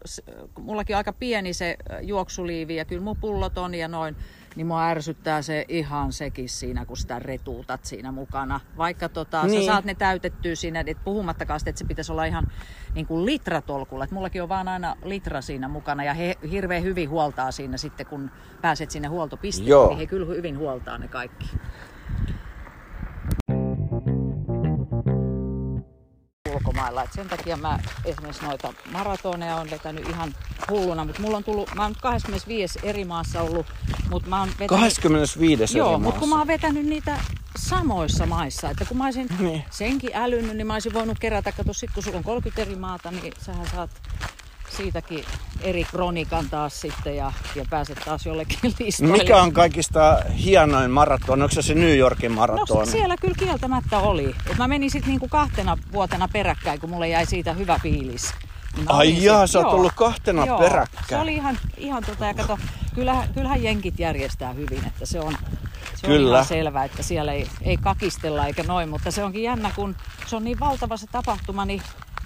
mullakin 0.60 0.96
on 0.96 0.98
aika 0.98 1.14
pieni 1.14 1.54
se 1.54 1.78
juoksuliivi 2.02 2.76
ja 2.76 2.86
kyllä 2.86 3.04
mun 3.04 3.18
pullot 3.18 3.58
on 3.58 3.76
ja 3.76 3.88
noin, 3.88 4.16
niin 4.56 4.68
mua 4.68 4.88
ärsyttää 4.88 5.42
se 5.42 5.66
ihan 5.68 6.14
sekin 6.14 6.50
siinä, 6.50 6.86
kun 6.86 6.98
sitä 6.98 7.20
retuutat 7.20 7.86
siinä 7.86 8.12
mukana. 8.12 8.60
Vaikka 8.78 9.10
tota, 9.10 9.44
niin. 9.44 9.62
Sä 9.62 9.66
saat 9.66 9.86
ne 9.86 9.96
täytettyä 9.96 10.56
siinä, 10.56 10.84
et 10.88 11.04
puhumattakaan 11.04 11.60
sitä, 11.60 11.70
että 11.70 11.80
se 11.80 11.86
pitäisi 11.86 12.12
olla 12.12 12.26
ihan 12.26 12.48
niin 12.96 13.06
kuin 13.06 13.26
litratolkulla. 13.26 14.04
Et 14.04 14.12
mullakin 14.12 14.44
on 14.44 14.50
vaan 14.50 14.68
aina 14.68 14.96
litra 15.04 15.42
siinä 15.42 15.68
mukana 15.68 16.04
ja 16.04 16.14
he 16.14 16.36
hirveän 16.52 16.84
hyvin 16.84 17.10
huoltaa 17.10 17.52
siinä 17.52 17.78
sitten, 17.78 18.06
kun 18.06 18.32
pääset 18.62 18.92
sinne 18.92 19.08
huoltopisteelle, 19.08 19.70
Joo. 19.70 19.88
niin 19.88 19.98
he 19.98 20.06
kyllä 20.06 20.26
hyvin 20.26 20.58
huoltaa 20.58 20.98
ne 20.98 21.08
kaikki. 21.08 21.46
Ulkomailla. 26.50 27.04
Et 27.04 27.14
sen 27.14 27.30
takia 27.30 27.58
mä 27.58 27.80
esimerkiksi 28.06 28.46
noita 28.46 28.74
maratoneja 28.92 29.56
on 29.56 29.70
vetänyt 29.70 30.10
ihan 30.10 30.36
hulluna, 30.70 31.06
mutta 31.06 31.22
mulla 31.22 31.38
on 31.38 31.44
tullut, 31.44 31.76
mä 31.76 31.82
oon 31.82 31.92
nyt 31.92 32.02
25 32.02 32.80
eri 32.84 33.06
maassa 33.06 33.42
ollut, 33.42 33.66
mutta 34.10 34.30
mä 34.30 34.40
oon 34.40 34.50
vetänyt... 34.60 34.82
25 34.82 35.78
Joo, 35.78 36.00
mutta 36.00 36.20
kun 36.20 36.30
mä 36.30 36.38
oon 36.38 36.48
vetänyt 36.48 36.86
niitä 36.86 37.18
samoissa 37.58 38.26
maissa, 38.26 38.70
että 38.70 38.86
kun 38.86 38.98
mä 38.98 39.04
olisin 39.06 39.28
Niin. 39.40 39.64
senkin 39.70 40.10
älynyt, 40.14 40.58
niin 40.58 40.68
mä 40.68 40.74
olisin 40.74 40.94
voinut 40.94 41.20
kerätä, 41.20 41.52
kato 41.52 41.74
sit 41.74 41.90
kun 41.94 42.04
sulla 42.04 42.18
on 42.18 42.24
30 42.24 42.62
eri 42.62 42.76
maata, 42.76 43.12
niin 43.12 43.34
sähän 43.46 43.68
saat 43.76 43.90
siitäkin 44.78 45.26
eri 45.62 45.84
kronikan 45.84 46.50
taas 46.50 46.82
sitten 46.82 47.16
ja, 47.16 47.32
ja 47.56 47.66
pääset 47.70 48.00
taas 48.06 48.26
jollekin 48.26 48.60
listoille. 48.80 49.18
Mikä 49.18 49.42
on 49.42 49.54
kaikista 49.54 50.18
hienoin 50.44 50.92
maraton? 50.92 51.42
Onko 51.42 51.56
se 51.56 51.62
se 51.62 51.74
New 51.74 51.98
Yorkin 51.98 52.32
No 52.32 52.36
maraton? 52.36 52.88
siellä 52.88 53.16
kyllä 53.22 53.36
kieltämättä 53.40 54.00
oli. 54.00 54.36
Et 54.52 54.58
mä 54.58 54.68
menin 54.68 54.92
sitten 54.92 55.10
niinku 55.10 55.28
kahtena 55.28 55.78
vuotena 55.92 56.28
peräkkäin, 56.34 56.80
kun 56.80 56.90
mulle 56.90 57.08
jäi 57.10 57.26
siitä 57.26 57.54
hyvä 57.54 57.80
fiilis. 57.84 58.34
Mä 58.78 58.84
Ai 58.88 59.24
jaa, 59.24 59.48
sä 59.48 59.60
oot 59.60 59.74
ollut 59.74 59.94
kahtena 59.96 60.46
joo, 60.46 60.60
peräkkäin. 60.60 61.06
Se 61.10 61.18
oli 61.18 61.34
ihan, 61.34 61.58
ihan 61.78 62.04
tota, 62.04 62.26
ja 62.26 62.34
kato, 62.34 62.60
kyllähän, 62.96 63.30
kyllähän 63.34 63.64
jenkit 63.64 64.00
järjestää 64.00 64.54
hyvin, 64.54 64.86
että 64.88 65.06
se 65.06 65.20
on, 65.20 65.34
se 65.96 66.08
on 66.08 66.14
Kyllä. 66.14 66.38
ihan 66.38 66.46
selvä, 66.48 66.84
että 66.84 67.04
siellä 67.04 67.34
ei, 67.34 67.48
ei 67.62 67.78
kakistella 67.78 68.46
eikä 68.48 68.64
noin, 68.64 68.90
mutta 68.90 69.12
se 69.12 69.24
onkin 69.24 69.44
jännä, 69.44 69.72
kun 69.76 69.96
se 70.28 70.36
on 70.36 70.44
niin 70.44 70.60
valtava 70.60 70.98
se 70.98 71.08
tapahtuma, 71.12 71.66
niin 71.66 71.82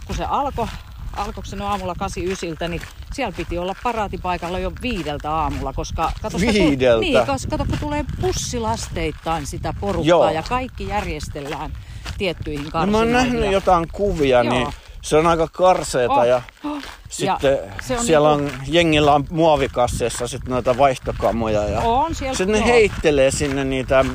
kun 0.08 0.16
se 0.16 0.26
alkoi, 0.26 0.68
alkoiko 1.14 1.45
se 1.45 1.55
no 1.55 1.68
aamulla 1.68 1.95
89, 1.95 2.72
niin 2.72 2.82
siellä 3.14 3.34
piti 3.38 3.57
olla 3.57 3.76
paraatipaikalla 3.84 4.59
jo 4.59 4.72
viideltä 4.82 5.32
aamulla, 5.32 5.74
koska 5.74 6.12
kato, 6.22 6.39
Viideltä? 6.39 6.99
Niin, 7.01 7.26
koska 7.26 7.49
kato, 7.49 7.66
kun 7.70 7.80
tulee 7.80 8.05
bussilasteittain 8.22 9.47
sitä 9.47 9.74
porukkaa 9.80 10.07
Joo. 10.09 10.30
ja 10.30 10.43
kaikki 10.43 10.88
järjestellään 10.88 11.74
tiettyihin 12.18 12.66
No, 12.66 12.72
karsinoihin. 12.72 13.12
mä 13.12 13.18
oon 13.20 13.26
nähnyt 13.32 13.51
jotain 13.51 13.88
kuvia, 13.91 14.43
Joo. 14.43 14.53
niin 14.53 14.68
se 15.01 15.18
on 15.18 15.28
aika 15.28 15.47
karseeta 15.47 16.14
Oh, 16.14 16.24
ja 16.24 16.41
oh. 16.64 16.82
sitten 17.09 17.57
Ja 17.89 17.97
on 17.99 18.05
siellä 18.05 18.38
niinku- 18.38 18.53
on, 18.59 18.62
jengillä 18.68 19.14
on 19.14 19.26
muovikasseissa 19.30 20.28
sit 20.28 20.47
noita 20.47 20.78
vaihtokamoja 20.78 21.64
ja 21.68 21.80
On 21.80 22.16
siellä, 22.16 22.38
sitten 22.38 22.59
ne 22.59 22.66
heittelee 22.66 23.32
sinne 23.32 23.64
niitä 23.64 24.05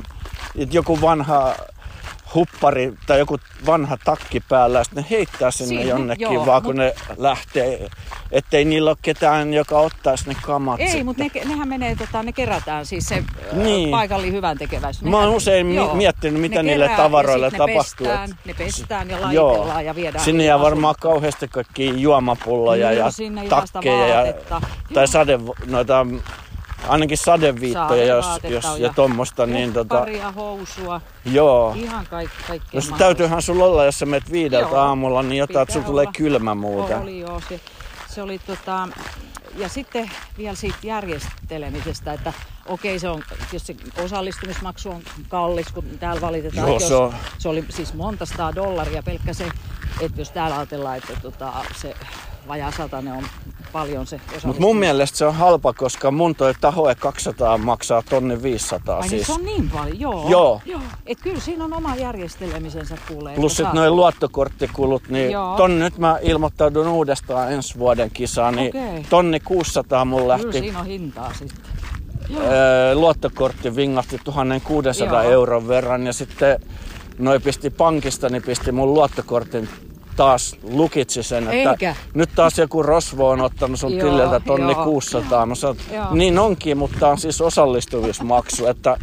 joku 0.71 1.01
vanha 1.01 1.55
huppari 2.37 2.93
tai 3.07 3.19
joku 3.19 3.39
vanha 3.67 3.97
takki 4.05 4.41
päällä 4.49 4.79
ja 4.79 4.85
sitten 4.85 5.03
ne 5.05 5.11
heittää 5.11 5.51
sinne 5.51 5.69
Siinä, 5.69 5.83
jonnekin 5.85 6.33
joo, 6.33 6.47
vaan 6.47 6.63
mut- 6.63 6.67
kun 6.67 6.77
ne 6.77 6.95
lähtee. 7.17 7.89
Ettei 8.33 8.65
niillä 8.65 8.91
ole 8.91 8.97
ketään, 9.03 9.55
joka 9.55 9.79
ottaisi 9.79 10.29
ne 10.29 10.37
kamat 10.43 10.81
Ei, 10.81 11.05
mutta 11.05 11.23
ne, 11.23 11.31
nehän 11.45 11.69
menee, 11.69 11.97
tota, 11.97 12.23
ne 12.23 12.33
kerätään 12.33 12.87
siis 12.87 13.05
se 13.09 13.15
niin. 13.53 13.63
Niin. 13.65 13.91
paikalli 13.91 14.33
hyvän 14.33 14.59
tekeväisyys. 14.59 15.11
Mä 15.11 15.19
oon 15.19 15.29
usein 15.35 15.67
mi- 15.67 15.95
miettinyt, 15.95 16.41
mitä 16.41 16.63
ne 16.63 16.71
niille 16.71 16.91
tavaroille 16.97 17.51
ne 17.51 17.59
tapahtuu, 17.59 18.07
Pestään, 18.07 18.31
et- 18.31 18.37
ne 18.47 18.55
pestään 18.55 19.11
ja 19.11 19.19
Joo. 19.33 19.49
laitellaan 19.49 19.85
ja 19.85 19.95
viedään. 19.95 20.25
Sinne 20.25 20.45
jää 20.45 20.61
varmaan 20.61 20.91
asuinpaikkaan. 20.91 21.13
kauheasti 21.13 21.49
kaikki 21.49 21.93
juomapulloja 22.01 22.93
Joo, 22.93 23.07
ja 23.39 23.49
takkeja 23.49 24.07
ja, 24.25 24.35
tai 24.95 25.09
sade, 25.09 25.39
noita, 25.67 26.07
ainakin 26.89 27.19
sadeviittoja 27.19 28.05
jos, 28.05 28.27
jos, 28.45 28.65
ja 28.65 28.77
ja 28.79 28.93
tuommoista. 28.93 29.47
Niin, 29.47 29.73
tota, 29.73 29.99
Paria 29.99 30.33
housua, 30.33 31.01
joo. 31.25 31.73
ihan 31.77 32.07
kaik, 32.11 32.31
kaikkea. 32.49 32.81
No 32.91 32.97
täytyyhän 32.97 33.43
sulla 33.43 33.65
olla, 33.65 33.85
jos 33.85 33.99
sä 33.99 34.07
menet 34.07 34.33
viideltä 34.33 34.69
Joo. 34.69 34.81
aamulla, 34.81 35.23
niin 35.23 35.39
jotain, 35.39 35.63
että 35.63 35.73
sulla 35.73 35.87
tulee 35.87 36.07
kylmä 36.17 36.55
muuten. 36.55 36.99
Oli 36.99 37.21
joo, 37.21 37.41
se, 37.49 37.61
se 38.09 38.23
oli 38.23 38.39
tota, 38.39 38.89
ja 39.57 39.69
sitten 39.69 40.11
vielä 40.39 40.55
siitä 40.55 40.79
järjestelemisestä, 40.83 42.13
että 42.13 42.33
okei 42.67 42.99
se 42.99 43.09
on, 43.09 43.23
jos 43.53 43.67
se 43.67 43.77
osallistumismaksu 44.05 44.91
on 44.91 45.03
kallis, 45.29 45.67
kun 45.73 45.85
täällä 46.01 46.21
valitetaan. 46.21 46.69
Joo, 46.69 46.81
se 46.81 46.95
on. 46.95 47.15
se 47.39 47.49
oli 47.49 47.65
siis 47.69 47.95
monta 47.95 48.27
sataa 48.27 48.55
dollaria 48.55 49.03
pelkkä 49.03 49.33
se, 49.33 49.49
että 50.01 50.21
jos 50.21 50.31
täällä 50.31 50.57
ajatellaan, 50.57 50.97
että 50.97 51.13
tota, 51.23 51.53
se 51.77 51.95
vajaa 52.49 52.71
satanen 52.77 53.13
on 53.13 53.25
paljon 53.73 54.07
se 54.07 54.17
Mutta 54.17 54.27
osallistuminen. 54.37 54.63
mun 54.63 54.77
mielestä 54.77 55.19
se 55.19 55.27
on 55.27 55.35
halpa, 55.35 55.73
koska 55.73 56.11
mun 56.11 56.35
toi 56.35 56.55
tahoe 56.61 56.95
200 56.95 57.59
maksaa 57.59 58.03
tonni 58.11 58.43
500 58.43 58.95
Ai 58.97 59.01
niin 59.01 59.11
siis. 59.11 59.27
se 59.27 59.33
on 59.33 59.45
niin 59.45 59.71
paljon, 59.71 60.01
joo. 60.01 60.29
Joo. 60.31 60.61
joo. 60.65 60.81
Et 61.07 61.19
kyllä 61.23 61.41
siinä 61.41 61.65
on 61.65 61.73
oma 61.75 61.97
järjestelemisensä 61.97 62.97
kuulee. 63.09 63.35
Plus 63.35 63.57
sit 63.57 63.73
noin 63.73 63.97
luottokorttikulut, 63.97 65.09
niin 65.09 65.31
Joo. 65.31 65.57
ton 65.57 65.79
nyt 65.79 65.99
mä 65.99 66.19
ilmoittaudun 66.23 66.89
uudestaan 66.89 67.53
ensi 67.53 67.79
vuoden 67.79 68.11
kisaan, 68.11 68.57
niin 68.57 68.69
Okei. 68.69 69.07
tonni 69.11 69.41
600 69.41 70.05
mun 70.05 70.19
Kyllä 70.21 70.29
lähti. 70.33 70.53
siinä 70.59 70.79
on 70.81 70.87
hintaa 70.87 71.33
sitten. 71.35 71.65
Öö, 72.37 72.95
luottokortti 72.95 73.77
vingahti 73.77 74.19
1600 74.25 75.23
Joo. 75.23 75.33
euron 75.33 75.69
verran 75.69 76.07
ja 76.07 76.13
sitten 76.13 76.61
noi 77.19 77.41
pisti 77.41 77.71
pankista, 77.71 78.29
niin 78.29 78.43
pisti 78.43 78.73
mun 78.73 78.95
luottokortin 78.95 79.69
taas 80.17 80.57
lukitsi 80.63 81.23
sen, 81.23 81.49
että 81.49 81.71
Eikä. 81.71 81.97
nyt 82.15 82.31
taas 82.35 82.59
joku 82.59 82.83
rosvo 82.83 83.29
on 83.29 83.41
ottanut 83.41 83.81
sun 83.81 83.93
Joo, 83.99 84.11
tililtä 84.11 84.41
tonni 84.41 84.73
joo. 84.73 84.85
600. 84.85 85.47
Mä 85.47 85.55
sanoin, 85.55 85.79
Joo. 85.93 86.07
niin 86.15 86.39
onkin, 86.39 86.79
mutta 86.79 87.09
on 87.09 87.19
siis 87.19 87.41
osallistumismaksu, 87.41 88.67
että 88.67 88.97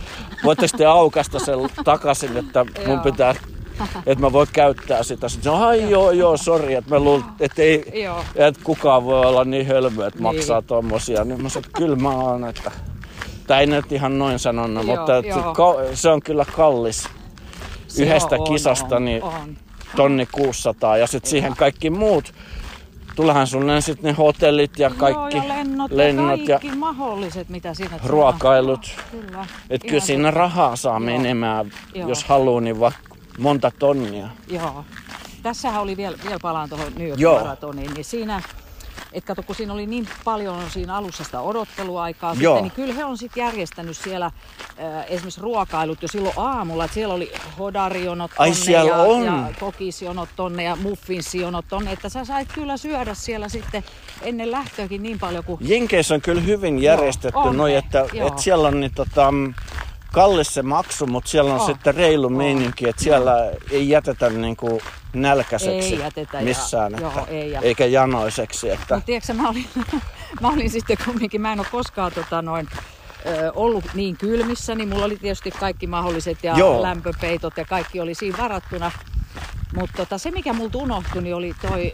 voitteko 0.43 0.77
te 0.77 0.85
aukasta 0.85 1.39
sen 1.39 1.59
takaisin, 1.83 2.37
että 2.37 2.65
mun 2.87 2.99
pitää 2.99 3.35
että 4.05 4.21
mä 4.21 4.31
voin 4.31 4.47
käyttää 4.53 5.03
sitä. 5.03 5.29
Sitten 5.29 5.43
sanoin, 5.51 5.63
ai 5.63 5.89
joo, 5.89 6.11
joo, 6.11 6.37
sori, 6.37 6.73
että 6.73 6.89
mä 6.89 6.99
luulin, 6.99 7.25
että 7.39 7.61
ei, 7.61 7.93
että 8.35 8.61
kukaan 8.63 9.05
voi 9.05 9.25
olla 9.25 9.45
niin 9.45 9.67
hölmö, 9.67 10.07
että 10.07 10.19
Niin. 10.19 10.23
maksaa 10.23 10.61
tommosia. 10.61 11.23
Niin 11.23 11.41
mä 11.43 11.49
sanoin, 11.49 11.65
että 11.65 11.77
kyllä 11.77 11.95
mä 11.95 12.09
oon, 12.09 12.49
että 12.49 12.71
tai 13.47 13.59
ei 13.59 13.67
nyt 13.67 13.91
ihan 13.91 14.19
noin 14.19 14.39
sanonut, 14.39 14.87
Joo, 14.87 14.95
mutta 14.95 15.11
joo. 15.13 15.79
se 15.93 16.09
on 16.09 16.21
kyllä 16.21 16.45
kallis. 16.55 17.03
Se 17.87 18.03
Yhdestä 18.03 18.35
on, 18.35 18.43
kisasta 18.43 18.95
on, 18.95 19.05
niin 19.05 19.23
on. 19.23 19.57
Tonni 19.95 20.27
600 20.31 20.97
ja 20.97 21.07
sitten 21.07 21.29
siihen 21.31 21.55
kaikki 21.55 21.89
muut. 21.89 22.33
Tulehan 23.15 23.47
sulle 23.47 23.81
sitten 23.81 24.05
ne 24.05 24.11
hotellit 24.11 24.79
ja 24.79 24.89
kaikki 24.89 25.37
Joo, 25.37 25.43
ja 25.43 25.47
lennot, 25.47 25.91
lennot 25.91 26.39
ja 26.39 26.45
ja 26.53 26.59
kaikki 26.59 26.77
mahdolliset, 26.77 27.49
mitä 27.49 27.73
siinä 27.73 27.99
ruokailut. 28.05 28.95
Kyllä. 29.11 29.45
Että 29.69 29.87
kyllä 29.87 30.01
siinä 30.01 30.31
rahaa 30.31 30.75
saa 30.75 30.93
Joo. 30.93 30.99
menemään, 30.99 31.71
Joo. 31.93 32.09
jos 32.09 32.23
haluaa, 32.23 32.61
niin 32.61 32.79
vaikka 32.79 33.15
monta 33.37 33.71
tonnia. 33.79 34.27
Joo. 34.47 34.85
Tässähän 35.43 35.81
oli 35.81 35.97
vielä, 35.97 36.17
vielä 36.23 36.39
palaan 36.41 36.69
tuohon 36.69 36.93
New 36.95 37.07
York 37.19 37.43
maratoniin, 37.43 37.93
niin 37.93 38.05
siinä, 38.05 38.41
et 39.13 39.25
kato, 39.25 39.43
kun 39.43 39.55
siinä 39.55 39.73
oli 39.73 39.85
niin 39.85 40.07
paljon 40.23 40.69
siinä 40.69 40.95
alussa 40.95 41.23
sitä 41.23 41.41
odotteluaikaa, 41.41 42.35
Joo. 42.39 42.55
sitten, 42.55 42.63
niin 42.63 42.71
kyllä 42.71 42.93
he 42.93 43.05
on 43.05 43.17
sitten 43.17 43.41
järjestänyt 43.41 43.97
siellä 43.97 44.25
äh, 44.25 44.31
esimerkiksi 45.07 45.41
ruokailut 45.41 46.01
jo 46.01 46.07
silloin 46.07 46.33
aamulla, 46.37 46.85
että 46.85 46.95
siellä 46.95 47.13
oli 47.13 47.31
hodarionot 47.59 48.31
Ai, 48.37 48.49
tonne 48.49 48.65
siellä 48.65 48.91
ja, 48.91 48.97
on? 48.97 49.25
ja 49.25 49.49
kokisjonot 49.59 50.29
tonne 50.35 50.63
ja 50.63 50.75
muffinsjonot 50.75 51.65
tonne, 51.69 51.91
että 51.91 52.09
sä 52.09 52.25
sait 52.25 52.53
kyllä 52.53 52.77
syödä 52.77 53.13
siellä 53.13 53.49
sitten 53.49 53.83
ennen 54.21 54.51
lähtöäkin 54.51 55.03
niin 55.03 55.19
paljon 55.19 55.43
kuin 55.43 55.57
Jenkeissä 55.61 56.15
on 56.15 56.21
kyllä 56.21 56.41
hyvin 56.41 56.81
järjestetty 56.81 57.39
noin, 57.53 57.71
ne, 57.71 57.77
että, 57.77 58.05
joo. 58.13 58.27
että 58.27 58.41
siellä 58.41 58.67
on 58.67 58.79
niin, 58.79 58.93
tota, 58.95 59.31
mm, 59.31 59.53
kallis 60.13 60.53
se 60.53 60.61
maksu, 60.61 61.07
mutta 61.07 61.29
siellä 61.29 61.53
on 61.53 61.59
On, 61.59 61.65
sitten 61.65 61.95
reilu 61.95 62.29
meininki, 62.29 62.89
että 62.89 63.03
siellä 63.03 63.51
ei 63.71 63.89
jätetä 63.89 64.29
niin 64.29 64.55
kuin 64.55 64.81
nälkäiseksi 65.13 65.93
Ei 65.95 65.99
jätetä 65.99 66.37
ja- 66.37 66.43
missään, 66.43 66.93
joo, 67.01 67.09
että, 67.09 67.31
ei 67.31 67.51
ja- 67.51 67.61
eikä 67.61 67.85
janoiseksi. 67.85 68.69
Että, 68.69 68.95
Mutta 68.95 69.05
tiedätkö, 69.05 69.33
mä 69.33 69.49
olin, 69.49 69.65
mä 70.41 70.47
olin 70.49 70.69
sitten 70.69 70.97
kumminkin, 71.05 71.41
mä 71.41 71.53
en 71.53 71.59
ole 71.59 71.67
koskaan 71.71 72.11
tota, 72.11 72.41
noin, 72.41 72.67
ö, 73.25 73.51
ollut 73.55 73.85
niin 73.93 74.17
kylmissä, 74.17 74.75
niin 74.75 74.89
mulla 74.89 75.05
oli 75.05 75.17
tietysti 75.17 75.51
kaikki 75.51 75.87
mahdolliset 75.87 76.37
ja 76.43 76.57
Joo. 76.57 76.81
lämpöpeitot 76.81 77.57
ja 77.57 77.65
kaikki 77.65 77.99
oli 77.99 78.13
siinä 78.15 78.37
varattuna. 78.37 78.91
Mutta 79.75 79.97
tota, 79.97 80.17
se 80.17 80.31
mikä 80.31 80.53
multa 80.53 80.77
unohtui, 80.77 81.21
niin 81.21 81.35
oli 81.35 81.53
toi 81.61 81.91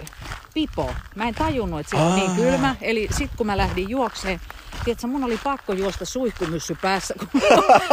pipo. 0.53 0.91
Mä 1.15 1.27
en 1.27 1.35
tajunnut, 1.35 1.79
että 1.79 1.89
se 1.89 2.03
on 2.03 2.15
niin 2.15 2.31
kylmä. 2.31 2.75
Eli 2.81 3.07
sit 3.17 3.31
kun 3.37 3.47
mä 3.47 3.57
lähdin 3.57 3.89
juokseen, 3.89 4.41
tiedätkö, 4.85 5.07
mun 5.07 5.23
oli 5.23 5.39
pakko 5.43 5.73
juosta 5.73 6.05
suihkumyssy 6.05 6.77
päässä. 6.81 7.13
Kun 7.19 7.41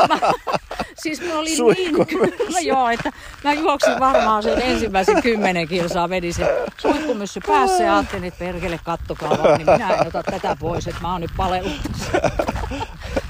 mä, 0.08 0.18
siis 1.02 1.20
mulla 1.20 1.38
oli 1.38 1.50
niin 1.74 2.06
kylmä, 2.06 2.60
joo, 2.60 2.88
että 2.88 3.12
mä 3.44 3.52
juoksin 3.52 4.00
varmaan 4.00 4.42
sen 4.42 4.62
ensimmäisen 4.62 5.22
kymmenen 5.22 5.68
kilsaa, 5.68 6.08
vedin 6.08 6.34
sen 6.34 6.48
suihkumyssy 6.78 7.40
päässä 7.46 7.82
ja 7.82 7.96
ajattelin, 7.96 8.24
että 8.24 8.44
perkele 8.44 8.80
kattokaa 8.84 9.30
vaan, 9.30 9.58
niin 9.58 9.70
minä 9.70 9.94
en 9.94 10.06
ota 10.06 10.22
tätä 10.22 10.56
pois, 10.60 10.86
että 10.86 11.00
mä 11.02 11.12
oon 11.12 11.20
nyt 11.20 11.32
palellut. 11.36 11.80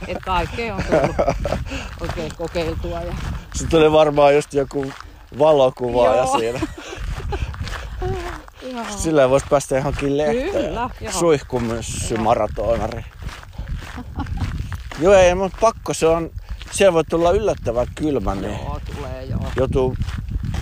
Että 0.09 0.25
kaikkea 0.25 0.75
on 0.75 0.83
tullut 0.85 1.17
oikein 2.01 2.33
kokeiltua. 2.37 3.01
Ja... 3.01 3.15
se 3.55 3.67
tuli 3.67 3.93
varmaan 3.93 4.35
just 4.35 4.55
joku 4.55 4.93
valokuva 5.39 6.07
ja 6.07 6.17
Joo. 6.17 6.39
siinä. 6.39 6.61
Sillä 8.97 9.31
voisi 9.31 9.47
päästä 9.51 9.77
johonkin 9.77 10.19
lehteen. 10.19 10.51
Kyllä, 10.51 10.91
joo. 11.01 11.13
Suihkumyssy 11.13 12.17
maratonari. 12.17 13.05
joo, 15.01 15.15
ei, 15.15 15.35
mutta 15.35 15.59
pakko 15.61 15.95
se 15.95 16.07
on. 16.07 16.31
Siellä 16.71 16.93
voi 16.93 17.05
tulla 17.05 17.31
yllättävän 17.31 17.87
kylmä, 17.95 18.35
niin 18.35 18.53
Joo, 18.53 18.81
tulee 18.95 19.25
joo. 19.25 19.41
joutuu... 19.57 19.97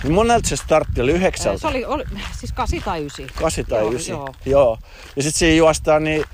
Niin 0.02 0.12
monelta 0.14 0.48
se 0.48 0.56
startti 0.56 1.00
oli 1.00 1.12
yhdeksältä. 1.12 1.58
Se 1.60 1.66
oli, 1.66 1.84
oli 1.84 2.04
siis 2.38 2.52
8 2.52 2.82
tai 2.82 3.00
9. 3.00 3.26
8 3.38 3.64
tai 3.64 3.80
Joo, 3.80 3.90
9. 3.90 4.16
joo. 4.16 4.34
Joo. 4.46 4.78
Ja 5.16 5.22
sitten 5.22 5.38
siinä 5.38 5.56
juostaan 5.56 6.04
niin 6.04 6.24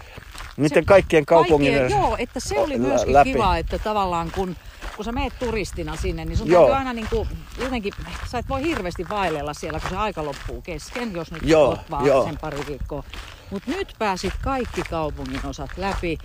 niiden 0.56 0.84
kaikkien 0.84 1.26
kaupungin 1.26 1.74
Kaikkien, 1.74 2.00
joo, 2.00 2.16
että 2.18 2.40
se 2.40 2.58
oli 2.58 2.78
myöskin 2.78 3.12
läpi. 3.12 3.32
kiva, 3.32 3.56
että 3.56 3.78
tavallaan 3.78 4.30
kun, 4.34 4.56
kun 5.00 5.04
sä 5.04 5.12
meet 5.12 5.38
turistina 5.38 5.96
sinne, 5.96 6.24
niin 6.24 6.36
sun 6.36 6.48
Joo. 6.48 6.62
täytyy 6.62 6.76
aina 6.78 6.92
niin 6.92 7.06
kuin, 7.10 7.28
jotenkin, 7.58 7.92
sä 8.30 8.38
et 8.38 8.48
voi 8.48 8.62
hirveästi 8.62 9.08
vaellella 9.08 9.54
siellä, 9.54 9.80
kun 9.80 9.90
se 9.90 9.96
aika 9.96 10.24
loppuu 10.24 10.62
kesken, 10.62 11.12
jos 11.12 11.32
nyt 11.32 11.42
Joo, 11.42 11.68
oot 11.68 11.90
vaan 11.90 12.06
joo. 12.06 12.24
sen 12.24 12.38
pari 12.40 12.58
viikkoa. 12.68 13.02
Mutta 13.50 13.70
nyt 13.70 13.94
pääsit 13.98 14.32
kaikki 14.42 14.82
kaupungin 14.90 15.46
osat 15.46 15.70
läpi 15.76 16.18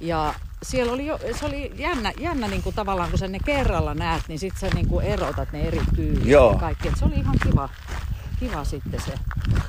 ja 0.00 0.34
siellä 0.62 0.92
oli, 0.92 1.06
jo, 1.06 1.18
se 1.38 1.46
oli 1.46 1.72
jännä, 1.76 2.12
jännä 2.20 2.48
niin 2.48 2.62
kuin 2.62 2.74
tavallaan, 2.74 3.10
kun 3.10 3.18
sä 3.18 3.28
ne 3.28 3.38
kerralla 3.44 3.94
näet, 3.94 4.22
niin 4.28 4.38
sit 4.38 4.54
sä 4.60 4.68
niin 4.74 4.88
kuin 4.88 5.06
erotat 5.06 5.52
ne 5.52 5.60
eri 5.60 5.80
tyylit 5.96 6.26
Joo. 6.26 6.52
ja 6.52 6.58
kaikki. 6.58 6.88
Et 6.88 6.96
se 6.98 7.04
oli 7.04 7.14
ihan 7.14 7.36
kiva, 7.42 7.68
kiva 8.40 8.64
sitten 8.64 9.00
se. 9.00 9.12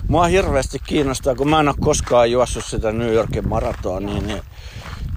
Mua 0.07 0.25
hirveästi 0.25 0.79
kiinnostaa, 0.79 1.35
kun 1.35 1.49
mä 1.49 1.59
en 1.59 1.67
ole 1.67 1.75
koskaan 1.79 2.31
juossut 2.31 2.65
sitä 2.65 2.91
New 2.91 3.13
Yorkin 3.13 3.49
maratonia, 3.49 4.21
niin, 4.21 4.41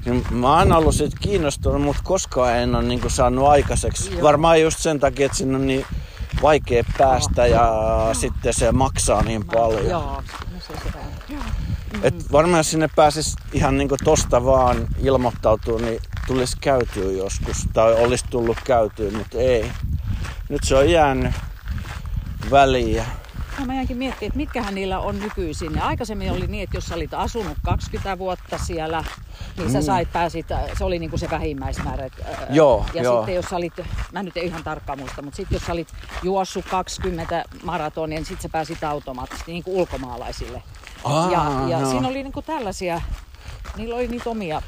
niin 0.04 0.26
mä 0.30 0.58
oon 0.58 0.72
ollut 0.72 0.94
siitä 0.94 1.16
kiinnostunut, 1.20 1.82
mutta 1.82 2.02
koskaan 2.04 2.56
en 2.56 2.74
ole 2.74 2.82
niin 2.82 3.10
saanut 3.10 3.48
aikaiseksi. 3.48 4.12
Joo. 4.12 4.22
Varmaan 4.22 4.60
just 4.60 4.78
sen 4.78 5.00
takia, 5.00 5.26
että 5.26 5.38
sinne 5.38 5.56
on 5.56 5.66
niin 5.66 5.86
vaikea 6.42 6.84
päästä 6.98 7.46
ja 7.46 7.72
sitten 8.12 8.54
se 8.54 8.72
maksaa 8.72 9.22
niin 9.22 9.44
paljon. 9.44 9.86
Joo, 9.86 10.22
no 10.54 10.60
se. 10.60 10.72
Et 12.02 12.32
varmaan 12.32 12.58
jos 12.58 12.70
sinne 12.70 12.88
pääsis 12.96 13.36
ihan 13.52 13.78
niinku 13.78 13.96
tosta 14.04 14.44
vaan 14.44 14.86
ilmoittautua, 15.02 15.78
niin 15.78 16.00
tulisi 16.26 16.56
käytyä 16.60 17.12
joskus. 17.12 17.56
Tai 17.72 17.92
olisi 17.92 18.24
tullut 18.30 18.58
käytyä, 18.64 19.10
mutta 19.10 19.38
ei. 19.38 19.72
Nyt 20.48 20.64
se 20.64 20.76
on 20.76 20.90
jäänyt 20.90 21.34
väliin. 22.50 23.02
No, 23.58 23.66
mä 23.66 23.74
jäinkin 23.74 23.96
miettimään, 23.96 24.26
että 24.28 24.36
mitkähän 24.36 24.74
niillä 24.74 24.98
on 24.98 25.18
nykyisin. 25.18 25.74
Ja 25.74 25.86
aikaisemmin 25.86 26.32
oli 26.32 26.46
niin, 26.46 26.62
että 26.62 26.76
jos 26.76 26.86
sä 26.86 26.94
olit 26.94 27.14
asunut 27.14 27.58
20 27.64 28.18
vuotta 28.18 28.58
siellä, 28.58 29.04
niin 29.58 29.70
sä 29.72 29.82
sait 29.82 30.12
pääsit, 30.12 30.46
se 30.78 30.84
oli 30.84 30.98
niinku 30.98 31.18
se 31.18 31.30
vähimmäismäärä. 31.30 32.02
ää, 32.02 32.46
Mm. 32.48 32.54
Joo, 32.54 32.86
ja 32.94 33.02
joo. 33.02 33.16
sitten 33.16 33.34
jos 33.34 33.44
sä 33.50 33.56
olit, 33.56 33.72
mä 34.12 34.22
nyt 34.22 34.36
en 34.36 34.42
ihan 34.44 34.64
tarkkaan 34.64 34.98
muista, 34.98 35.22
mutta 35.22 35.36
sitten 35.36 35.56
jos 35.56 35.66
sä 35.66 35.72
olit 35.72 35.88
juossut 36.22 36.64
20 36.64 37.44
maratonia, 37.62 38.18
niin 38.18 38.26
sitten 38.26 38.42
sä 38.42 38.48
pääsit 38.52 38.84
automaattisesti 38.84 39.52
niin 39.52 39.62
kuin 39.62 39.76
ulkomaalaisille. 39.76 40.62
Aa, 41.04 41.30
ja 41.30 41.68
ja 41.68 41.78
joo. 41.80 41.90
siinä 41.90 42.08
oli 42.08 42.22
niinku 42.22 42.42
tällaisia, 42.42 43.00
niillä 43.76 43.94
oli 43.94 44.08
niitä 44.08 44.30
omia 44.30 44.62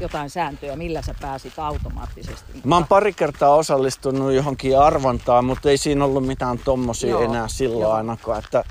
jotain 0.00 0.30
sääntöjä, 0.30 0.76
millä 0.76 1.02
sä 1.02 1.14
pääsit 1.20 1.58
automaattisesti. 1.58 2.52
Mä 2.64 2.74
oon 2.74 2.86
pari 2.86 3.12
kertaa 3.12 3.54
osallistunut 3.54 4.32
johonkin 4.32 4.78
arvontaan, 4.78 5.44
mutta 5.44 5.70
ei 5.70 5.78
siinä 5.78 6.04
ollut 6.04 6.26
mitään 6.26 6.58
tommosia 6.58 7.10
Joo, 7.10 7.22
enää 7.22 7.48
silloin 7.48 7.82
joo. 7.82 7.92
ainakaan. 7.92 8.38
Että, 8.44 8.64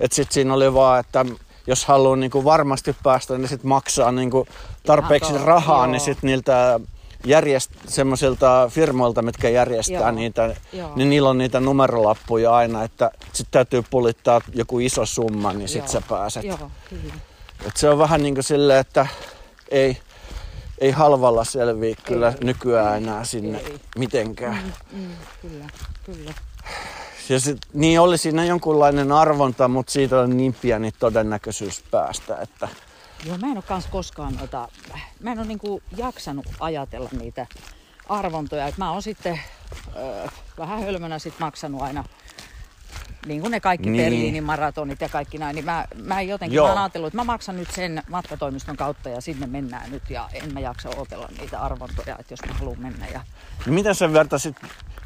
että 0.00 0.14
sit 0.14 0.32
siinä 0.32 0.54
oli 0.54 0.74
vaan, 0.74 1.00
että 1.00 1.26
jos 1.66 1.84
haluaa 1.84 2.16
niinku 2.16 2.44
varmasti 2.44 2.96
päästä, 3.02 3.38
niin 3.38 3.48
sit 3.48 3.64
maksaa 3.64 4.12
niinku 4.12 4.46
tarpeeksi 4.86 5.32
tuo, 5.32 5.44
rahaa, 5.44 5.78
joo. 5.78 5.86
niin 5.86 6.00
sit 6.00 6.22
niiltä 6.22 6.80
järjest, 7.24 7.70
semmoisilta 7.88 8.68
firmoilta, 8.70 9.22
mitkä 9.22 9.48
järjestää 9.48 10.00
Joo, 10.00 10.10
niitä, 10.10 10.56
joo. 10.72 10.92
niin 10.96 11.10
niillä 11.10 11.30
on 11.30 11.38
niitä 11.38 11.60
numerolappuja 11.60 12.54
aina, 12.54 12.84
että 12.84 13.10
sit 13.32 13.48
täytyy 13.50 13.84
pulittaa 13.90 14.40
joku 14.54 14.78
iso 14.78 15.06
summa, 15.06 15.52
niin 15.52 15.68
sit 15.68 15.82
Joo, 15.82 15.88
sä 15.88 16.02
pääset. 16.08 16.44
Joo, 16.44 16.70
kyllä. 16.90 17.14
Et 17.66 17.76
se 17.76 17.88
on 17.88 17.98
vähän 17.98 18.22
niin 18.22 18.34
kuin 18.34 18.44
silleen, 18.44 18.78
että 18.78 19.06
ei, 19.70 19.98
ei 20.78 20.90
halvalla 20.90 21.44
selviä 21.44 21.94
kyllä 22.04 22.28
Ei. 22.28 22.34
nykyään 22.44 22.96
enää 22.96 23.24
sinne 23.24 23.58
Ei. 23.58 23.80
mitenkään. 23.98 24.72
Mm, 24.92 25.08
kyllä, 25.42 25.64
kyllä. 26.04 26.34
Ja 27.28 27.40
sit, 27.40 27.58
niin 27.72 28.00
oli 28.00 28.18
siinä 28.18 28.44
jonkunlainen 28.44 29.12
arvonta, 29.12 29.68
mutta 29.68 29.92
siitä 29.92 30.20
on 30.20 30.36
niin 30.36 30.56
pieni 30.62 30.92
todennäköisyys 30.92 31.84
päästä, 31.90 32.36
että 32.36 32.68
Joo, 33.26 33.38
mä 33.38 33.46
en 33.46 33.56
ole 33.56 33.62
kans 33.62 33.86
koskaan 33.86 34.34
noita, 34.34 34.68
mä 35.20 35.32
en 35.32 35.38
ole 35.38 35.46
niinku 35.46 35.82
jaksanut 35.96 36.46
ajatella 36.60 37.08
niitä 37.18 37.46
arvontoja. 38.08 38.66
Et 38.66 38.78
mä 38.78 38.92
oon 38.92 39.02
sitten 39.02 39.40
ö, 39.96 40.28
vähän 40.58 40.80
hölmönä 40.82 41.18
sit 41.18 41.34
maksanut 41.38 41.82
aina 41.82 42.04
niin 43.26 43.40
kuin 43.40 43.50
ne 43.50 43.60
kaikki 43.60 43.90
Niin. 43.90 44.04
Berliinin 44.04 44.44
maratonit 44.44 45.00
ja 45.00 45.08
kaikki 45.08 45.38
näin, 45.38 45.54
niin 45.54 45.64
mä, 45.64 45.84
mä 46.04 46.20
en 46.20 46.28
jotenkin 46.28 46.56
Joo. 46.56 46.74
mä 46.74 46.82
ajatellut, 46.82 47.06
että 47.06 47.16
mä 47.16 47.24
maksan 47.24 47.56
nyt 47.56 47.70
sen 47.70 48.02
matkatoimiston 48.08 48.76
kautta 48.76 49.08
ja 49.08 49.20
sinne 49.20 49.46
mennään 49.46 49.90
nyt 49.90 50.10
ja 50.10 50.28
en 50.32 50.52
mä 50.52 50.60
jaksa 50.60 50.88
odotella 50.88 51.28
niitä 51.40 51.60
arvontoja, 51.60 52.16
että 52.18 52.32
jos 52.32 52.40
mä 52.46 52.52
haluan 52.52 52.80
mennä. 52.80 53.06
Ja 53.06 53.20
niin 53.66 53.74
miten 53.74 53.94
sä 53.94 54.12
vertaisit, 54.12 54.56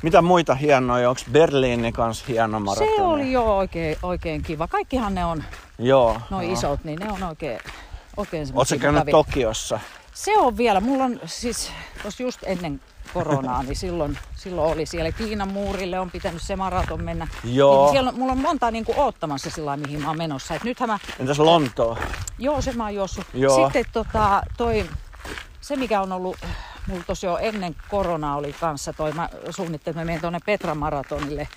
mitä 0.03 0.23
muita 0.23 0.55
hienoja, 0.55 1.11
onko 1.11 1.23
Berliini 1.33 1.93
kanssa 1.93 2.25
hieno 2.29 2.61
maratoni? 2.61 2.97
se 2.97 3.03
oli 3.03 3.33
jo 3.33 3.57
oikein, 3.57 3.97
oikein 4.03 4.43
kiva. 4.43 4.69
Kaikkihan 4.69 5.15
ne 5.15 5.25
on, 5.25 5.45
Joo. 5.79 6.21
noin 6.31 6.47
joo. 6.47 6.59
isot, 6.59 6.85
niin 6.85 6.99
ne 6.99 7.13
on 7.13 7.23
oikein, 7.23 7.59
oikein 8.17 8.49
Oletko 8.55 8.77
käynyt. 8.79 9.03
Tokiossa? 9.11 9.81
Se 10.15 10.39
on 10.39 10.57
vielä, 10.57 10.81
mulla 10.81 11.05
on 11.05 11.21
siis, 11.25 11.73
just 12.19 12.41
ennen 12.43 12.81
koronaa, 13.25 13.63
niin 13.63 13.77
silloin, 13.77 14.19
silloin 14.37 14.73
oli 14.73 14.87
siellä 14.87 15.13
Kiinan 15.13 15.53
muurille, 15.53 16.01
on 16.01 16.11
pitänyt 16.11 16.43
se 16.43 16.57
maraton 16.57 17.05
mennä. 17.05 17.29
Joo. 17.45 17.85
Niin 17.85 17.93
siellä 17.93 18.09
on, 18.09 18.19
mulla 18.19 18.33
on 18.33 18.41
monta 18.41 18.71
niin 18.71 18.85
kuin 18.85 18.99
oottamassa 18.99 19.51
sillä 19.51 19.77
mihin 19.77 20.03
mä 20.03 20.09
oon 20.09 20.19
menossa. 20.19 20.55
Et 20.55 20.65
nythän 20.65 20.89
mä, 20.89 20.99
Entäs 21.21 21.39
Lontoo? 21.39 21.99
joo 22.39 22.63
se 22.63 22.73
mä 22.73 22.85
oon 22.85 22.95
juossut. 22.95 23.25
Joo. 23.35 23.65
Sitten 23.65 23.85
tota, 23.93 24.43
toi, 24.57 24.87
se 25.61 25.77
mikä 25.77 26.01
on 26.01 26.13
ollut, 26.13 26.37
mulla 26.89 27.03
tosi 27.07 27.27
jo 27.27 27.39
ennen 27.39 27.77
koronaa 27.91 28.37
oli 28.37 28.53
kanssa 28.53 28.93
toi, 28.93 29.13
mä 29.13 29.29
suunnittelin, 29.51 29.93
että 29.95 30.01
mä 30.01 30.05
menen 30.05 30.21
tuonne 30.21 30.39
Petran 30.47 30.79
maratonille 30.79 31.49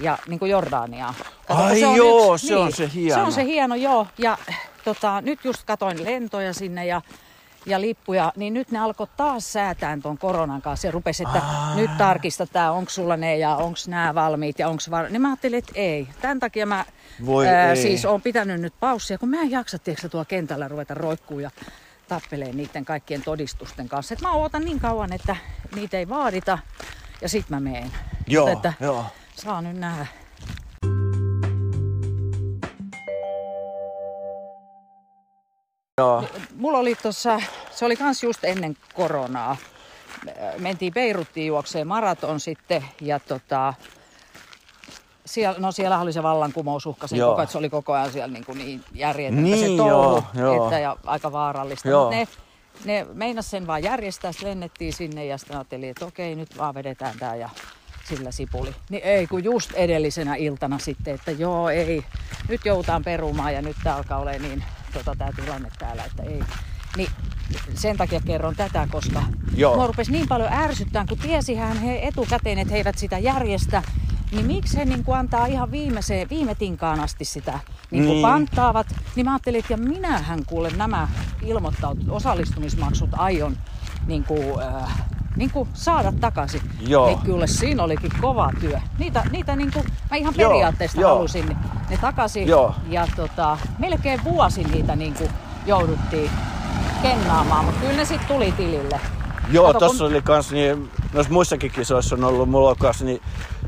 ja 0.00 0.18
niin 0.28 0.38
kuin 0.38 0.50
Jordaniaan. 0.50 1.14
Ai 1.48 1.80
joo, 1.80 2.38
se 2.38 2.56
on 2.56 2.72
se 2.72 2.90
hieno. 2.94 3.14
Se 3.14 3.22
on 3.22 3.32
se 3.32 3.44
hieno, 3.44 3.74
joo. 3.74 4.06
Ja 4.18 4.38
tota, 4.84 5.20
nyt 5.20 5.44
just 5.44 5.64
katoin 5.64 6.04
lentoja 6.04 6.54
sinne 6.54 6.86
ja 6.86 7.02
ja 7.66 7.80
lippuja, 7.80 8.32
niin 8.36 8.54
nyt 8.54 8.70
ne 8.70 8.78
alkoi 8.78 9.06
taas 9.16 9.52
säätään 9.52 10.02
tuon 10.02 10.18
koronan 10.18 10.62
kanssa 10.62 10.86
ja 10.86 10.90
rupesi, 10.90 11.22
että 11.22 11.38
Aa. 11.38 11.74
nyt 11.76 11.90
tarkistetaan, 11.98 12.74
onko 12.74 12.90
sulla 12.90 13.16
ne 13.16 13.38
ja 13.38 13.56
onko 13.56 13.78
nämä 13.88 14.14
valmiit 14.14 14.58
ja 14.58 14.68
onko 14.68 14.82
var... 14.90 15.08
Niin 15.10 15.22
mä 15.22 15.28
ajattelin, 15.28 15.58
että 15.58 15.72
ei. 15.74 16.08
Tämän 16.20 16.40
takia 16.40 16.66
mä 16.66 16.84
Voi 17.26 17.48
ää, 17.48 17.70
ei. 17.70 17.76
siis 17.76 18.04
oon 18.04 18.22
pitänyt 18.22 18.60
nyt 18.60 18.74
paussia, 18.80 19.18
kun 19.18 19.28
mä 19.28 19.40
en 19.40 19.50
jaksa, 19.50 19.78
tiedätkö, 19.78 20.08
tuolla 20.08 20.24
kentällä 20.24 20.68
ruveta 20.68 20.94
roikkuu 20.94 21.38
ja 21.40 21.50
tappelee 22.08 22.52
niiden 22.52 22.84
kaikkien 22.84 23.22
todistusten 23.22 23.88
kanssa. 23.88 24.14
Et 24.14 24.20
mä 24.20 24.32
ootan 24.32 24.64
niin 24.64 24.80
kauan, 24.80 25.12
että 25.12 25.36
niitä 25.74 25.98
ei 25.98 26.08
vaadita 26.08 26.58
ja 27.20 27.28
sit 27.28 27.50
mä 27.50 27.60
meen. 27.60 27.90
Joo, 28.26 28.46
Mutta 28.48 28.68
että 28.68 28.84
joo. 28.84 29.04
saa 29.34 29.62
nyt 29.62 29.76
nähdä. 29.76 30.06
Joo. 36.00 36.24
Mulla 36.56 36.78
oli 36.78 36.94
tossa, 36.94 37.40
se 37.70 37.84
oli 37.84 37.96
kans 37.96 38.22
just 38.22 38.44
ennen 38.44 38.76
koronaa. 38.94 39.56
Mentiin 40.58 40.94
Beiruttiin 40.94 41.46
juokseen 41.46 41.86
maraton 41.86 42.40
sitten 42.40 42.84
ja 43.00 43.20
tota, 43.20 43.74
siellä, 45.26 45.58
no 45.58 45.72
siellä 45.72 46.00
oli 46.00 46.12
se 46.12 46.22
vallankumousuhka 46.22 47.06
sen 47.06 47.18
Joo. 47.18 47.30
koko, 47.30 47.42
että 47.42 47.52
se 47.52 47.58
oli 47.58 47.70
koko 47.70 47.92
ajan 47.92 48.12
siellä 48.12 48.32
niin, 48.32 48.44
kuin 48.44 48.58
niin 48.58 48.84
järjetöntä 48.94 49.42
Niin, 49.42 49.70
se 49.70 49.76
touhu, 49.76 50.24
joo, 50.34 50.54
joo. 50.54 50.64
Että, 50.64 50.78
ja 50.78 50.96
aika 51.06 51.32
vaarallista. 51.32 51.88
Joo. 51.88 52.04
Mut 52.04 52.14
ne, 52.14 52.28
ne 52.84 53.06
meinas 53.12 53.50
sen 53.50 53.66
vaan 53.66 53.82
järjestää, 53.82 54.32
sitten 54.32 54.48
lennettiin 54.48 54.92
sinne 54.92 55.24
ja 55.24 55.38
sitten 55.38 55.56
ajattelin, 55.56 55.90
että 55.90 56.06
okei, 56.06 56.34
nyt 56.34 56.58
vaan 56.58 56.74
vedetään 56.74 57.18
tää 57.18 57.36
ja 57.36 57.48
sillä 58.08 58.30
sipuli. 58.30 58.74
Niin 58.90 59.02
ei, 59.02 59.26
kun 59.26 59.44
just 59.44 59.72
edellisenä 59.72 60.34
iltana 60.34 60.78
sitten, 60.78 61.14
että 61.14 61.30
joo, 61.30 61.68
ei, 61.68 62.04
nyt 62.48 62.60
joudutaan 62.64 63.04
perumaan 63.04 63.54
ja 63.54 63.62
nyt 63.62 63.76
tää 63.84 63.96
alkaa 63.96 64.18
olemaan 64.18 64.42
niin 64.42 64.64
tota, 64.92 65.14
tää 65.18 65.32
tilanne 65.36 65.68
täällä, 65.78 66.04
että 66.04 66.22
ei. 66.22 66.40
Niin 66.96 67.08
sen 67.74 67.96
takia 67.96 68.20
kerron 68.20 68.56
tätä, 68.56 68.88
koska 68.90 69.22
Joo. 69.56 69.74
mua 69.76 69.86
rupesi 69.86 70.12
niin 70.12 70.28
paljon 70.28 70.52
ärsyttää, 70.52 71.04
kun 71.08 71.18
tiesihän 71.18 71.76
he 71.76 71.98
etukäteen, 72.02 72.58
että 72.58 72.72
he 72.72 72.78
eivät 72.78 72.98
sitä 72.98 73.18
järjestä, 73.18 73.82
niin 74.32 74.46
miksi 74.46 74.76
he 74.76 74.84
niin 74.84 75.04
kuin 75.04 75.18
antaa 75.18 75.46
ihan 75.46 75.70
viimeiseen, 75.70 76.28
viime 76.30 76.54
tinkaan 76.54 77.00
asti 77.00 77.24
sitä 77.24 77.52
niin 77.90 78.04
kuin 78.04 78.14
Niin. 78.14 78.22
panttaavat. 78.22 78.86
Niin 79.16 79.26
mä 79.26 79.32
ajattelin, 79.32 79.58
että 79.58 79.72
ja 79.72 79.76
minähän 79.76 80.44
kuule 80.46 80.70
nämä 80.70 81.08
ilmoittaut, 81.42 81.98
osallistumismaksut 82.08 83.10
aion 83.12 83.56
niin 84.06 84.24
kuin, 84.24 84.62
äh, 84.62 84.98
niin 85.36 85.50
kuin 85.50 85.68
saada 85.74 86.12
takaisin. 86.20 86.60
Joo. 86.86 87.06
Niin 87.06 87.18
kyllä 87.18 87.46
siinä 87.46 87.82
olikin 87.82 88.10
kova 88.20 88.50
työ. 88.60 88.78
Niitä, 88.98 89.22
niitä 89.30 89.56
niin 89.56 89.72
kuin, 89.72 89.84
mä 90.10 90.16
ihan 90.16 90.34
periaatteesta 90.34 91.00
joo. 91.00 91.14
halusin 91.14 91.56
ne 91.90 91.96
takaisin. 92.00 92.48
Joo. 92.48 92.74
Ja 92.88 93.06
tota, 93.16 93.58
melkein 93.78 94.24
vuosi 94.24 94.64
niitä 94.64 94.96
niin 94.96 95.14
kuin 95.14 95.30
jouduttiin 95.66 96.30
kennaamaan, 97.02 97.64
mutta 97.64 97.80
kyllä 97.80 97.96
ne 97.96 98.04
sitten 98.04 98.28
tuli 98.28 98.52
tilille. 98.52 99.00
Joo, 99.52 99.66
Kato, 99.66 99.78
kun- 99.78 99.88
tossa 99.88 100.04
oli 100.04 100.22
kans, 100.22 100.50
niin, 100.52 100.90
noissa 101.12 101.32
muissakin 101.32 101.70
kisoissa 101.70 102.14
on 102.16 102.24
ollut 102.24 102.48
mulla 102.50 102.74
kanssa, 102.74 103.04
niin, 103.04 103.22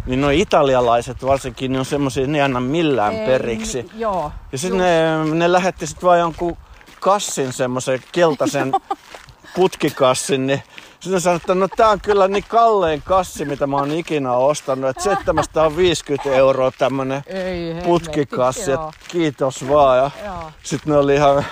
niin 0.07 0.21
nuo 0.21 0.31
italialaiset 0.31 1.25
varsinkin, 1.27 1.73
niin 1.73 1.79
on 1.81 1.85
semmosia, 1.85 2.27
ne 2.27 2.39
ei 2.39 2.43
anna 2.43 2.61
millään 2.61 3.15
Ei, 3.15 3.27
periksi. 3.27 3.83
ni- 3.83 3.91
Joo. 4.01 4.33
Ja 4.53 4.59
sitten 4.59 4.79
ne, 4.79 5.25
ne 5.35 5.53
lähetti 5.53 5.87
sit 5.87 6.03
vaan 6.03 6.19
jonkun 6.19 6.57
kassin, 7.01 7.53
semmoisen 7.53 8.01
keltaisen 8.13 8.73
putkikassin, 9.57 10.47
niin 10.47 10.63
sitten 11.01 11.21
sanoi, 11.21 11.37
että 11.37 11.55
no 11.55 11.69
tää 11.77 11.89
on 11.89 12.01
kyllä 12.01 12.29
niin 12.29 12.45
kallein 12.49 13.03
kassi, 13.03 13.45
mitä 13.45 13.67
mä 13.67 13.77
oon 13.77 13.91
ikinä 13.91 14.33
ostanut. 14.33 14.91
Että 14.91 15.03
750 15.03 16.31
euroa 16.37 16.71
tämmönen 16.79 17.23
Ei 17.27 17.75
putkikassi, 17.85 18.73
että 18.73 18.91
kiitos 19.09 19.69
vaan. 19.69 19.99
Ja 19.99 20.11
sitten 20.63 20.93
ne 20.93 20.99
oli 20.99 21.15
ihan 21.15 21.45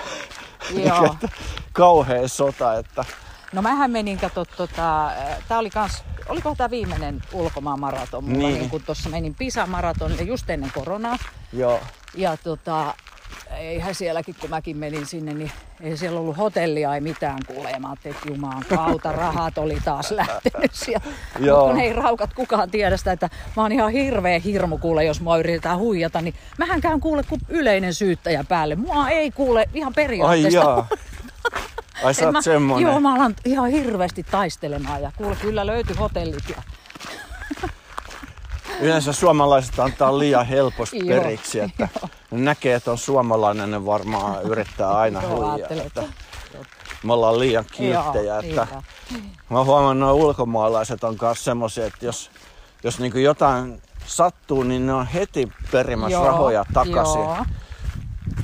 Joo. 0.85 1.15
kauhea 1.73 2.27
sota, 2.27 2.73
että 2.79 3.05
No 3.53 3.61
mähän 3.61 3.91
menin, 3.91 4.17
kato, 4.19 4.45
tota, 4.45 5.11
tää 5.47 5.57
oli 5.57 5.69
kans, 5.69 6.03
oliko 6.29 6.55
tää 6.57 6.69
viimeinen 6.69 7.21
ulkomaan 7.33 7.79
maraton 7.79 8.23
mulla, 8.23 8.37
Niin. 8.37 8.47
niin. 8.49 8.59
niin 8.59 8.69
kun 8.69 8.83
tuossa 8.83 9.09
menin 9.09 9.35
Pisa-maratonille 9.35 10.21
just 10.23 10.49
ennen 10.49 10.71
koronaa. 10.75 11.17
joo. 11.53 11.79
Ja 12.15 12.37
tota, 12.37 12.93
eihän 13.57 13.95
sielläkin, 13.95 14.35
kun 14.41 14.49
mäkin 14.49 14.77
menin 14.77 15.05
sinne, 15.05 15.33
niin 15.33 15.51
ei 15.81 15.97
siellä 15.97 16.19
ollut 16.19 16.37
hotellia, 16.37 16.95
ei 16.95 17.01
mitään 17.01 17.39
kuule. 17.47 17.71
Ja 17.71 17.79
mä 17.79 17.87
ajattelin, 17.87 18.17
että 18.17 18.29
jumaan 18.29 18.63
kautta 18.69 19.11
rahat 19.11 19.57
oli 19.57 19.77
taas 19.85 20.11
lähtenyt 20.11 20.73
siellä. 20.73 21.05
Joo. 21.39 21.57
Mutta 21.57 21.71
kun 21.73 21.81
ei 21.81 21.93
raukat 21.93 22.33
kukaan 22.33 22.71
tiedä 22.71 22.97
sitä, 22.97 23.11
että 23.11 23.29
mä 23.55 23.63
oon 23.63 23.71
ihan 23.71 23.91
hirveä 23.91 24.39
hirmu 24.39 24.77
kuule, 24.77 25.03
jos 25.03 25.21
mua 25.21 25.37
yritetään 25.37 25.79
huijata, 25.79 26.21
niin 26.21 26.33
mähän 26.57 26.81
käyn 26.81 26.99
kuule 26.99 27.23
kuin 27.23 27.41
yleinen 27.49 27.93
syyttäjä 27.93 28.43
päälle. 28.43 28.75
Mua 28.75 29.09
ei 29.09 29.31
kuule 29.31 29.69
ihan 29.73 29.91
Ai 29.91 29.93
periaatteessa. 29.93 30.59
jaa. 30.59 30.87
Ai 32.03 32.13
sä 32.13 32.25
oot 32.25 32.33
mä, 32.33 32.41
semmonen. 32.41 32.83
Joo, 32.83 32.99
mä 32.99 33.15
alan 33.15 33.35
ihan 33.45 33.69
hirveästi 33.69 34.23
taistelemaan 34.23 35.01
ja 35.01 35.11
kuule, 35.17 35.35
kyllä 35.35 35.65
löytyi 35.65 35.95
hotellit. 35.95 36.49
Ja... 36.49 36.63
Yleensä 38.79 39.13
suomalaiset 39.13 39.79
antaa 39.79 40.19
liian 40.19 40.45
helposti 40.45 40.99
periksi, 41.07 41.59
että 41.59 41.87
ne 42.31 42.39
näkee, 42.39 42.75
että 42.75 42.91
on 42.91 42.97
suomalainen, 42.97 43.71
ne 43.71 43.85
varmaan 43.85 44.43
yrittää 44.43 44.97
aina 44.97 45.21
huijaa. 45.21 45.67
Että 45.85 46.03
me 47.03 47.13
ollaan 47.13 47.39
liian 47.39 47.65
kilttejä. 47.71 48.23
Joo, 48.23 48.39
Että 48.39 48.67
mä 49.49 49.63
huomannut, 49.63 50.09
että 50.09 50.23
ulkomaalaiset 50.25 51.03
on 51.03 51.17
myös 51.21 51.43
semmoisia, 51.43 51.85
että 51.85 52.05
jos, 52.05 52.31
jos 52.83 52.99
niinku 52.99 53.17
jotain 53.17 53.81
sattuu, 54.05 54.63
niin 54.63 54.85
ne 54.85 54.93
on 54.93 55.07
heti 55.07 55.51
perimässä 55.71 56.13
Joo, 56.17 56.25
rahoja 56.27 56.65
takaisin. 56.73 57.21
joo. 57.21 57.45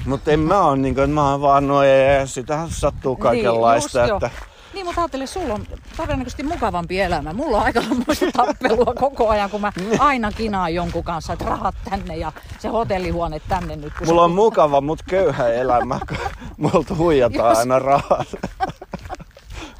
Mutta 0.06 0.32
en 0.32 0.40
mä 0.40 0.62
oon 0.62 0.82
niinku, 0.82 1.08
mä 1.08 1.32
oon 1.32 1.42
vaan, 1.42 1.68
no 1.68 1.84
ei, 1.84 2.28
sitähän 2.28 2.70
sattuu 2.70 3.16
kaikenlaista. 3.16 4.00
Niin, 4.00 4.10
just 4.10 4.24
että, 4.24 4.36
joo. 4.40 4.53
Niin, 4.74 4.86
mutta 4.86 5.02
ajattele, 5.02 5.28
sulla 5.28 5.54
on 5.54 5.66
todennäköisesti 5.98 6.44
mukavampi 6.44 7.00
elämä. 7.02 7.34
Mulla 7.34 7.58
on 7.58 7.64
aika 7.64 7.82
muista 8.06 8.26
tappelua 8.34 8.94
koko 9.00 9.30
ajan, 9.30 9.50
kun 9.50 9.62
mä 9.62 9.72
aina 10.00 10.32
kinaan 10.32 10.74
jonkun 10.74 11.04
kanssa, 11.04 11.34
että 11.34 11.46
rahat 11.46 11.76
tänne 11.90 12.18
ja 12.18 12.32
se 12.60 12.68
hotellihuone 12.68 13.42
tänne 13.50 13.76
nyt. 13.76 13.94
Mulla 14.06 14.22
se- 14.22 14.24
on 14.26 14.32
mukava, 14.32 14.82
mutta 14.82 15.04
köyhä 15.10 15.48
elämä, 15.48 16.00
kun 16.08 16.18
multa 16.58 16.96
huijataan 16.96 17.50
Jos- 17.50 17.58
aina 17.58 17.80
rahat. 17.80 18.28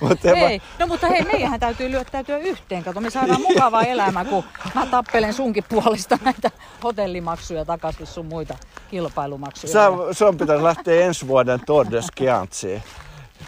Mut 0.02 0.26
en 0.26 0.38
mä- 0.40 0.66
no 0.80 0.88
mutta 0.88 1.08
hei, 1.08 1.22
meidän 1.24 1.60
täytyy 1.60 1.92
lyöttäytyä 1.92 2.38
yhteen. 2.38 2.84
Kato, 2.84 3.02
me 3.02 3.10
saadaan 3.10 3.42
mukava 3.42 3.82
elämä, 3.82 4.26
kun 4.26 4.44
mä 4.76 4.86
tappelen 4.86 5.34
sunkin 5.34 5.64
puolesta 5.70 6.18
näitä 6.26 6.52
hotellimaksuja 6.84 7.66
takaisin 7.66 8.08
sun 8.08 8.26
muita 8.26 8.58
kilpailumaksuja. 8.92 9.74
Sä, 9.74 9.88
sun 10.12 10.38
pitäisi 10.38 10.64
lähteä 10.64 11.06
ensi 11.06 11.28
vuoden 11.28 11.60
Tour 11.66 11.86
de 11.92 12.02
Skiantsiin. 12.02 12.84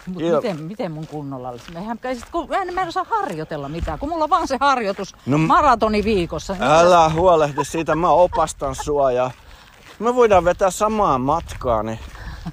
Mut 0.06 0.22
Joo. 0.22 0.36
miten, 0.40 0.62
miten 0.62 0.92
mun 0.92 1.06
kunnolla 1.06 1.48
olisi? 1.48 1.72
Mehän, 1.72 1.98
kun, 2.32 2.48
mä, 2.48 2.56
en, 2.56 2.74
mä 2.74 2.82
en 2.82 2.88
osaa 2.88 3.06
harjoitella 3.10 3.68
mitään, 3.68 3.98
kun 3.98 4.08
mulla 4.08 4.24
on 4.24 4.30
vaan 4.30 4.48
se 4.48 4.56
harjoitus 4.60 5.14
No, 5.26 5.38
maratoni 5.38 6.04
viikossa. 6.04 6.52
Niin 6.52 6.62
Älä 6.62 7.08
huolehdi 7.08 7.64
siitä, 7.64 7.94
mä 7.94 8.10
opastan 8.10 8.74
sua 8.74 9.12
ja 9.12 9.30
me 9.98 10.14
voidaan 10.14 10.44
vetää 10.44 10.70
samaa 10.70 11.18
matkaa. 11.18 11.82
Niin, 11.82 11.98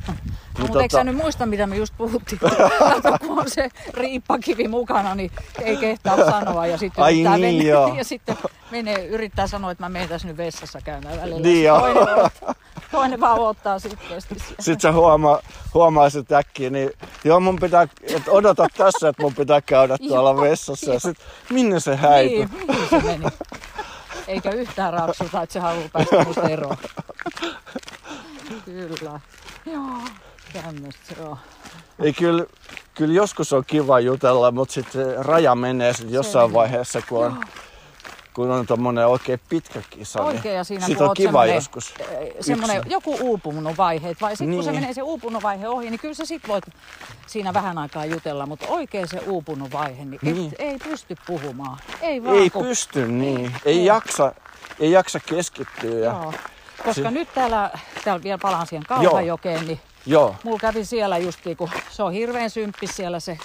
Mutta 0.59 0.81
eikö 0.81 0.97
sä 0.97 1.03
nyt 1.03 1.15
muista, 1.15 1.45
mitä 1.45 1.67
me 1.67 1.75
just 1.75 1.93
puhuttiin? 1.97 2.39
Kato, 3.03 3.17
kun 3.27 3.39
on 3.39 3.49
se 3.49 3.69
riippakivi 3.93 4.67
mukana, 4.67 5.15
niin 5.15 5.31
ei 5.61 5.77
kehtaa 5.77 6.15
sanoa. 6.31 6.67
Ja 6.67 6.77
sitten, 6.77 7.03
Ai 7.03 7.13
yrittää 7.13 7.37
niin, 7.37 7.55
mennä, 7.55 7.69
joo. 7.71 7.95
ja 7.97 8.03
sitten 8.03 8.37
menee, 8.71 9.05
yrittää 9.05 9.47
sanoa, 9.47 9.71
että 9.71 9.83
mä 9.83 9.89
menen 9.89 10.09
tässä 10.09 10.27
nyt 10.27 10.37
vessassa 10.37 10.81
käymään 10.81 11.21
välillä. 11.21 11.41
Niin 11.41 11.63
joo. 11.63 11.79
toinen, 11.79 12.03
odottaa- 12.03 12.55
toinen 12.91 13.19
vaan 13.19 13.39
ottaa 13.39 13.79
sitkeästi 13.79 14.39
siellä. 14.39 14.55
Sit 14.59 14.81
sä 14.81 14.91
huomaa, 14.91 15.39
huomaisit 15.73 16.31
äkkiä, 16.31 16.69
niin 16.69 16.91
joo 17.23 17.39
mun 17.39 17.55
pitää, 17.55 17.87
että 18.03 18.31
odota 18.31 18.67
tässä, 18.77 19.09
että 19.09 19.21
mun 19.21 19.33
pitää 19.35 19.61
käydä 19.61 19.97
tuolla 20.07 20.41
vessassa. 20.41 20.93
Ja 20.93 20.99
sit, 20.99 21.17
minne 21.49 21.79
se 21.79 21.95
häipyi? 21.95 22.37
Niin, 22.45 22.49
mihin 22.67 22.89
se 22.89 22.99
meni? 23.01 23.25
Eikä 24.27 24.49
yhtään 24.49 24.93
rapsuta, 24.93 25.41
että 25.41 25.53
se 25.53 25.59
haluaa 25.59 25.89
päästä 25.93 26.23
musta 26.23 26.49
eroon. 26.49 26.77
Kyllä. 28.65 29.19
Joo, 29.65 29.97
tämmöistä 30.53 31.15
se 31.15 31.21
on. 31.21 31.37
Ei, 31.99 32.13
kyllä, 32.13 32.45
kyllä 32.93 33.13
joskus 33.13 33.53
on 33.53 33.63
kiva 33.67 33.99
jutella, 33.99 34.51
mutta 34.51 34.73
sitten 34.73 35.25
raja 35.25 35.55
menee 35.55 35.93
sit 35.93 36.09
jossain 36.11 36.49
menee. 36.49 36.53
vaiheessa, 36.61 37.01
kun 37.09 37.25
on, 37.25 37.41
kun 38.33 38.51
on 38.51 38.65
tommonen 38.67 39.07
oikein 39.07 39.39
pitkä 39.49 39.81
kisa. 39.89 40.21
Oikein 40.23 40.55
ja 40.55 40.63
siinä 40.63 40.85
sit 40.85 41.01
on 41.01 41.13
kiva 41.13 41.45
joskus. 41.45 41.93
eh, 41.99 42.29
semmonen 42.39 42.77
yksin. 42.77 42.91
joku 42.91 43.17
uupunut 43.21 43.77
vaiheet, 43.77 44.21
vai 44.21 44.35
sitten 44.37 44.55
kun 44.55 44.63
se 44.63 44.71
Niin. 44.71 44.81
menee 44.81 44.93
se 44.93 45.01
uupunut 45.01 45.43
vaihe 45.43 45.67
ohi, 45.67 45.89
niin 45.89 45.99
kyllä 45.99 46.13
sä 46.13 46.25
sit 46.25 46.47
voit 46.47 46.63
siinä 47.27 47.53
vähän 47.53 47.77
aikaa 47.77 48.05
jutella, 48.05 48.45
mutta 48.45 48.65
oikein 48.67 49.07
se 49.07 49.17
uupunut 49.19 49.71
vaihe, 49.71 50.05
niin, 50.05 50.19
Niin. 50.21 50.47
Et, 50.47 50.55
ei 50.59 50.77
pysty 50.77 51.15
puhumaan. 51.27 51.77
Ei 52.01 52.23
vaan 52.23 52.35
Ei 52.37 52.49
kun- 52.49 52.65
pysty 52.65 53.07
niin. 53.07 53.55
Ei 53.65 53.79
Ei. 53.79 53.85
jaksa, 53.85 54.33
ei 54.79 54.91
jaksa 54.91 55.19
keskittyä. 55.19 55.99
Ja, 55.99 56.03
Joo. 56.05 56.33
Koska 56.85 56.93
Se- 57.03 57.11
nyt 57.11 57.33
täällä, 57.33 57.69
täällä 58.03 58.23
vielä 58.23 58.37
palaan 58.41 58.67
siihen 58.67 58.85
Kauhajokeen, 58.87 59.67
niin 59.67 59.79
joo. 60.05 60.35
mulla 60.43 60.59
kävi 60.59 60.85
siellä 60.85 61.17
justiin, 61.17 61.57
kun 61.57 61.69
se 61.89 62.03
on 62.03 62.13
hirveän 62.13 62.49
symppis 62.49 62.95
siellä 62.95 63.19
se, 63.19 63.37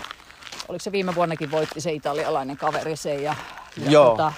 oliko 0.68 0.82
se 0.82 0.92
viime 0.92 1.14
vuonnakin 1.14 1.50
voitti 1.50 1.80
se 1.80 1.92
italialainen 1.92 2.56
kaveri 2.56 2.96
sen 2.96 3.22
ja, 3.22 3.34
ja 3.84 3.90
Joo. 3.90 4.11
Tota, 4.11 4.32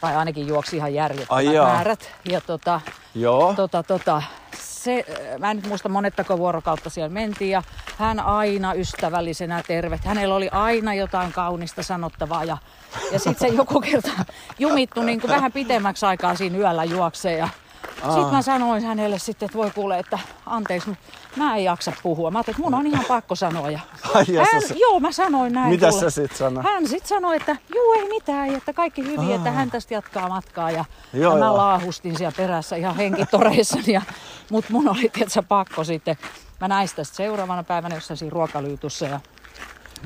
tai 0.00 0.16
ainakin 0.16 0.48
juoksi 0.48 0.76
ihan 0.76 0.94
järjettömät 0.94 1.54
määrät. 1.54 2.10
Ja 2.24 2.40
tota, 2.40 2.80
Joo. 3.14 3.54
tota, 3.56 3.82
tota, 3.82 4.22
se, 4.58 5.04
äh, 5.10 5.38
mä 5.38 5.50
en 5.50 5.56
nyt 5.56 5.66
muista 5.66 5.88
monettako 5.88 6.38
vuorokautta 6.38 6.90
siellä 6.90 7.08
mentiin 7.08 7.50
ja 7.50 7.62
hän 7.98 8.20
aina 8.20 8.74
ystävällisenä 8.74 9.62
terve. 9.66 10.00
Hänellä 10.04 10.34
oli 10.34 10.48
aina 10.52 10.94
jotain 10.94 11.32
kaunista 11.32 11.82
sanottavaa 11.82 12.44
ja, 12.44 12.58
ja 13.12 13.18
sitten 13.18 13.50
se 13.50 13.56
joku 13.56 13.80
kerta 13.80 14.10
jumittu 14.58 15.02
niin 15.02 15.20
kuin 15.20 15.30
vähän 15.30 15.52
pitemmäksi 15.52 16.06
aikaa 16.06 16.34
siinä 16.34 16.58
yöllä 16.58 16.84
juokseen 16.84 17.38
ja 17.38 17.48
sitten 17.94 18.30
mä 18.32 18.42
sanoin 18.42 18.84
hänelle 18.84 19.18
sitten, 19.18 19.46
että 19.46 19.58
voi 19.58 19.70
kuule, 19.70 19.98
että 19.98 20.18
anteeksi, 20.46 20.90
mä 21.36 21.56
en 21.56 21.64
jaksa 21.64 21.92
puhua. 22.02 22.30
Mä 22.30 22.38
ajattelin, 22.38 22.54
että 22.56 22.70
mun 22.70 22.74
on 22.74 22.86
ihan 22.86 23.04
pakko 23.08 23.34
sanoa. 23.34 23.70
Ja 23.70 23.80
Ai 24.14 24.24
hän, 24.52 24.62
sä- 24.62 24.74
joo, 24.80 25.00
mä 25.00 25.12
sanoin 25.12 25.52
näin. 25.52 25.68
Mitä 25.70 25.88
kuule. 25.90 26.00
sä 26.02 26.10
sit 26.10 26.36
sanoit? 26.36 26.66
Hän 26.66 26.88
sitten 26.88 27.08
sanoi, 27.08 27.36
että 27.36 27.56
juu 27.74 27.92
ei 27.92 28.08
mitään, 28.08 28.54
että 28.54 28.72
kaikki 28.72 29.02
hyvin, 29.04 29.30
että 29.32 29.50
hän 29.50 29.70
tästä 29.70 29.94
jatkaa 29.94 30.28
matkaa. 30.28 30.70
Ja, 30.70 30.84
Joo, 31.12 31.32
ja 31.32 31.38
mä 31.38 31.46
joo. 31.46 31.56
laahustin 31.56 32.18
siellä 32.18 32.36
perässä 32.36 32.76
ihan 32.76 32.96
henkitoreissani. 32.96 33.92
Ja, 33.92 34.02
mutta 34.50 34.72
mun 34.72 34.88
oli 34.88 35.08
tietysti 35.12 35.40
pakko 35.48 35.84
sitten. 35.84 36.16
Mä 36.60 36.68
näin 36.68 36.88
sitä 36.88 37.04
sit 37.04 37.14
seuraavana 37.14 37.62
päivänä 37.64 37.94
jossain 37.94 38.18
siinä 38.18 38.32
ruokalyytyssä. 38.32 39.06
Ja 39.06 39.20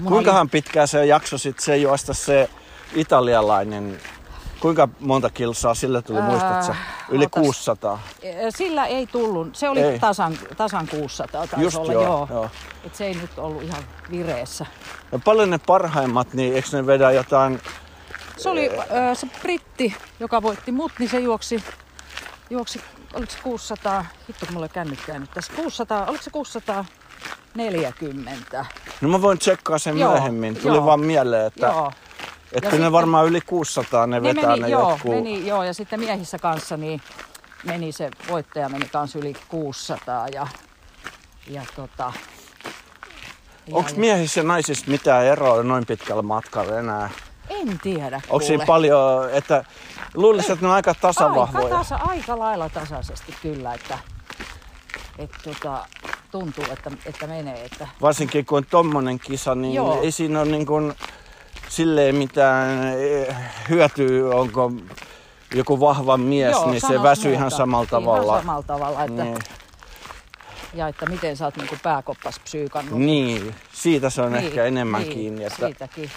Kuinkahan 0.04 0.50
pitkään 0.50 0.88
se 0.88 1.06
jakso 1.06 1.38
sitten 1.38 1.64
se 1.64 1.76
juosta 1.76 2.14
se 2.14 2.50
italialainen, 2.94 4.00
kuinka 4.62 4.88
monta 5.00 5.30
kilsaa 5.30 5.74
sille 5.74 6.02
tuli, 6.02 6.22
muistatko? 6.22 6.74
Yli 7.08 7.24
ootas. 7.24 7.42
600. 7.42 7.98
oli, 8.22 8.50
sillä 8.50 8.86
ei 8.86 9.06
tullut, 9.06 9.56
se 9.56 9.68
oli 9.68 9.80
Ei. 9.80 9.98
tasan, 9.98 10.38
tasan 10.56 10.88
600 10.88 11.46
taisi 11.46 11.64
Just 11.64 11.76
olla, 11.76 11.92
joo, 11.92 12.02
joo. 12.04 12.28
joo. 12.30 12.50
Et 12.84 12.94
se 12.94 13.06
ei 13.06 13.14
nyt 13.14 13.38
ollut 13.38 13.62
ihan 13.62 13.82
vireessä. 14.10 14.66
Ja 15.12 15.18
paljon 15.18 15.50
ne 15.50 15.58
parhaimmat, 15.58 16.34
niin 16.34 16.54
eikö 16.54 16.68
ne 16.72 16.86
vedä 16.86 17.10
jotain, 17.10 17.60
Se 18.36 18.48
oli 18.48 18.70
ö, 18.70 19.14
se 19.14 19.26
britti, 19.42 19.96
joka 20.20 20.42
voitti 20.42 20.72
mut, 20.72 20.92
niin 20.98 21.10
se 21.10 21.20
juoksi, 21.20 21.64
juoksi 22.50 22.80
oliko 23.14 23.32
se 23.32 23.38
600, 23.42 24.04
hitto 24.28 24.46
kun 24.46 24.54
mulla 24.54 24.68
kännykkää 24.68 25.18
nyt 25.18 25.30
tässä, 25.30 25.52
600, 25.56 26.06
oliko 26.06 26.22
se 26.22 26.30
640? 26.30 28.66
no 29.00 29.08
mä 29.08 29.22
voin 29.22 29.38
tsekkaa 29.38 29.78
sen 29.78 29.98
Joo, 29.98 30.12
myöhemmin. 30.12 30.56
Tuli 30.56 30.76
joo. 30.76 30.86
vaan 30.86 31.00
mieleen, 31.00 31.46
että, 31.46 31.66
Joo. 31.66 31.92
Että 32.54 32.70
kyllä 32.70 32.84
ne 32.84 32.92
varmaan 32.92 33.26
yli 33.26 33.40
600 33.40 34.06
ne 34.06 34.20
Ne 34.20 34.22
vetää 34.22 34.50
meni, 34.50 34.62
ne 34.62 34.68
joo, 34.68 34.90
jotkut. 34.90 35.10
meni, 35.10 35.46
joo, 35.46 35.62
ja 35.62 35.74
sitten 35.74 36.00
miehissä 36.00 36.38
kanssa 36.38 36.76
niin 36.76 37.00
meni 37.64 37.92
se 37.92 38.10
voittaja 38.28 38.68
meni 38.68 38.88
kanssa 38.88 39.18
yli 39.18 39.34
600 39.48 40.28
ja, 40.28 40.46
ja 41.46 41.62
tota... 41.76 42.12
Onko 43.72 43.90
miehissä 43.96 44.40
ja 44.40 44.44
naisissa 44.44 44.84
mitään 44.90 45.24
eroa 45.24 45.62
noin 45.62 45.86
pitkällä 45.86 46.22
matkalla 46.22 46.78
enää? 46.78 47.10
En 47.48 47.78
tiedä, 47.82 48.20
Onko 48.30 48.46
siinä 48.46 48.64
paljon, 48.66 49.30
että 49.30 49.64
luulisin, 50.14 50.52
että 50.52 50.64
ne 50.64 50.68
on 50.68 50.74
aika 50.74 50.90
aika, 50.90 51.00
tasavahvoja. 51.00 51.78
tasa, 51.78 51.96
aika 51.96 52.38
lailla 52.38 52.68
tasaisesti 52.68 53.34
kyllä, 53.42 53.74
että, 53.74 53.98
että 55.18 55.38
tota, 55.44 55.86
tuntuu, 56.30 56.64
että, 56.72 56.90
että 57.06 57.26
menee. 57.26 57.64
Että, 57.64 57.88
Varsinkin 58.02 58.46
kun 58.46 58.58
on 58.58 58.66
tommonen 58.70 59.18
kisa, 59.18 59.54
niin 59.54 59.74
Joo. 59.74 60.02
ei 60.02 60.10
siinä 60.10 60.40
ole 60.40 60.50
niin 60.50 60.66
kuin 60.66 60.94
silleen 61.72 62.14
mitään 62.14 62.98
eh, 62.98 63.36
hyötyä, 63.68 64.34
onko 64.34 64.72
joku 65.54 65.80
vahva 65.80 66.16
mies, 66.16 66.52
Joo, 66.52 66.70
niin 66.70 66.80
se 66.80 67.02
väsyy 67.02 67.30
muuta. 67.30 67.38
ihan 67.38 67.50
samalla 67.50 67.86
tavalla. 67.86 68.32
Ihan 68.32 68.40
samalla 68.42 68.62
tavalla, 68.62 69.04
että, 69.04 69.24
Niin. 69.24 69.38
ja 70.74 70.88
että 70.88 71.06
miten 71.06 71.36
sä 71.36 71.44
oot 71.44 71.56
niinku 71.56 71.76
pääkoppas 71.82 72.38
psyykannut. 72.44 72.98
niin, 72.98 73.54
siitä 73.72 74.10
se 74.10 74.22
on 74.22 74.34
ehkä 74.34 74.64
enemmän 74.64 75.02
niin, 75.02 75.12
kiinni. 75.12 75.44
Että, 75.44 75.66
Siitäkin. 75.66 76.10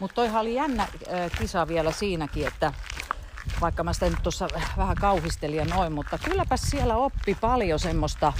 Mutta 0.00 0.14
toihan 0.14 0.40
oli 0.40 0.54
jännä 0.54 0.82
äh, 0.82 1.30
kisa 1.38 1.68
vielä 1.68 1.92
siinäkin, 1.92 2.46
että 2.46 2.72
vaikka 3.60 3.84
mä 3.84 3.92
sitä 3.92 4.06
nyt 4.10 4.22
tuossa 4.22 4.48
vähän 4.76 4.96
kauhistelin 4.96 5.56
ja 5.56 5.64
noin, 5.64 5.92
mutta 5.92 6.18
kylläpäs 6.24 6.60
siellä 6.60 6.96
oppi 6.96 7.34
paljon 7.40 7.78
semmoista 7.78 8.32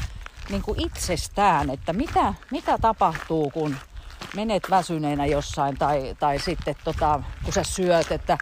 niin 0.50 0.62
kuin 0.62 0.80
itsestään, 0.86 1.70
että 1.70 1.92
mitä, 1.92 2.34
mitä 2.50 2.78
tapahtuu, 2.78 3.50
kun 3.50 3.76
menet 4.36 4.62
väsyneenä 4.70 5.26
jossain 5.26 5.78
tai, 5.78 6.16
tai 6.18 6.38
sitten 6.38 6.74
tota, 6.84 7.20
kun 7.44 7.52
sä 7.52 7.62
syöt, 7.62 8.12
että 8.12 8.38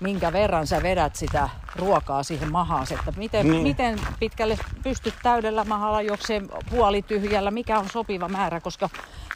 minkä 0.00 0.32
verran 0.32 0.66
sä 0.66 0.82
vedät 0.82 1.16
sitä 1.16 1.48
ruokaa 1.76 2.22
siihen 2.22 2.52
mahaas, 2.52 2.92
että 2.92 3.12
miten, 3.16 3.50
Niin. 3.50 3.62
miten 3.62 4.00
pitkälle 4.20 4.58
pystyt 4.82 5.14
täydellä 5.22 5.64
mahalla 5.64 6.02
juokseen 6.02 6.48
puolityhjällä, 6.70 7.50
mikä 7.50 7.78
on 7.78 7.88
sopiva 7.90 8.28
määrä, 8.28 8.60
koska 8.60 8.88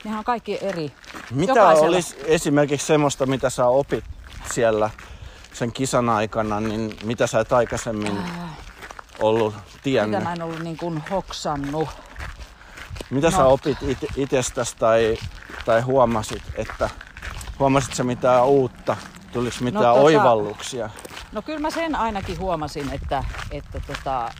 nehän 0.04 0.18
on 0.18 0.24
kaikki 0.24 0.58
eri. 0.60 0.92
mitä 1.30 1.52
Jokaisella- 1.52 1.86
olisi 1.88 2.16
esimerkiksi 2.24 2.86
semmoista, 2.86 3.26
mitä 3.26 3.50
sä 3.50 3.66
opit 3.66 4.04
siellä 4.52 4.90
sen 5.52 5.72
kisan 5.72 6.08
aikana, 6.08 6.60
niin 6.60 6.96
mitä 7.04 7.26
sä 7.26 7.40
et 7.40 7.52
aikaisemmin 7.52 8.18
ollut 9.18 9.54
tiennyt? 9.82 10.18
Mitä 10.18 10.28
mä 10.28 10.32
en 10.32 10.42
ollut 10.42 10.60
niin 10.60 10.76
kuin 10.76 11.02
hoksannut. 11.10 11.88
Mitä 13.10 13.30
No. 13.30 13.36
sä 13.36 13.44
opit 13.44 13.78
it- 13.82 13.98
itsestäsi 14.16 14.76
tai, 14.76 15.16
tai 15.64 15.80
huomasit, 15.80 16.42
että 16.54 16.90
huomasit 17.58 17.94
sä 17.94 18.04
mitään 18.04 18.44
uutta? 18.44 18.96
Tuliko 19.32 19.56
mitään 19.60 19.84
tota- 19.84 19.98
oivalluksia? 19.98 20.90
No 21.32 21.42
kyllä 21.42 21.58
mä 21.60 21.70
sen 21.70 21.94
ainakin 21.94 22.38
huomasin, 22.38 22.90
että, 22.92 23.24
että 23.50 23.80
tota, 23.86 24.30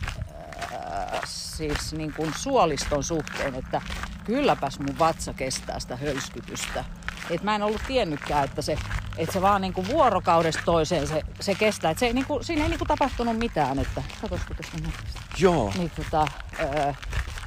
ää, 0.71 1.21
siis 1.25 1.93
niin 1.93 2.13
kuin 2.13 2.33
suoliston 2.37 3.03
suhteen, 3.03 3.55
että 3.55 3.81
kylläpäs 4.25 4.79
mun 4.79 4.99
vatsa 4.99 5.33
kestää 5.33 5.79
sitä 5.79 5.95
hölskytystä. 5.95 6.85
Et 7.29 7.43
mä 7.43 7.55
en 7.55 7.63
ollut 7.63 7.81
tiennytkään, 7.87 8.43
että 8.43 8.61
se, 8.61 8.77
että 9.17 9.33
se 9.33 9.41
vaan 9.41 9.61
niin 9.61 9.73
kuin 9.73 9.87
vuorokaudesta 9.87 10.61
toiseen 10.65 11.07
se, 11.07 11.21
se 11.39 11.55
kestää. 11.55 11.91
Et 11.91 11.97
se 11.97 12.05
ei 12.05 12.13
niin 12.13 12.25
kuin, 12.25 12.43
siinä 12.43 12.63
ei 12.63 12.69
niin 12.69 12.79
kuin 12.79 12.87
tapahtunut 12.87 13.37
mitään. 13.37 13.79
Että, 13.79 14.03
katsoisiko 14.21 14.53
tässä 14.53 14.71
on 14.85 14.93
Joo. 15.37 15.71
niin 15.77 15.91
tota, 15.95 16.27
ää, 16.59 16.95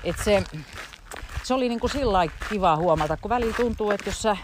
et 0.04 0.16
se, 0.24 0.44
se 1.48 1.54
oli 1.54 1.68
niinku 1.68 1.88
sillä 1.88 2.12
lailla 2.12 2.32
kiva 2.48 2.76
huomata, 2.76 3.16
kun 3.16 3.28
välillä 3.28 3.54
tuntuu, 3.56 3.90
että 3.90 4.08
jos 4.10 4.22
sä 4.22 4.36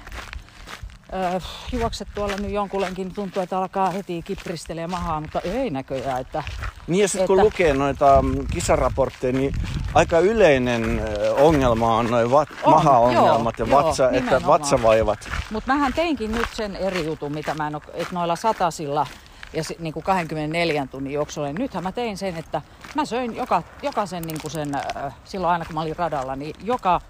ää, 1.13 1.41
juokset 1.73 2.09
tuolla 2.15 2.37
nyt 2.37 2.51
jonkun 2.51 2.81
lenkin, 2.81 3.07
niin 3.09 3.15
tuntuu, 3.15 3.43
että 3.43 3.59
alkaa 3.59 3.91
heti 3.91 4.23
kipristelee 4.23 4.87
mahaa, 4.87 5.21
mutta 5.21 5.41
ei 5.41 5.71
näköjään, 5.71 6.21
että 6.21 6.43
Niin 6.87 7.03
ja 7.03 7.09
sitten 7.09 7.27
kun 7.27 7.41
lukee 7.41 7.75
noita 7.75 8.23
mm, 8.23 8.47
kisaraportteja, 8.53 9.33
niin 9.33 9.55
aika 9.95 10.19
yleinen 10.19 11.01
ongelma 11.39 11.97
on 11.97 12.11
noin 12.11 12.31
vat- 12.31 12.49
On, 12.63 12.71
maha-ongelmat 12.75 13.59
joo, 13.59 13.69
ja 13.69 13.77
vatsa, 13.77 14.03
joo, 14.03 14.09
että 14.11 14.21
nimenomaan. 14.21 14.61
vatsavaivat. 14.61 15.29
Mutta 15.51 15.73
mähän 15.73 15.93
teinkin 15.93 16.33
nyt 16.33 16.49
sen 16.53 16.77
eri 16.77 17.07
jutun, 17.07 17.33
mitä 17.33 17.55
mä 17.55 17.67
en 17.67 17.75
oo, 17.75 17.81
että 17.95 18.15
noilla 18.15 18.37
satasilla 18.37 19.07
ja 19.55 19.65
si, 19.65 19.77
niin 19.79 19.93
kuin 19.93 20.05
24 20.05 20.87
tunnin 20.91 21.13
juoksulla, 21.13 21.47
niin 21.47 21.59
nythän 21.59 21.83
mä 21.85 21.93
tein 21.93 22.17
sen, 22.19 22.37
että 22.37 22.63
mä 22.95 23.05
söin 23.05 23.37
joka, 23.37 23.63
jokaisen 23.83 24.23
niin 24.23 24.41
kuin 24.41 24.51
sen, 24.51 24.75
äh, 24.75 25.15
silloin 25.25 25.53
aina 25.53 25.65
kun 25.65 25.75
mä 25.75 25.81
olin 25.81 25.97
radalla, 25.97 26.37
niin 26.37 26.55
joka 26.63 27.01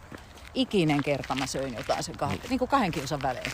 ikinen 0.54 1.02
kerta 1.02 1.34
mä 1.34 1.46
söin 1.46 1.74
jotain 1.74 2.02
sen 2.02 2.18
kahden, 2.18 2.40
niin 2.48 2.58
kuin 2.58 2.68
kahden 2.68 2.90
kilsan 2.90 3.22
välein. 3.22 3.52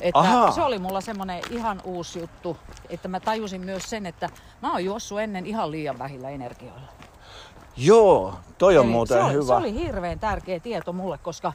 Että 0.00 0.52
se 0.54 0.62
oli 0.62 0.78
mulla 0.78 1.00
semmoinen 1.00 1.42
ihan 1.50 1.80
uusi 1.84 2.18
juttu, 2.18 2.56
että 2.88 3.08
mä 3.08 3.20
tajusin 3.20 3.60
myös 3.60 3.82
sen, 3.90 4.06
että 4.06 4.30
mä 4.62 4.72
oon 4.72 4.84
juossut 4.84 5.20
ennen 5.20 5.46
ihan 5.46 5.70
liian 5.70 5.98
vähillä 5.98 6.30
energioilla. 6.30 6.92
Joo, 7.76 8.34
toi 8.58 8.78
on 8.78 8.84
Eli 8.84 8.92
muuten 8.92 9.18
se 9.18 9.24
oli, 9.24 9.32
hyvä. 9.32 9.46
Se 9.46 9.52
oli 9.52 9.74
hirveän 9.74 10.18
tärkeä 10.18 10.60
tieto 10.60 10.92
mulle, 10.92 11.18
koska 11.18 11.52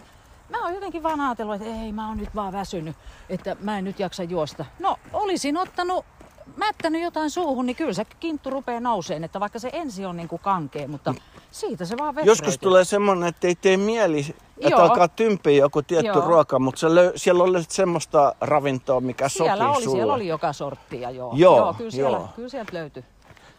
mä 0.50 0.64
oon 0.64 0.74
jotenkin 0.74 1.04
vaan 1.04 1.22
ajatellut, 1.22 1.56
että 1.56 1.82
ei, 1.82 1.92
mä 1.92 2.08
oon 2.08 2.18
nyt 2.18 2.36
vaan 2.36 2.54
väsynyt, 2.54 2.96
että 3.30 3.56
mä 3.60 3.78
en 3.78 3.84
nyt 3.84 4.00
jaksa 4.00 4.24
juosta. 4.24 4.66
No, 4.80 4.98
olisin 5.14 5.58
ottanut, 5.58 6.06
mättänyt 6.56 7.02
jotain 7.02 7.30
suuhun, 7.30 7.66
niin 7.66 7.76
kyllä 7.76 7.94
se 7.94 8.06
kinttu 8.20 8.50
rupeaa 8.50 8.80
nouseen, 8.80 9.24
että 9.24 9.40
vaikka 9.40 9.60
se 9.60 9.70
ensi 9.74 10.06
on 10.06 10.18
niin 10.18 10.28
kuin 10.28 10.42
kankea, 10.42 10.88
mutta 10.88 11.16
siitä 11.52 11.86
se 11.86 11.98
vaan 11.98 12.16
vetreytyy. 12.16 12.32
Joskus 12.32 12.58
tulee 12.58 12.86
semmoinen, 12.86 13.30
että 13.30 13.48
ei 13.48 13.56
tee 13.56 13.78
mieli, 13.78 14.20
että 14.58 14.70
Joo. 14.70 14.82
alkaa 14.82 15.08
tympiä 15.08 15.58
joku 15.58 15.82
tietty 15.82 16.08
Joo. 16.08 16.22
ruoka, 16.28 16.60
mutta 16.60 16.80
se 16.80 16.88
löy- 16.88 17.12
siellä 17.16 17.44
oli 17.44 17.64
semmoista 17.68 18.36
ravintoa, 18.42 19.02
mikä 19.02 19.30
siellä 19.30 19.52
sopii 19.58 19.76
oli, 19.76 19.84
sulle. 19.84 19.98
siellä 19.98 20.14
oli 20.14 20.28
joka 20.28 20.54
sorttia, 20.54 21.12
joo. 21.12 21.34
Joo, 21.36 21.58
joo, 21.58 21.74
kyllä, 21.74 21.92
siellä, 21.92 22.20
kyllä 22.36 22.50
sieltä 22.50 22.74
löytyi. 22.74 23.04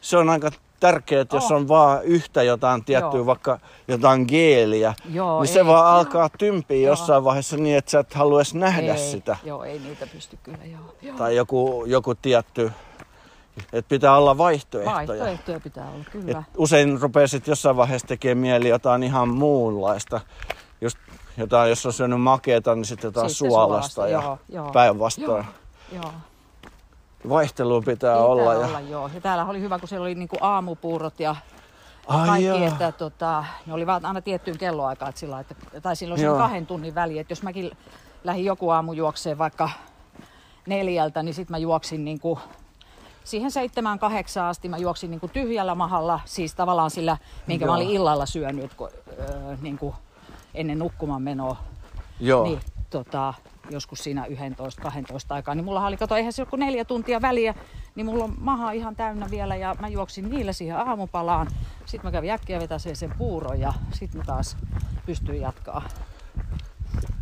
Se 0.00 0.16
on 0.16 0.28
aika 0.30 0.50
tärkeää, 0.80 1.22
että 1.22 1.36
jos 1.36 1.44
Oh. 1.50 1.56
on 1.56 1.68
vaan 1.68 2.04
yhtä 2.04 2.42
jotain 2.42 2.84
tiettyä, 2.84 3.18
Joo. 3.18 3.26
vaikka 3.26 3.58
jotain 3.88 4.24
geeliä, 4.28 4.94
Joo, 5.12 5.40
niin 5.42 5.52
se 5.52 5.58
ei. 5.58 5.66
vaan 5.66 5.86
Joo. 5.86 5.98
alkaa 5.98 6.28
tympiä 6.38 6.76
Joo. 6.78 6.86
jossain 6.92 7.24
vaiheessa 7.24 7.56
niin, 7.56 7.76
että 7.76 7.90
sä 7.90 7.98
et 8.00 8.14
halua 8.14 8.38
edes 8.38 8.54
nähdä 8.54 8.94
ei, 8.94 9.10
sitä. 9.10 9.36
Joo, 9.44 9.64
ei 9.64 9.78
niitä 9.78 10.06
pysty 10.06 10.38
kyllä, 10.42 10.64
joo. 10.64 10.94
joo. 11.02 11.16
Tai 11.16 11.36
joku, 11.36 11.84
joku 11.86 12.14
tietty, 12.14 12.72
että 13.72 13.88
pitää 13.88 14.16
olla 14.16 14.38
vaihtoehtoja. 14.38 14.94
Vaihtoehtoja 14.96 15.60
pitää 15.60 15.88
olla, 15.94 16.04
kyllä. 16.12 16.38
Et 16.38 16.44
usein 16.56 17.00
rupeaa 17.00 17.26
sit 17.26 17.46
jossain 17.46 17.76
vaiheessa 17.76 18.08
tekemään 18.08 18.38
mieli 18.38 18.68
jotain 18.68 19.02
ihan 19.02 19.28
muunlaista. 19.28 20.20
Just 20.80 20.98
jotain, 21.36 21.70
jos 21.70 21.86
on 21.86 21.92
syönyt 21.92 22.20
makeeta, 22.20 22.74
niin 22.74 22.84
sitten 22.84 23.08
jotain 23.08 23.30
Sitten 23.30 23.50
suolasta 23.50 23.94
suolasta, 23.94 24.08
ja 24.08 24.22
joo, 24.22 24.38
joo. 24.48 24.72
päinvastoin. 24.72 25.44
Joo. 25.92 26.12
Vaihtelua 27.28 27.80
pitää, 27.80 27.94
Pitää 27.94 28.16
olla. 28.16 28.42
olla, 28.50 28.80
Ja... 28.80 28.80
joo. 28.80 29.10
Ja 29.14 29.20
täällä 29.20 29.44
oli 29.44 29.60
hyvä, 29.60 29.78
kun 29.78 29.88
siellä 29.88 30.04
oli 30.04 30.14
niinku 30.14 30.36
aamupuurot 30.40 31.20
ja 31.20 31.36
Ai 32.06 32.26
kaikki, 32.26 32.44
joo. 32.44 32.64
että 32.66 32.92
tota, 32.92 33.44
ne 33.66 33.74
oli 33.74 33.86
vaan 33.86 34.04
aina 34.06 34.20
tiettyyn 34.20 34.58
kelloaikaan, 34.58 35.08
että 35.08 35.18
sillä, 35.20 35.40
että, 35.40 35.54
tai 35.82 35.96
silloin 35.96 36.20
Joo. 36.20 36.34
sen 36.34 36.42
kahden 36.42 36.66
tunnin 36.66 36.94
väliin, 36.94 37.20
että 37.20 37.32
jos 37.32 37.42
mäkin 37.42 37.70
lähdin 38.24 38.44
joku 38.44 38.70
aamu 38.70 38.92
juokseen 38.92 39.38
vaikka 39.38 39.70
neljältä, 40.66 41.22
niin 41.22 41.34
sitten 41.34 41.54
mä 41.54 41.58
juoksin 41.58 42.04
niinku 42.04 42.38
siihen 43.24 43.50
seitsemään 43.50 43.98
kahdeksaan 43.98 44.48
asti 44.50 44.68
mä 44.68 44.76
juoksin 44.78 45.10
niinku 45.10 45.28
tyhjällä 45.28 45.74
mahalla, 45.74 46.20
siis 46.24 46.54
tavallaan 46.54 46.90
sillä, 46.90 47.16
minkä 47.46 47.64
Joo. 47.64 47.72
mä 47.72 47.76
olin 47.76 47.90
illalla 47.90 48.26
syönyt 48.26 48.74
kun, 48.74 48.88
öö, 49.18 49.56
niinku 49.60 49.94
ennen 50.54 50.78
nukkumaan 50.78 51.22
menoa. 51.22 51.56
Joo. 52.20 52.44
Niin, 52.44 52.60
tota, 52.90 53.34
joskus 53.70 53.98
siinä 53.98 54.26
11-12 54.26 54.30
aikaa, 55.28 55.54
niin 55.54 55.64
mulla 55.64 55.86
oli, 55.86 55.96
kato, 55.96 56.16
eihän 56.16 56.32
se 56.32 56.44
kuin 56.44 56.60
neljä 56.60 56.84
tuntia 56.84 57.22
väliä, 57.22 57.54
niin 57.94 58.06
mulla 58.06 58.24
on 58.24 58.34
maha 58.38 58.72
ihan 58.72 58.96
täynnä 58.96 59.26
vielä 59.30 59.56
ja 59.56 59.76
mä 59.80 59.88
juoksin 59.88 60.30
niillä 60.30 60.52
siihen 60.52 60.76
aamupalaan. 60.76 61.46
Sitten 61.86 62.08
mä 62.08 62.12
kävin 62.12 62.30
äkkiä 62.30 62.60
vetäseen 62.60 62.96
sen 62.96 63.12
puuron 63.18 63.60
ja 63.60 63.72
sitten 63.92 64.18
mä 64.20 64.24
taas 64.24 64.56
pystyin 65.06 65.40
jatkaa. 65.40 65.82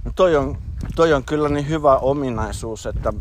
No 0.04 0.12
toi, 0.14 0.36
on, 0.36 0.58
toi 0.96 1.12
on 1.12 1.24
kyllä 1.24 1.48
niin 1.48 1.68
hyvä 1.68 1.96
ominaisuus, 1.96 2.86
että 2.86 3.12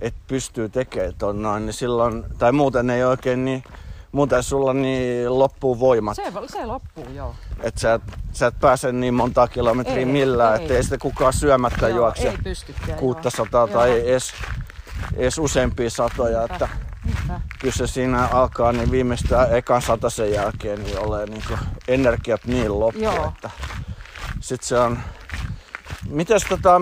et 0.00 0.14
pystyy 0.26 0.68
tekemään 0.68 1.14
ton 1.18 1.42
noin, 1.42 1.66
niin 1.66 1.74
silloin, 1.74 2.24
tai 2.38 2.52
muuten 2.52 2.90
ei 2.90 3.04
oikein 3.04 3.44
niin, 3.44 3.64
muuten 4.12 4.42
sulla 4.42 4.72
niin 4.74 5.38
loppuu 5.38 5.80
voimat. 5.80 6.16
Se, 6.16 6.22
se 6.46 6.66
loppuu, 6.66 7.06
joo. 7.14 7.34
Että 7.60 7.80
sä, 7.80 7.94
et- 7.94 8.02
sä 8.32 8.46
et 8.46 8.60
pääse 8.60 8.92
niin 8.92 9.14
monta 9.14 9.48
kilometriä 9.48 9.96
Ei, 9.96 10.04
millään, 10.04 10.54
ei. 10.56 10.62
ettei 10.62 10.82
sitä 10.82 10.98
kukaan 10.98 11.32
syömättä 11.32 11.88
joo 11.88 11.96
juokse 11.98 12.28
ei 12.28 12.38
pystykään. 12.44 12.98
600 12.98 13.60
joo. 13.60 13.66
tai 13.78 13.88
Joo. 13.90 13.98
edes, 13.98 14.32
edes 15.16 15.38
useampia 15.38 15.90
satoja. 15.90 16.38
Niinpä, 16.38 16.54
Että 16.54 16.68
niinpä. 17.04 17.40
kyllä 17.58 17.74
se 17.74 17.86
siinä 17.86 18.26
alkaa 18.26 18.72
niin 18.72 18.90
viimeistään 18.90 19.56
ekan 19.56 19.82
sen 20.08 20.32
jälkeen 20.32 20.82
niin 20.84 20.98
ole 20.98 21.26
niin 21.26 21.42
energiat 21.88 22.44
niin 22.44 22.80
loppu, 22.80 23.00
Joo. 23.02 23.28
että 23.28 23.50
sit 24.40 24.62
se 24.62 24.78
on... 24.78 24.98
Mites 26.08 26.42
tota... 26.48 26.80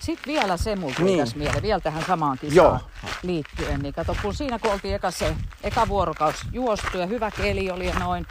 Sitten 0.00 0.32
vielä 0.34 0.56
se 0.56 0.76
mulla 0.76 0.94
tuli 0.94 1.06
Niin. 1.10 1.18
tässä 1.20 1.36
mieleen, 1.38 1.62
vielä 1.62 1.80
tähän 1.80 2.04
samaan 2.06 2.38
kisaan 2.38 2.54
Joo. 2.56 2.80
liittyen. 3.22 3.80
Niin 3.80 3.94
kato, 3.94 4.16
kun 4.22 4.34
siinä 4.34 4.58
kun 4.58 4.72
oltiin 4.72 4.94
eka, 4.94 5.10
se, 5.10 5.36
eka 5.62 5.88
vuorokaus 5.88 6.36
juostu 6.52 6.98
ja 6.98 7.06
hyvä 7.06 7.30
keli 7.30 7.70
oli 7.70 7.86
ja 7.86 7.94
noin. 7.98 8.26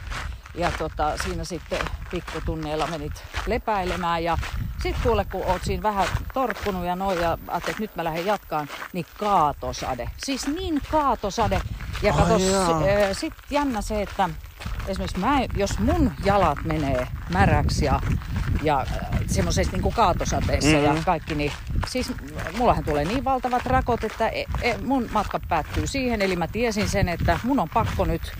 Ja 0.54 0.72
tota, 0.78 1.16
siinä 1.24 1.44
sitten 1.44 1.78
pikkutunneilla 2.10 2.86
menit 2.86 3.12
lepäilemään 3.46 4.24
ja 4.24 4.38
sitten 4.82 5.02
kuule 5.02 5.24
kun 5.24 5.44
oot 5.46 5.62
siinä 5.64 5.82
vähän 5.82 6.08
torkkunut 6.34 6.84
ja 6.84 6.96
noin 6.96 7.20
ja 7.20 7.30
ajattelit, 7.30 7.68
että 7.68 7.80
nyt 7.82 7.96
mä 7.96 8.04
lähden 8.04 8.26
jatkaan, 8.26 8.68
niin 8.92 9.06
kaatosade. 9.18 10.10
Siis 10.16 10.46
niin 10.46 10.80
kaatosade. 10.90 11.60
Ja 12.02 12.12
kato, 12.12 12.36
jaa. 12.36 13.14
sitten 13.14 13.44
jännä 13.50 13.80
se, 13.80 14.02
että 14.02 14.30
esimerkiksi 14.88 15.18
mä, 15.18 15.40
jos 15.56 15.78
mun 15.78 16.12
jalat 16.24 16.58
menee 16.64 17.06
märäksi 17.32 17.84
ja, 17.84 18.00
ja 18.62 18.80
äh, 18.80 19.20
semmoisessa 19.26 19.76
niin 19.76 19.92
kaatosateessa 19.92 20.70
mm-hmm. 20.70 20.96
ja 20.96 21.02
kaikki, 21.04 21.34
niin 21.34 21.52
siis 21.88 22.12
mullahan 22.58 22.84
tulee 22.84 23.04
niin 23.04 23.24
valtavat 23.24 23.66
rakot, 23.66 24.04
että 24.04 24.28
e, 24.28 24.44
e, 24.62 24.78
mun 24.78 25.08
matka 25.12 25.40
päättyy 25.48 25.86
siihen. 25.86 26.22
Eli 26.22 26.36
mä 26.36 26.48
tiesin 26.48 26.88
sen, 26.88 27.08
että 27.08 27.40
mun 27.42 27.60
on 27.60 27.68
pakko 27.74 28.04
nyt 28.04 28.32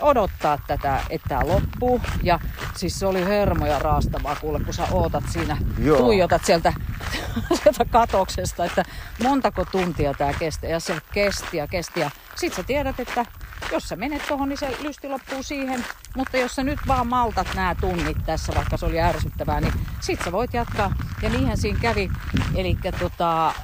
odottaa 0.00 0.58
tätä, 0.66 1.00
että 1.10 1.28
tämä 1.28 1.46
loppuu. 1.46 2.00
Ja 2.22 2.40
siis 2.76 2.98
se 2.98 3.06
oli 3.06 3.24
hermoja 3.24 3.78
raastavaa 3.78 4.36
kuule, 4.36 4.60
kun 4.60 4.74
sä 4.74 4.86
ootat 4.92 5.24
siinä, 5.28 5.56
Joo. 5.78 5.98
tuijotat 5.98 6.44
sieltä, 6.44 6.72
sieltä 7.62 7.84
katoksesta, 7.84 8.64
että 8.64 8.84
montako 9.22 9.64
tuntia 9.64 10.14
tämä 10.14 10.32
kestää. 10.32 10.70
Ja 10.70 10.80
se 10.80 10.96
kesti 11.12 11.56
ja 11.56 11.66
kesti. 11.66 12.00
Ja 12.00 12.10
sit 12.36 12.54
sä 12.54 12.62
tiedät, 12.62 13.00
että 13.00 13.26
jos 13.72 13.88
sä 13.88 13.96
menet 13.96 14.26
tuohon, 14.28 14.48
niin 14.48 14.58
se 14.58 14.76
lysti 14.82 15.08
loppuu 15.08 15.42
siihen. 15.42 15.84
Mutta 16.16 16.36
jos 16.36 16.54
sä 16.54 16.62
nyt 16.62 16.78
vaan 16.86 17.06
maltat 17.06 17.54
nämä 17.54 17.74
tunnit 17.74 18.16
tässä, 18.26 18.52
vaikka 18.54 18.76
se 18.76 18.86
oli 18.86 19.00
ärsyttävää, 19.00 19.60
niin 19.60 19.72
sit 20.00 20.20
sä 20.24 20.32
voit 20.32 20.54
jatkaa. 20.54 20.94
Ja 21.22 21.30
niinhän 21.30 21.58
siinä 21.58 21.78
kävi. 21.80 22.10
Eli 22.54 22.78
tota, 22.98 23.54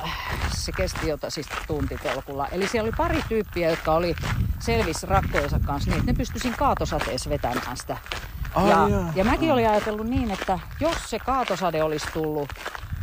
se 0.56 0.72
kesti 0.72 1.08
jota 1.08 1.30
siis 1.30 1.46
tuntitolkulla. 1.66 2.48
Eli 2.48 2.68
siellä 2.68 2.88
oli 2.88 2.96
pari 2.96 3.24
tyyppiä, 3.28 3.70
jotka 3.70 3.92
oli 3.92 4.14
selvis 4.58 5.02
rakkojensa 5.02 5.60
kanssa 5.66 5.90
niin, 5.90 5.98
että 5.98 6.12
ne 6.12 6.18
pystyi 6.18 6.40
siinä 6.40 6.56
kaatosateessa 6.56 7.30
vetämään 7.30 7.76
sitä. 7.76 7.96
Ai 8.54 8.70
ja, 8.70 8.88
jaa. 8.88 9.12
ja 9.14 9.24
mäkin 9.24 9.52
olin 9.52 9.68
ajatellut 9.68 10.06
niin, 10.06 10.30
että 10.30 10.58
jos 10.80 10.96
se 11.10 11.18
kaatosade 11.18 11.82
olisi 11.82 12.06
tullut 12.12 12.48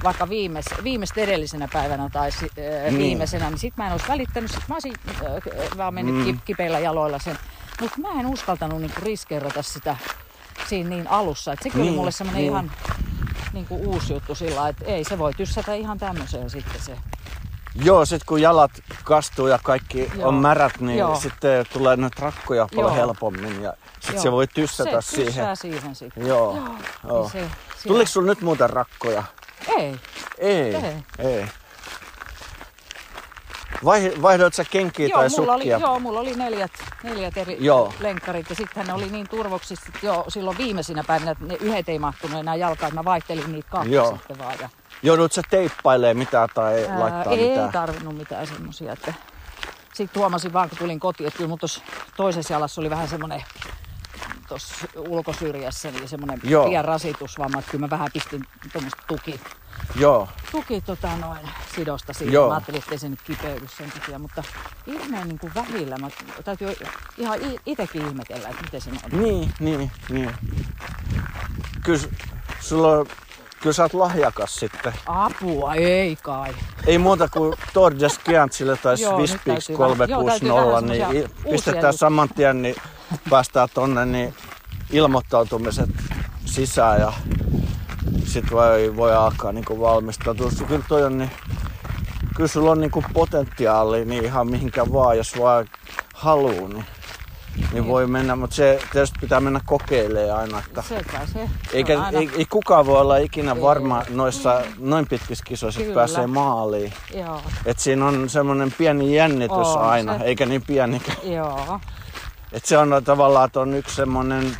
vaikka 0.03 0.29
viimeis, 0.29 0.65
viimeistä 0.83 1.21
edellisenä 1.21 1.67
päivänä 1.73 2.09
tai 2.13 2.31
si, 2.31 2.45
äh, 2.45 2.83
Niin. 2.83 2.97
viimeisenä, 2.97 3.49
niin 3.49 3.59
sit 3.59 3.77
mä 3.77 3.85
en 3.85 3.91
olisi 3.91 4.07
välittänyt. 4.07 4.51
Sit 4.51 4.67
mä 4.67 4.75
olisin 4.75 4.93
äh, 5.09 5.77
vaan 5.77 5.93
mennyt 5.93 6.25
mm. 6.27 6.39
kipeillä 6.45 6.79
jaloilla 6.79 7.19
sen. 7.19 7.37
Mutta 7.81 8.01
mä 8.01 8.19
en 8.19 8.25
uskaltanut 8.25 8.81
niinku 8.81 9.01
riskeerata 9.03 9.61
sitä 9.61 9.95
siinä 10.69 10.89
niin 10.89 11.07
alussa. 11.07 11.53
Et 11.53 11.59
sekin 11.59 11.71
niin, 11.71 11.81
oli 11.81 11.89
Niin, 11.89 11.97
mulle 11.97 12.11
semmoinen 12.11 12.41
niin. 12.41 12.51
ihan 12.51 12.71
niinku 13.53 13.75
uusi 13.75 14.13
juttu 14.13 14.35
sillä 14.35 14.67
että 14.69 14.85
ei 14.85 15.03
se 15.03 15.17
voi 15.17 15.33
tyssätä 15.33 15.73
ihan 15.73 15.97
tämmöiseen 15.97 16.49
sitten 16.49 16.81
se. 16.81 16.97
Joo, 17.75 18.05
sit 18.05 18.23
kun 18.23 18.41
jalat 18.41 18.71
kastuu 19.03 19.47
ja 19.47 19.59
kaikki 19.63 20.11
Joo. 20.17 20.27
on 20.27 20.33
märät, 20.35 20.79
niin 20.79 20.99
Joo. 20.99 21.15
sitten 21.15 21.65
tulee 21.73 21.95
noita 21.95 22.21
rakkoja 22.21 22.67
paljon 22.75 22.95
Joo. 22.95 22.95
helpommin 22.95 23.61
ja 23.63 23.73
sit 23.99 24.13
Joo. 24.13 24.23
se 24.23 24.31
voi 24.31 24.47
tyssätä 24.47 25.01
se 25.01 25.09
siihen. 25.09 25.25
tyssää 25.25 25.55
siihen 25.55 25.95
sitten. 25.95 26.27
Joo. 26.27 26.55
Joo. 26.55 26.75
Joo. 27.07 27.29
Niin 27.33 27.49
se, 27.77 27.87
Tuliko 27.87 28.07
sulla 28.09 28.27
nyt 28.27 28.41
muuten 28.41 28.69
rakkoja? 28.69 29.23
Ei. 29.67 29.95
Ei. 30.37 30.75
Ei. 30.75 30.93
Ei. 31.19 31.45
Vai, 33.85 34.13
vaihdoit 34.21 34.53
sä 34.53 34.63
kenkiä 34.71 35.07
Joo 35.07 35.19
tai 35.19 35.29
mulla, 35.37 35.53
oli, 35.53 35.61
sukkia? 35.63 35.77
joo, 35.77 35.99
mulla 35.99 36.19
oli 36.19 36.33
neljät, 36.35 36.71
neljät 37.03 37.37
eri 37.37 37.57
Joo. 37.59 37.93
lenkkarit 37.99 38.49
ja 38.49 38.55
sitten 38.55 38.87
ne 38.87 38.93
oli 38.93 39.09
niin 39.09 39.29
turvoksissa 39.29 39.91
jo 40.03 40.25
silloin 40.27 40.57
viimeisinä 40.57 41.03
päivinä, 41.07 41.31
että 41.31 41.45
ne 41.45 41.55
yhdet 41.55 41.89
ei 41.89 41.99
mahtunut 41.99 42.39
enää 42.39 42.55
jalkaan, 42.55 42.87
että 42.87 42.99
mä 42.99 43.05
vaihtelin 43.05 43.51
niitä 43.51 43.69
kahta 43.69 43.89
Joo. 43.89 44.11
sitten 44.17 44.39
vaan. 44.39 44.55
Ja, 44.61 44.69
Joudut 45.03 45.31
sä 45.31 45.41
teippailemaan 45.49 46.17
mitään 46.17 46.49
tai 46.53 46.85
ää, 46.89 46.99
laittaa 46.99 47.33
ei 47.33 47.49
mitään? 47.49 47.71
tarvinnut 47.71 48.17
mitään 48.17 48.47
semmosia, 48.47 48.93
että 48.93 49.13
sitten 49.93 50.19
huomasin 50.19 50.53
vaan 50.53 50.69
kun 50.69 50.77
tulin 50.77 50.99
kotiin, 50.99 51.27
että 51.27 51.37
kyllä 51.37 51.47
mun 51.49 51.59
toisessa 52.17 52.53
jalassa 52.53 52.81
oli 52.81 52.89
vähän 52.89 53.07
semmoinen 53.07 53.43
tuossa 54.51 54.75
ulkosyrjässä, 54.97 55.91
niin 55.91 56.07
semmoinen 56.07 56.39
Joo. 56.43 56.69
pian 56.69 56.85
rasitusvamma, 56.85 57.59
että 57.59 57.71
kyllä 57.71 57.85
mä 57.85 57.89
vähän 57.89 58.09
pistin 58.13 58.43
tuommoista 58.73 59.03
tuki, 59.07 59.39
Joo. 59.95 60.29
tuki 60.51 60.81
tota 60.81 61.15
noin, 61.17 61.39
sidosta 61.75 62.13
siihen. 62.13 62.33
Joo. 62.33 62.47
Mä 62.47 62.53
ajattelin, 62.53 62.79
ettei 62.79 62.97
se 62.97 63.09
nyt 63.09 63.21
kipeydy 63.21 63.67
sen 63.77 63.91
takia, 63.91 64.19
mutta 64.19 64.43
ihmeen 64.87 65.27
niin 65.27 65.39
kuin 65.39 65.51
vähillä. 65.55 65.97
Mä 65.97 66.07
täytyy 66.43 66.75
ihan 67.17 67.41
i- 67.41 67.59
itekin 67.65 68.07
ihmetellä, 68.07 68.49
että 68.49 68.63
miten 68.63 68.81
se 68.81 68.89
on. 68.89 69.23
Niin, 69.23 69.53
niin, 69.59 69.91
niin. 70.09 70.31
Kyllä, 71.83 71.99
sulla 72.59 72.91
on, 72.91 73.05
kyllä 73.61 73.73
sä 73.73 73.83
oot 73.83 73.93
lahjakas 73.93 74.55
sitten. 74.55 74.93
Apua, 75.05 75.75
ei 75.75 76.15
kai. 76.15 76.53
Ei 76.87 76.97
muuta 76.97 77.27
kuin 77.27 77.53
Tordes 77.73 78.19
Giantsille 78.19 78.77
tai 78.77 78.97
Swisspix 78.97 79.45
täytyy 79.45 79.77
360, 79.77 80.65
vähän 80.67 80.85
niin 80.85 81.29
pistetään 81.51 81.93
saman 81.93 82.29
tien, 82.29 82.61
niin 82.61 82.75
päästään 83.29 83.69
tonne 83.73 84.05
niin 84.05 84.33
ilmoittautumiset 84.91 85.89
sisään 86.45 86.99
ja 86.99 87.13
sit 88.25 88.51
voi, 88.51 88.95
voi 88.95 89.15
alkaa 89.15 89.51
niin 89.51 89.65
valmistautua. 89.79 90.51
Kyllä 90.67 90.83
toi 90.87 91.03
on 91.03 91.17
niin, 91.17 91.31
kyllä 92.35 92.47
sulla 92.47 92.71
on 92.71 92.81
niin 92.81 92.91
potentiaali 93.13 94.05
niin 94.05 94.25
ihan 94.25 94.47
mihinkä 94.47 94.85
vaan, 94.93 95.17
jos 95.17 95.39
vaan 95.39 95.67
haluu, 96.13 96.67
niin, 96.67 96.85
niin 97.73 97.87
voi 97.87 98.07
mennä, 98.07 98.35
mutta 98.35 98.55
se 98.55 98.79
tietysti 98.91 99.19
pitää 99.21 99.39
mennä 99.39 99.59
kokeilemaan 99.65 100.39
aina, 100.39 100.59
että 100.59 100.81
Se 100.81 101.03
kai 101.11 101.27
se. 101.27 101.49
eikä, 101.73 101.97
on 101.99 102.05
aina, 102.05 102.19
ei, 102.19 102.29
ei 102.37 102.45
kukaan 102.45 102.85
voi 102.85 102.99
olla 103.01 103.17
ikinä 103.17 103.51
Ei. 103.51 103.61
varma 103.61 104.03
noissa 104.09 104.61
noin 104.77 105.07
pitkissä 105.07 105.43
kisoissa, 105.47 105.81
että 105.81 105.93
pääsee 105.93 106.27
maaliin. 106.27 106.93
Joo, 107.15 107.41
Et 107.65 107.79
siinä 107.79 108.05
on 108.05 108.29
semmoinen 108.29 108.73
pieni 108.77 109.15
jännitys 109.15 109.51
On 109.57 109.81
aina, 109.81 110.17
se. 110.17 110.23
eikä 110.23 110.45
niin 110.45 110.61
pieni. 110.61 111.01
joo. 111.23 111.79
Et 112.51 112.65
se 112.65 112.77
on 112.77 113.01
tavallaan, 113.03 113.45
että 113.45 113.59
on 113.59 113.73
yksi 113.73 113.95
semmoinen, 113.95 114.57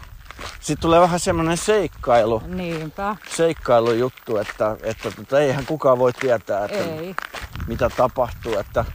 sitten 0.60 0.82
tulee 0.82 1.02
vähän 1.02 1.20
semmoinen 1.20 1.58
seikkailu, 1.58 2.42
Niinpä. 2.48 3.16
seikkailujuttu, 3.36 4.38
että, 4.38 4.78
että, 4.84 5.10
että 5.22 5.40
eihän 5.40 5.66
kukaan 5.66 6.00
voi 6.00 6.14
tietää, 6.14 6.66
että 6.66 6.78
Ei. 6.96 7.16
mitä 7.68 7.90
tapahtuu. 7.90 8.58
Että 8.58 8.86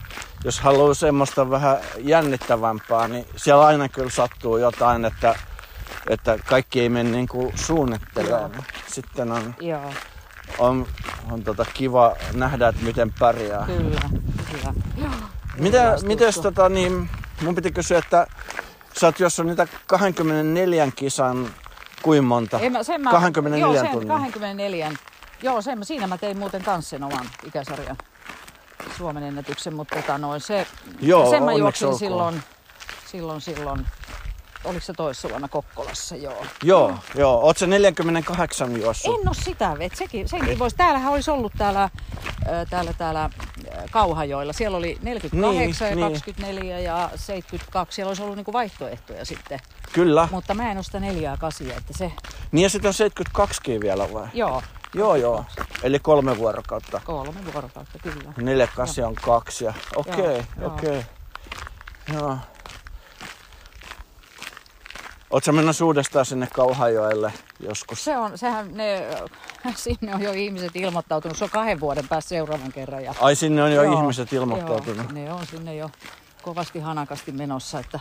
jos 0.45 0.61
haluaa 0.61 0.95
semmoista 0.95 1.51
vähän 1.51 1.79
jännittävämpää, 1.99 3.09
niin 3.09 3.27
siellä 3.37 3.67
aina 3.67 3.89
kyllä 3.89 4.11
sattuu 4.11 4.57
jotain, 4.57 5.05
että, 5.05 5.35
että 6.09 6.39
kaikki 6.47 6.81
ei 6.81 6.89
mene 6.89 7.11
niin 7.11 7.29
kuin 7.29 7.53
suunnittelemaan. 7.59 8.65
Sitten 8.87 9.33
on, 9.33 9.55
Joo, 9.61 9.93
on, 10.59 10.87
on 11.31 11.43
tota 11.43 11.65
kiva 11.75 12.17
nähdä, 12.33 12.69
että 12.69 12.85
miten 12.85 13.13
pärjää. 13.19 13.67
kyllä. 13.67 14.01
kyllä. 14.53 14.75
Joo. 14.97 15.11
Mitä, 15.59 15.97
mites 16.03 16.35
tota, 16.35 16.69
niin, 16.69 17.11
mun 17.43 17.55
piti 17.55 17.73
kysyä, 17.73 17.99
että 17.99 18.27
sä 19.01 19.07
oot, 19.07 19.21
jos 19.21 19.41
on 19.41 19.47
niitä 19.47 19.67
24 19.87 20.89
kisan, 20.97 21.49
kuin 22.03 22.25
monta? 22.25 22.61
Ei, 22.61 22.71
mä, 22.71 22.83
sen 22.83 23.01
mä, 23.01 23.11
24 23.11 23.67
joo, 23.67 23.85
sen 23.85 23.91
tunnin. 23.91 24.09
24. 24.09 24.93
Joo, 25.43 25.63
sen, 25.63 25.85
siinä 25.85 26.07
mä 26.07 26.19
tein 26.19 26.39
muuten 26.39 26.63
kans 26.63 26.91
sen 26.91 27.05
oman 27.05 27.27
ikäsarjan 27.47 27.97
Suomen 28.99 29.23
ennätyksen, 29.23 29.75
mutta 29.75 29.97
tota, 29.97 30.19
noin, 30.19 30.41
se, 30.41 30.67
Joo, 31.01 31.31
sen 31.31 31.43
mä 31.43 31.53
juoksin 31.53 31.87
olkoon. 31.87 31.99
silloin, 31.99 32.43
silloin, 33.07 33.41
silloin, 33.41 33.87
oliko 34.65 34.81
se 34.81 34.93
toissa 34.93 35.29
vuonna 35.29 35.49
Kokkolassa, 35.49 36.17
joo. 36.17 36.47
Joo, 36.63 36.95
joo. 37.15 37.41
Oot 37.41 37.59
se 37.59 37.67
48 37.67 38.81
juossut? 38.81 39.21
En 39.21 39.29
oo 39.29 39.35
sitä, 39.35 39.77
et 39.81 39.95
sekin, 39.97 40.29
senkin 40.29 40.59
voisi. 40.59 40.77
Täällähän 40.77 41.13
olisi 41.13 41.31
ollut 41.31 41.53
täällä, 41.59 41.91
täällä, 42.71 42.93
täällä 42.93 43.31
Kauhajoilla. 43.91 44.53
Siellä 44.53 44.77
oli 44.77 44.99
48 45.03 45.87
Niin, 45.87 45.91
ja 45.91 45.97
niin. 45.97 46.13
24 46.13 46.81
ja 46.81 47.11
72. 47.17 47.95
Siellä 47.97 48.11
olisi 48.11 48.23
ollut 48.23 48.37
niinku 48.37 48.53
vaihtoehtoja 48.53 49.25
sitten. 49.25 49.59
Kyllä. 49.93 50.29
Mutta 50.31 50.55
mä 50.55 50.71
en 50.71 50.77
ole 50.77 50.85
sitä 50.85 51.01
neljää 51.01 51.33
ja 51.33 51.37
kasia, 51.37 51.77
että 51.77 51.93
se, 51.93 52.13
Niin 52.53 52.63
ja 52.63 52.69
sitten 52.71 52.89
on 52.89 52.95
72 52.95 53.81
vielä 53.81 54.13
vai? 54.13 54.29
joo, 54.35 54.63
Joo, 54.95 55.17
joo. 55.17 55.45
Eli 55.83 55.99
kolme 55.99 56.39
vuorokautta. 56.39 57.01
kolme 57.05 57.45
vuorokautta 57.53 57.99
kyllä. 58.03 58.33
Neljä 58.37 58.67
kasi 58.67 59.03
on 59.03 59.15
kaksi. 59.15 59.65
ja- 59.65 59.75
Okei, 59.97 60.43
okei. 60.63 61.03
Joo. 62.15 62.39
Sä 65.45 65.53
mennä 65.53 65.73
uudestaan 65.85 66.27
sinne 66.27 66.49
Kauhajoelle 66.55 67.33
joskus? 67.61 68.05
Se 68.05 68.17
on, 68.17 68.39
sehän 68.39 68.75
ne, 68.75 69.07
sinne 69.75 70.15
on 70.15 70.23
jo 70.23 70.33
ihmiset 70.33 70.77
ilmoittautunut. 70.77 71.37
Se 71.39 71.45
on 71.45 71.51
kahden 71.51 71.81
vuoden 71.81 72.09
päästä 72.09 72.29
seuraavan 72.29 72.73
kerran. 72.73 73.05
Ja, 73.05 73.15
Ai 73.21 73.37
sinne 73.37 73.63
on 73.63 73.73
jo 73.73 73.83
Joo, 73.83 73.99
ihmiset 73.99 74.33
ilmoittautunut. 74.33 74.97
Joo, 75.07 75.13
ne 75.13 75.33
on 75.33 75.47
sinne 75.47 75.75
jo 75.75 75.91
kovasti 76.43 76.81
hanakasti 76.81 77.33
menossa. 77.33 77.79
Että, 77.79 78.01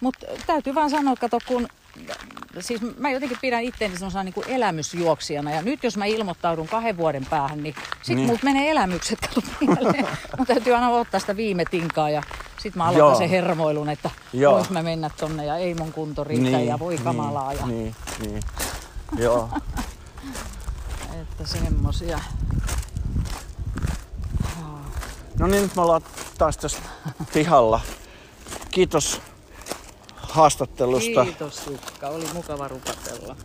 mutta 0.00 0.26
täytyy 0.46 0.74
vaan 0.74 0.90
sanoa, 0.90 1.16
kato 1.16 1.38
kun, 1.46 1.68
siis 2.60 2.80
mä 2.98 3.10
jotenkin 3.10 3.38
pidän 3.40 3.62
itteeni 3.62 3.94
semmoisena 3.94 4.24
niin 4.24 4.34
kuin 4.34 4.48
elämysjuoksijana. 4.48 5.50
Ja 5.50 5.62
nyt 5.62 5.84
jos 5.84 5.96
mä 5.96 6.04
ilmoittaudun 6.04 6.68
kahden 6.68 6.96
vuoden 6.96 7.26
päähän, 7.26 7.62
niin 7.62 7.74
sit 8.02 8.08
Niin. 8.08 8.16
niin. 8.16 8.26
mut 8.26 8.42
menee 8.42 8.70
elämykset 8.70 9.18
mieleen. 9.60 10.06
Mun 10.38 10.46
täytyy 10.46 10.74
aina 10.74 10.88
ottaa 10.88 11.20
sitä 11.20 11.36
viime 11.36 11.64
tinkaa 11.70 12.10
ja 12.10 12.22
sit 12.58 12.76
mä 12.76 12.84
aloitan 12.84 12.98
Joo. 13.08 13.18
sen 13.18 13.28
hermoilun, 13.30 13.88
että 13.88 14.10
Joo. 14.32 14.54
vois 14.56 14.70
mä 14.70 14.82
mennä 14.82 15.10
tonne 15.16 15.44
ja 15.44 15.56
ei 15.56 15.74
mun 15.74 15.92
kunto 15.92 16.24
riitä 16.24 16.60
ja 16.60 16.78
voi 16.78 16.98
kamalaa. 16.98 17.52
Ja, 17.52 17.66
Niin, 17.66 17.94
niin. 18.20 18.42
Joo. 19.18 19.48
Että 21.20 21.46
semmosia. 21.46 22.20
No 25.38 25.46
niin, 25.46 25.62
nyt 25.62 25.76
me 25.76 25.82
ollaan 25.82 26.02
taas 26.38 26.56
tässä 26.56 26.78
pihalla. 27.32 27.80
Kiitos 28.70 29.20
haastattelusta. 30.30 31.24
Kiitos 31.24 31.66
Jukka, 31.66 32.08
oli 32.08 32.26
mukava 32.34 32.68
rupatella. 32.68 33.36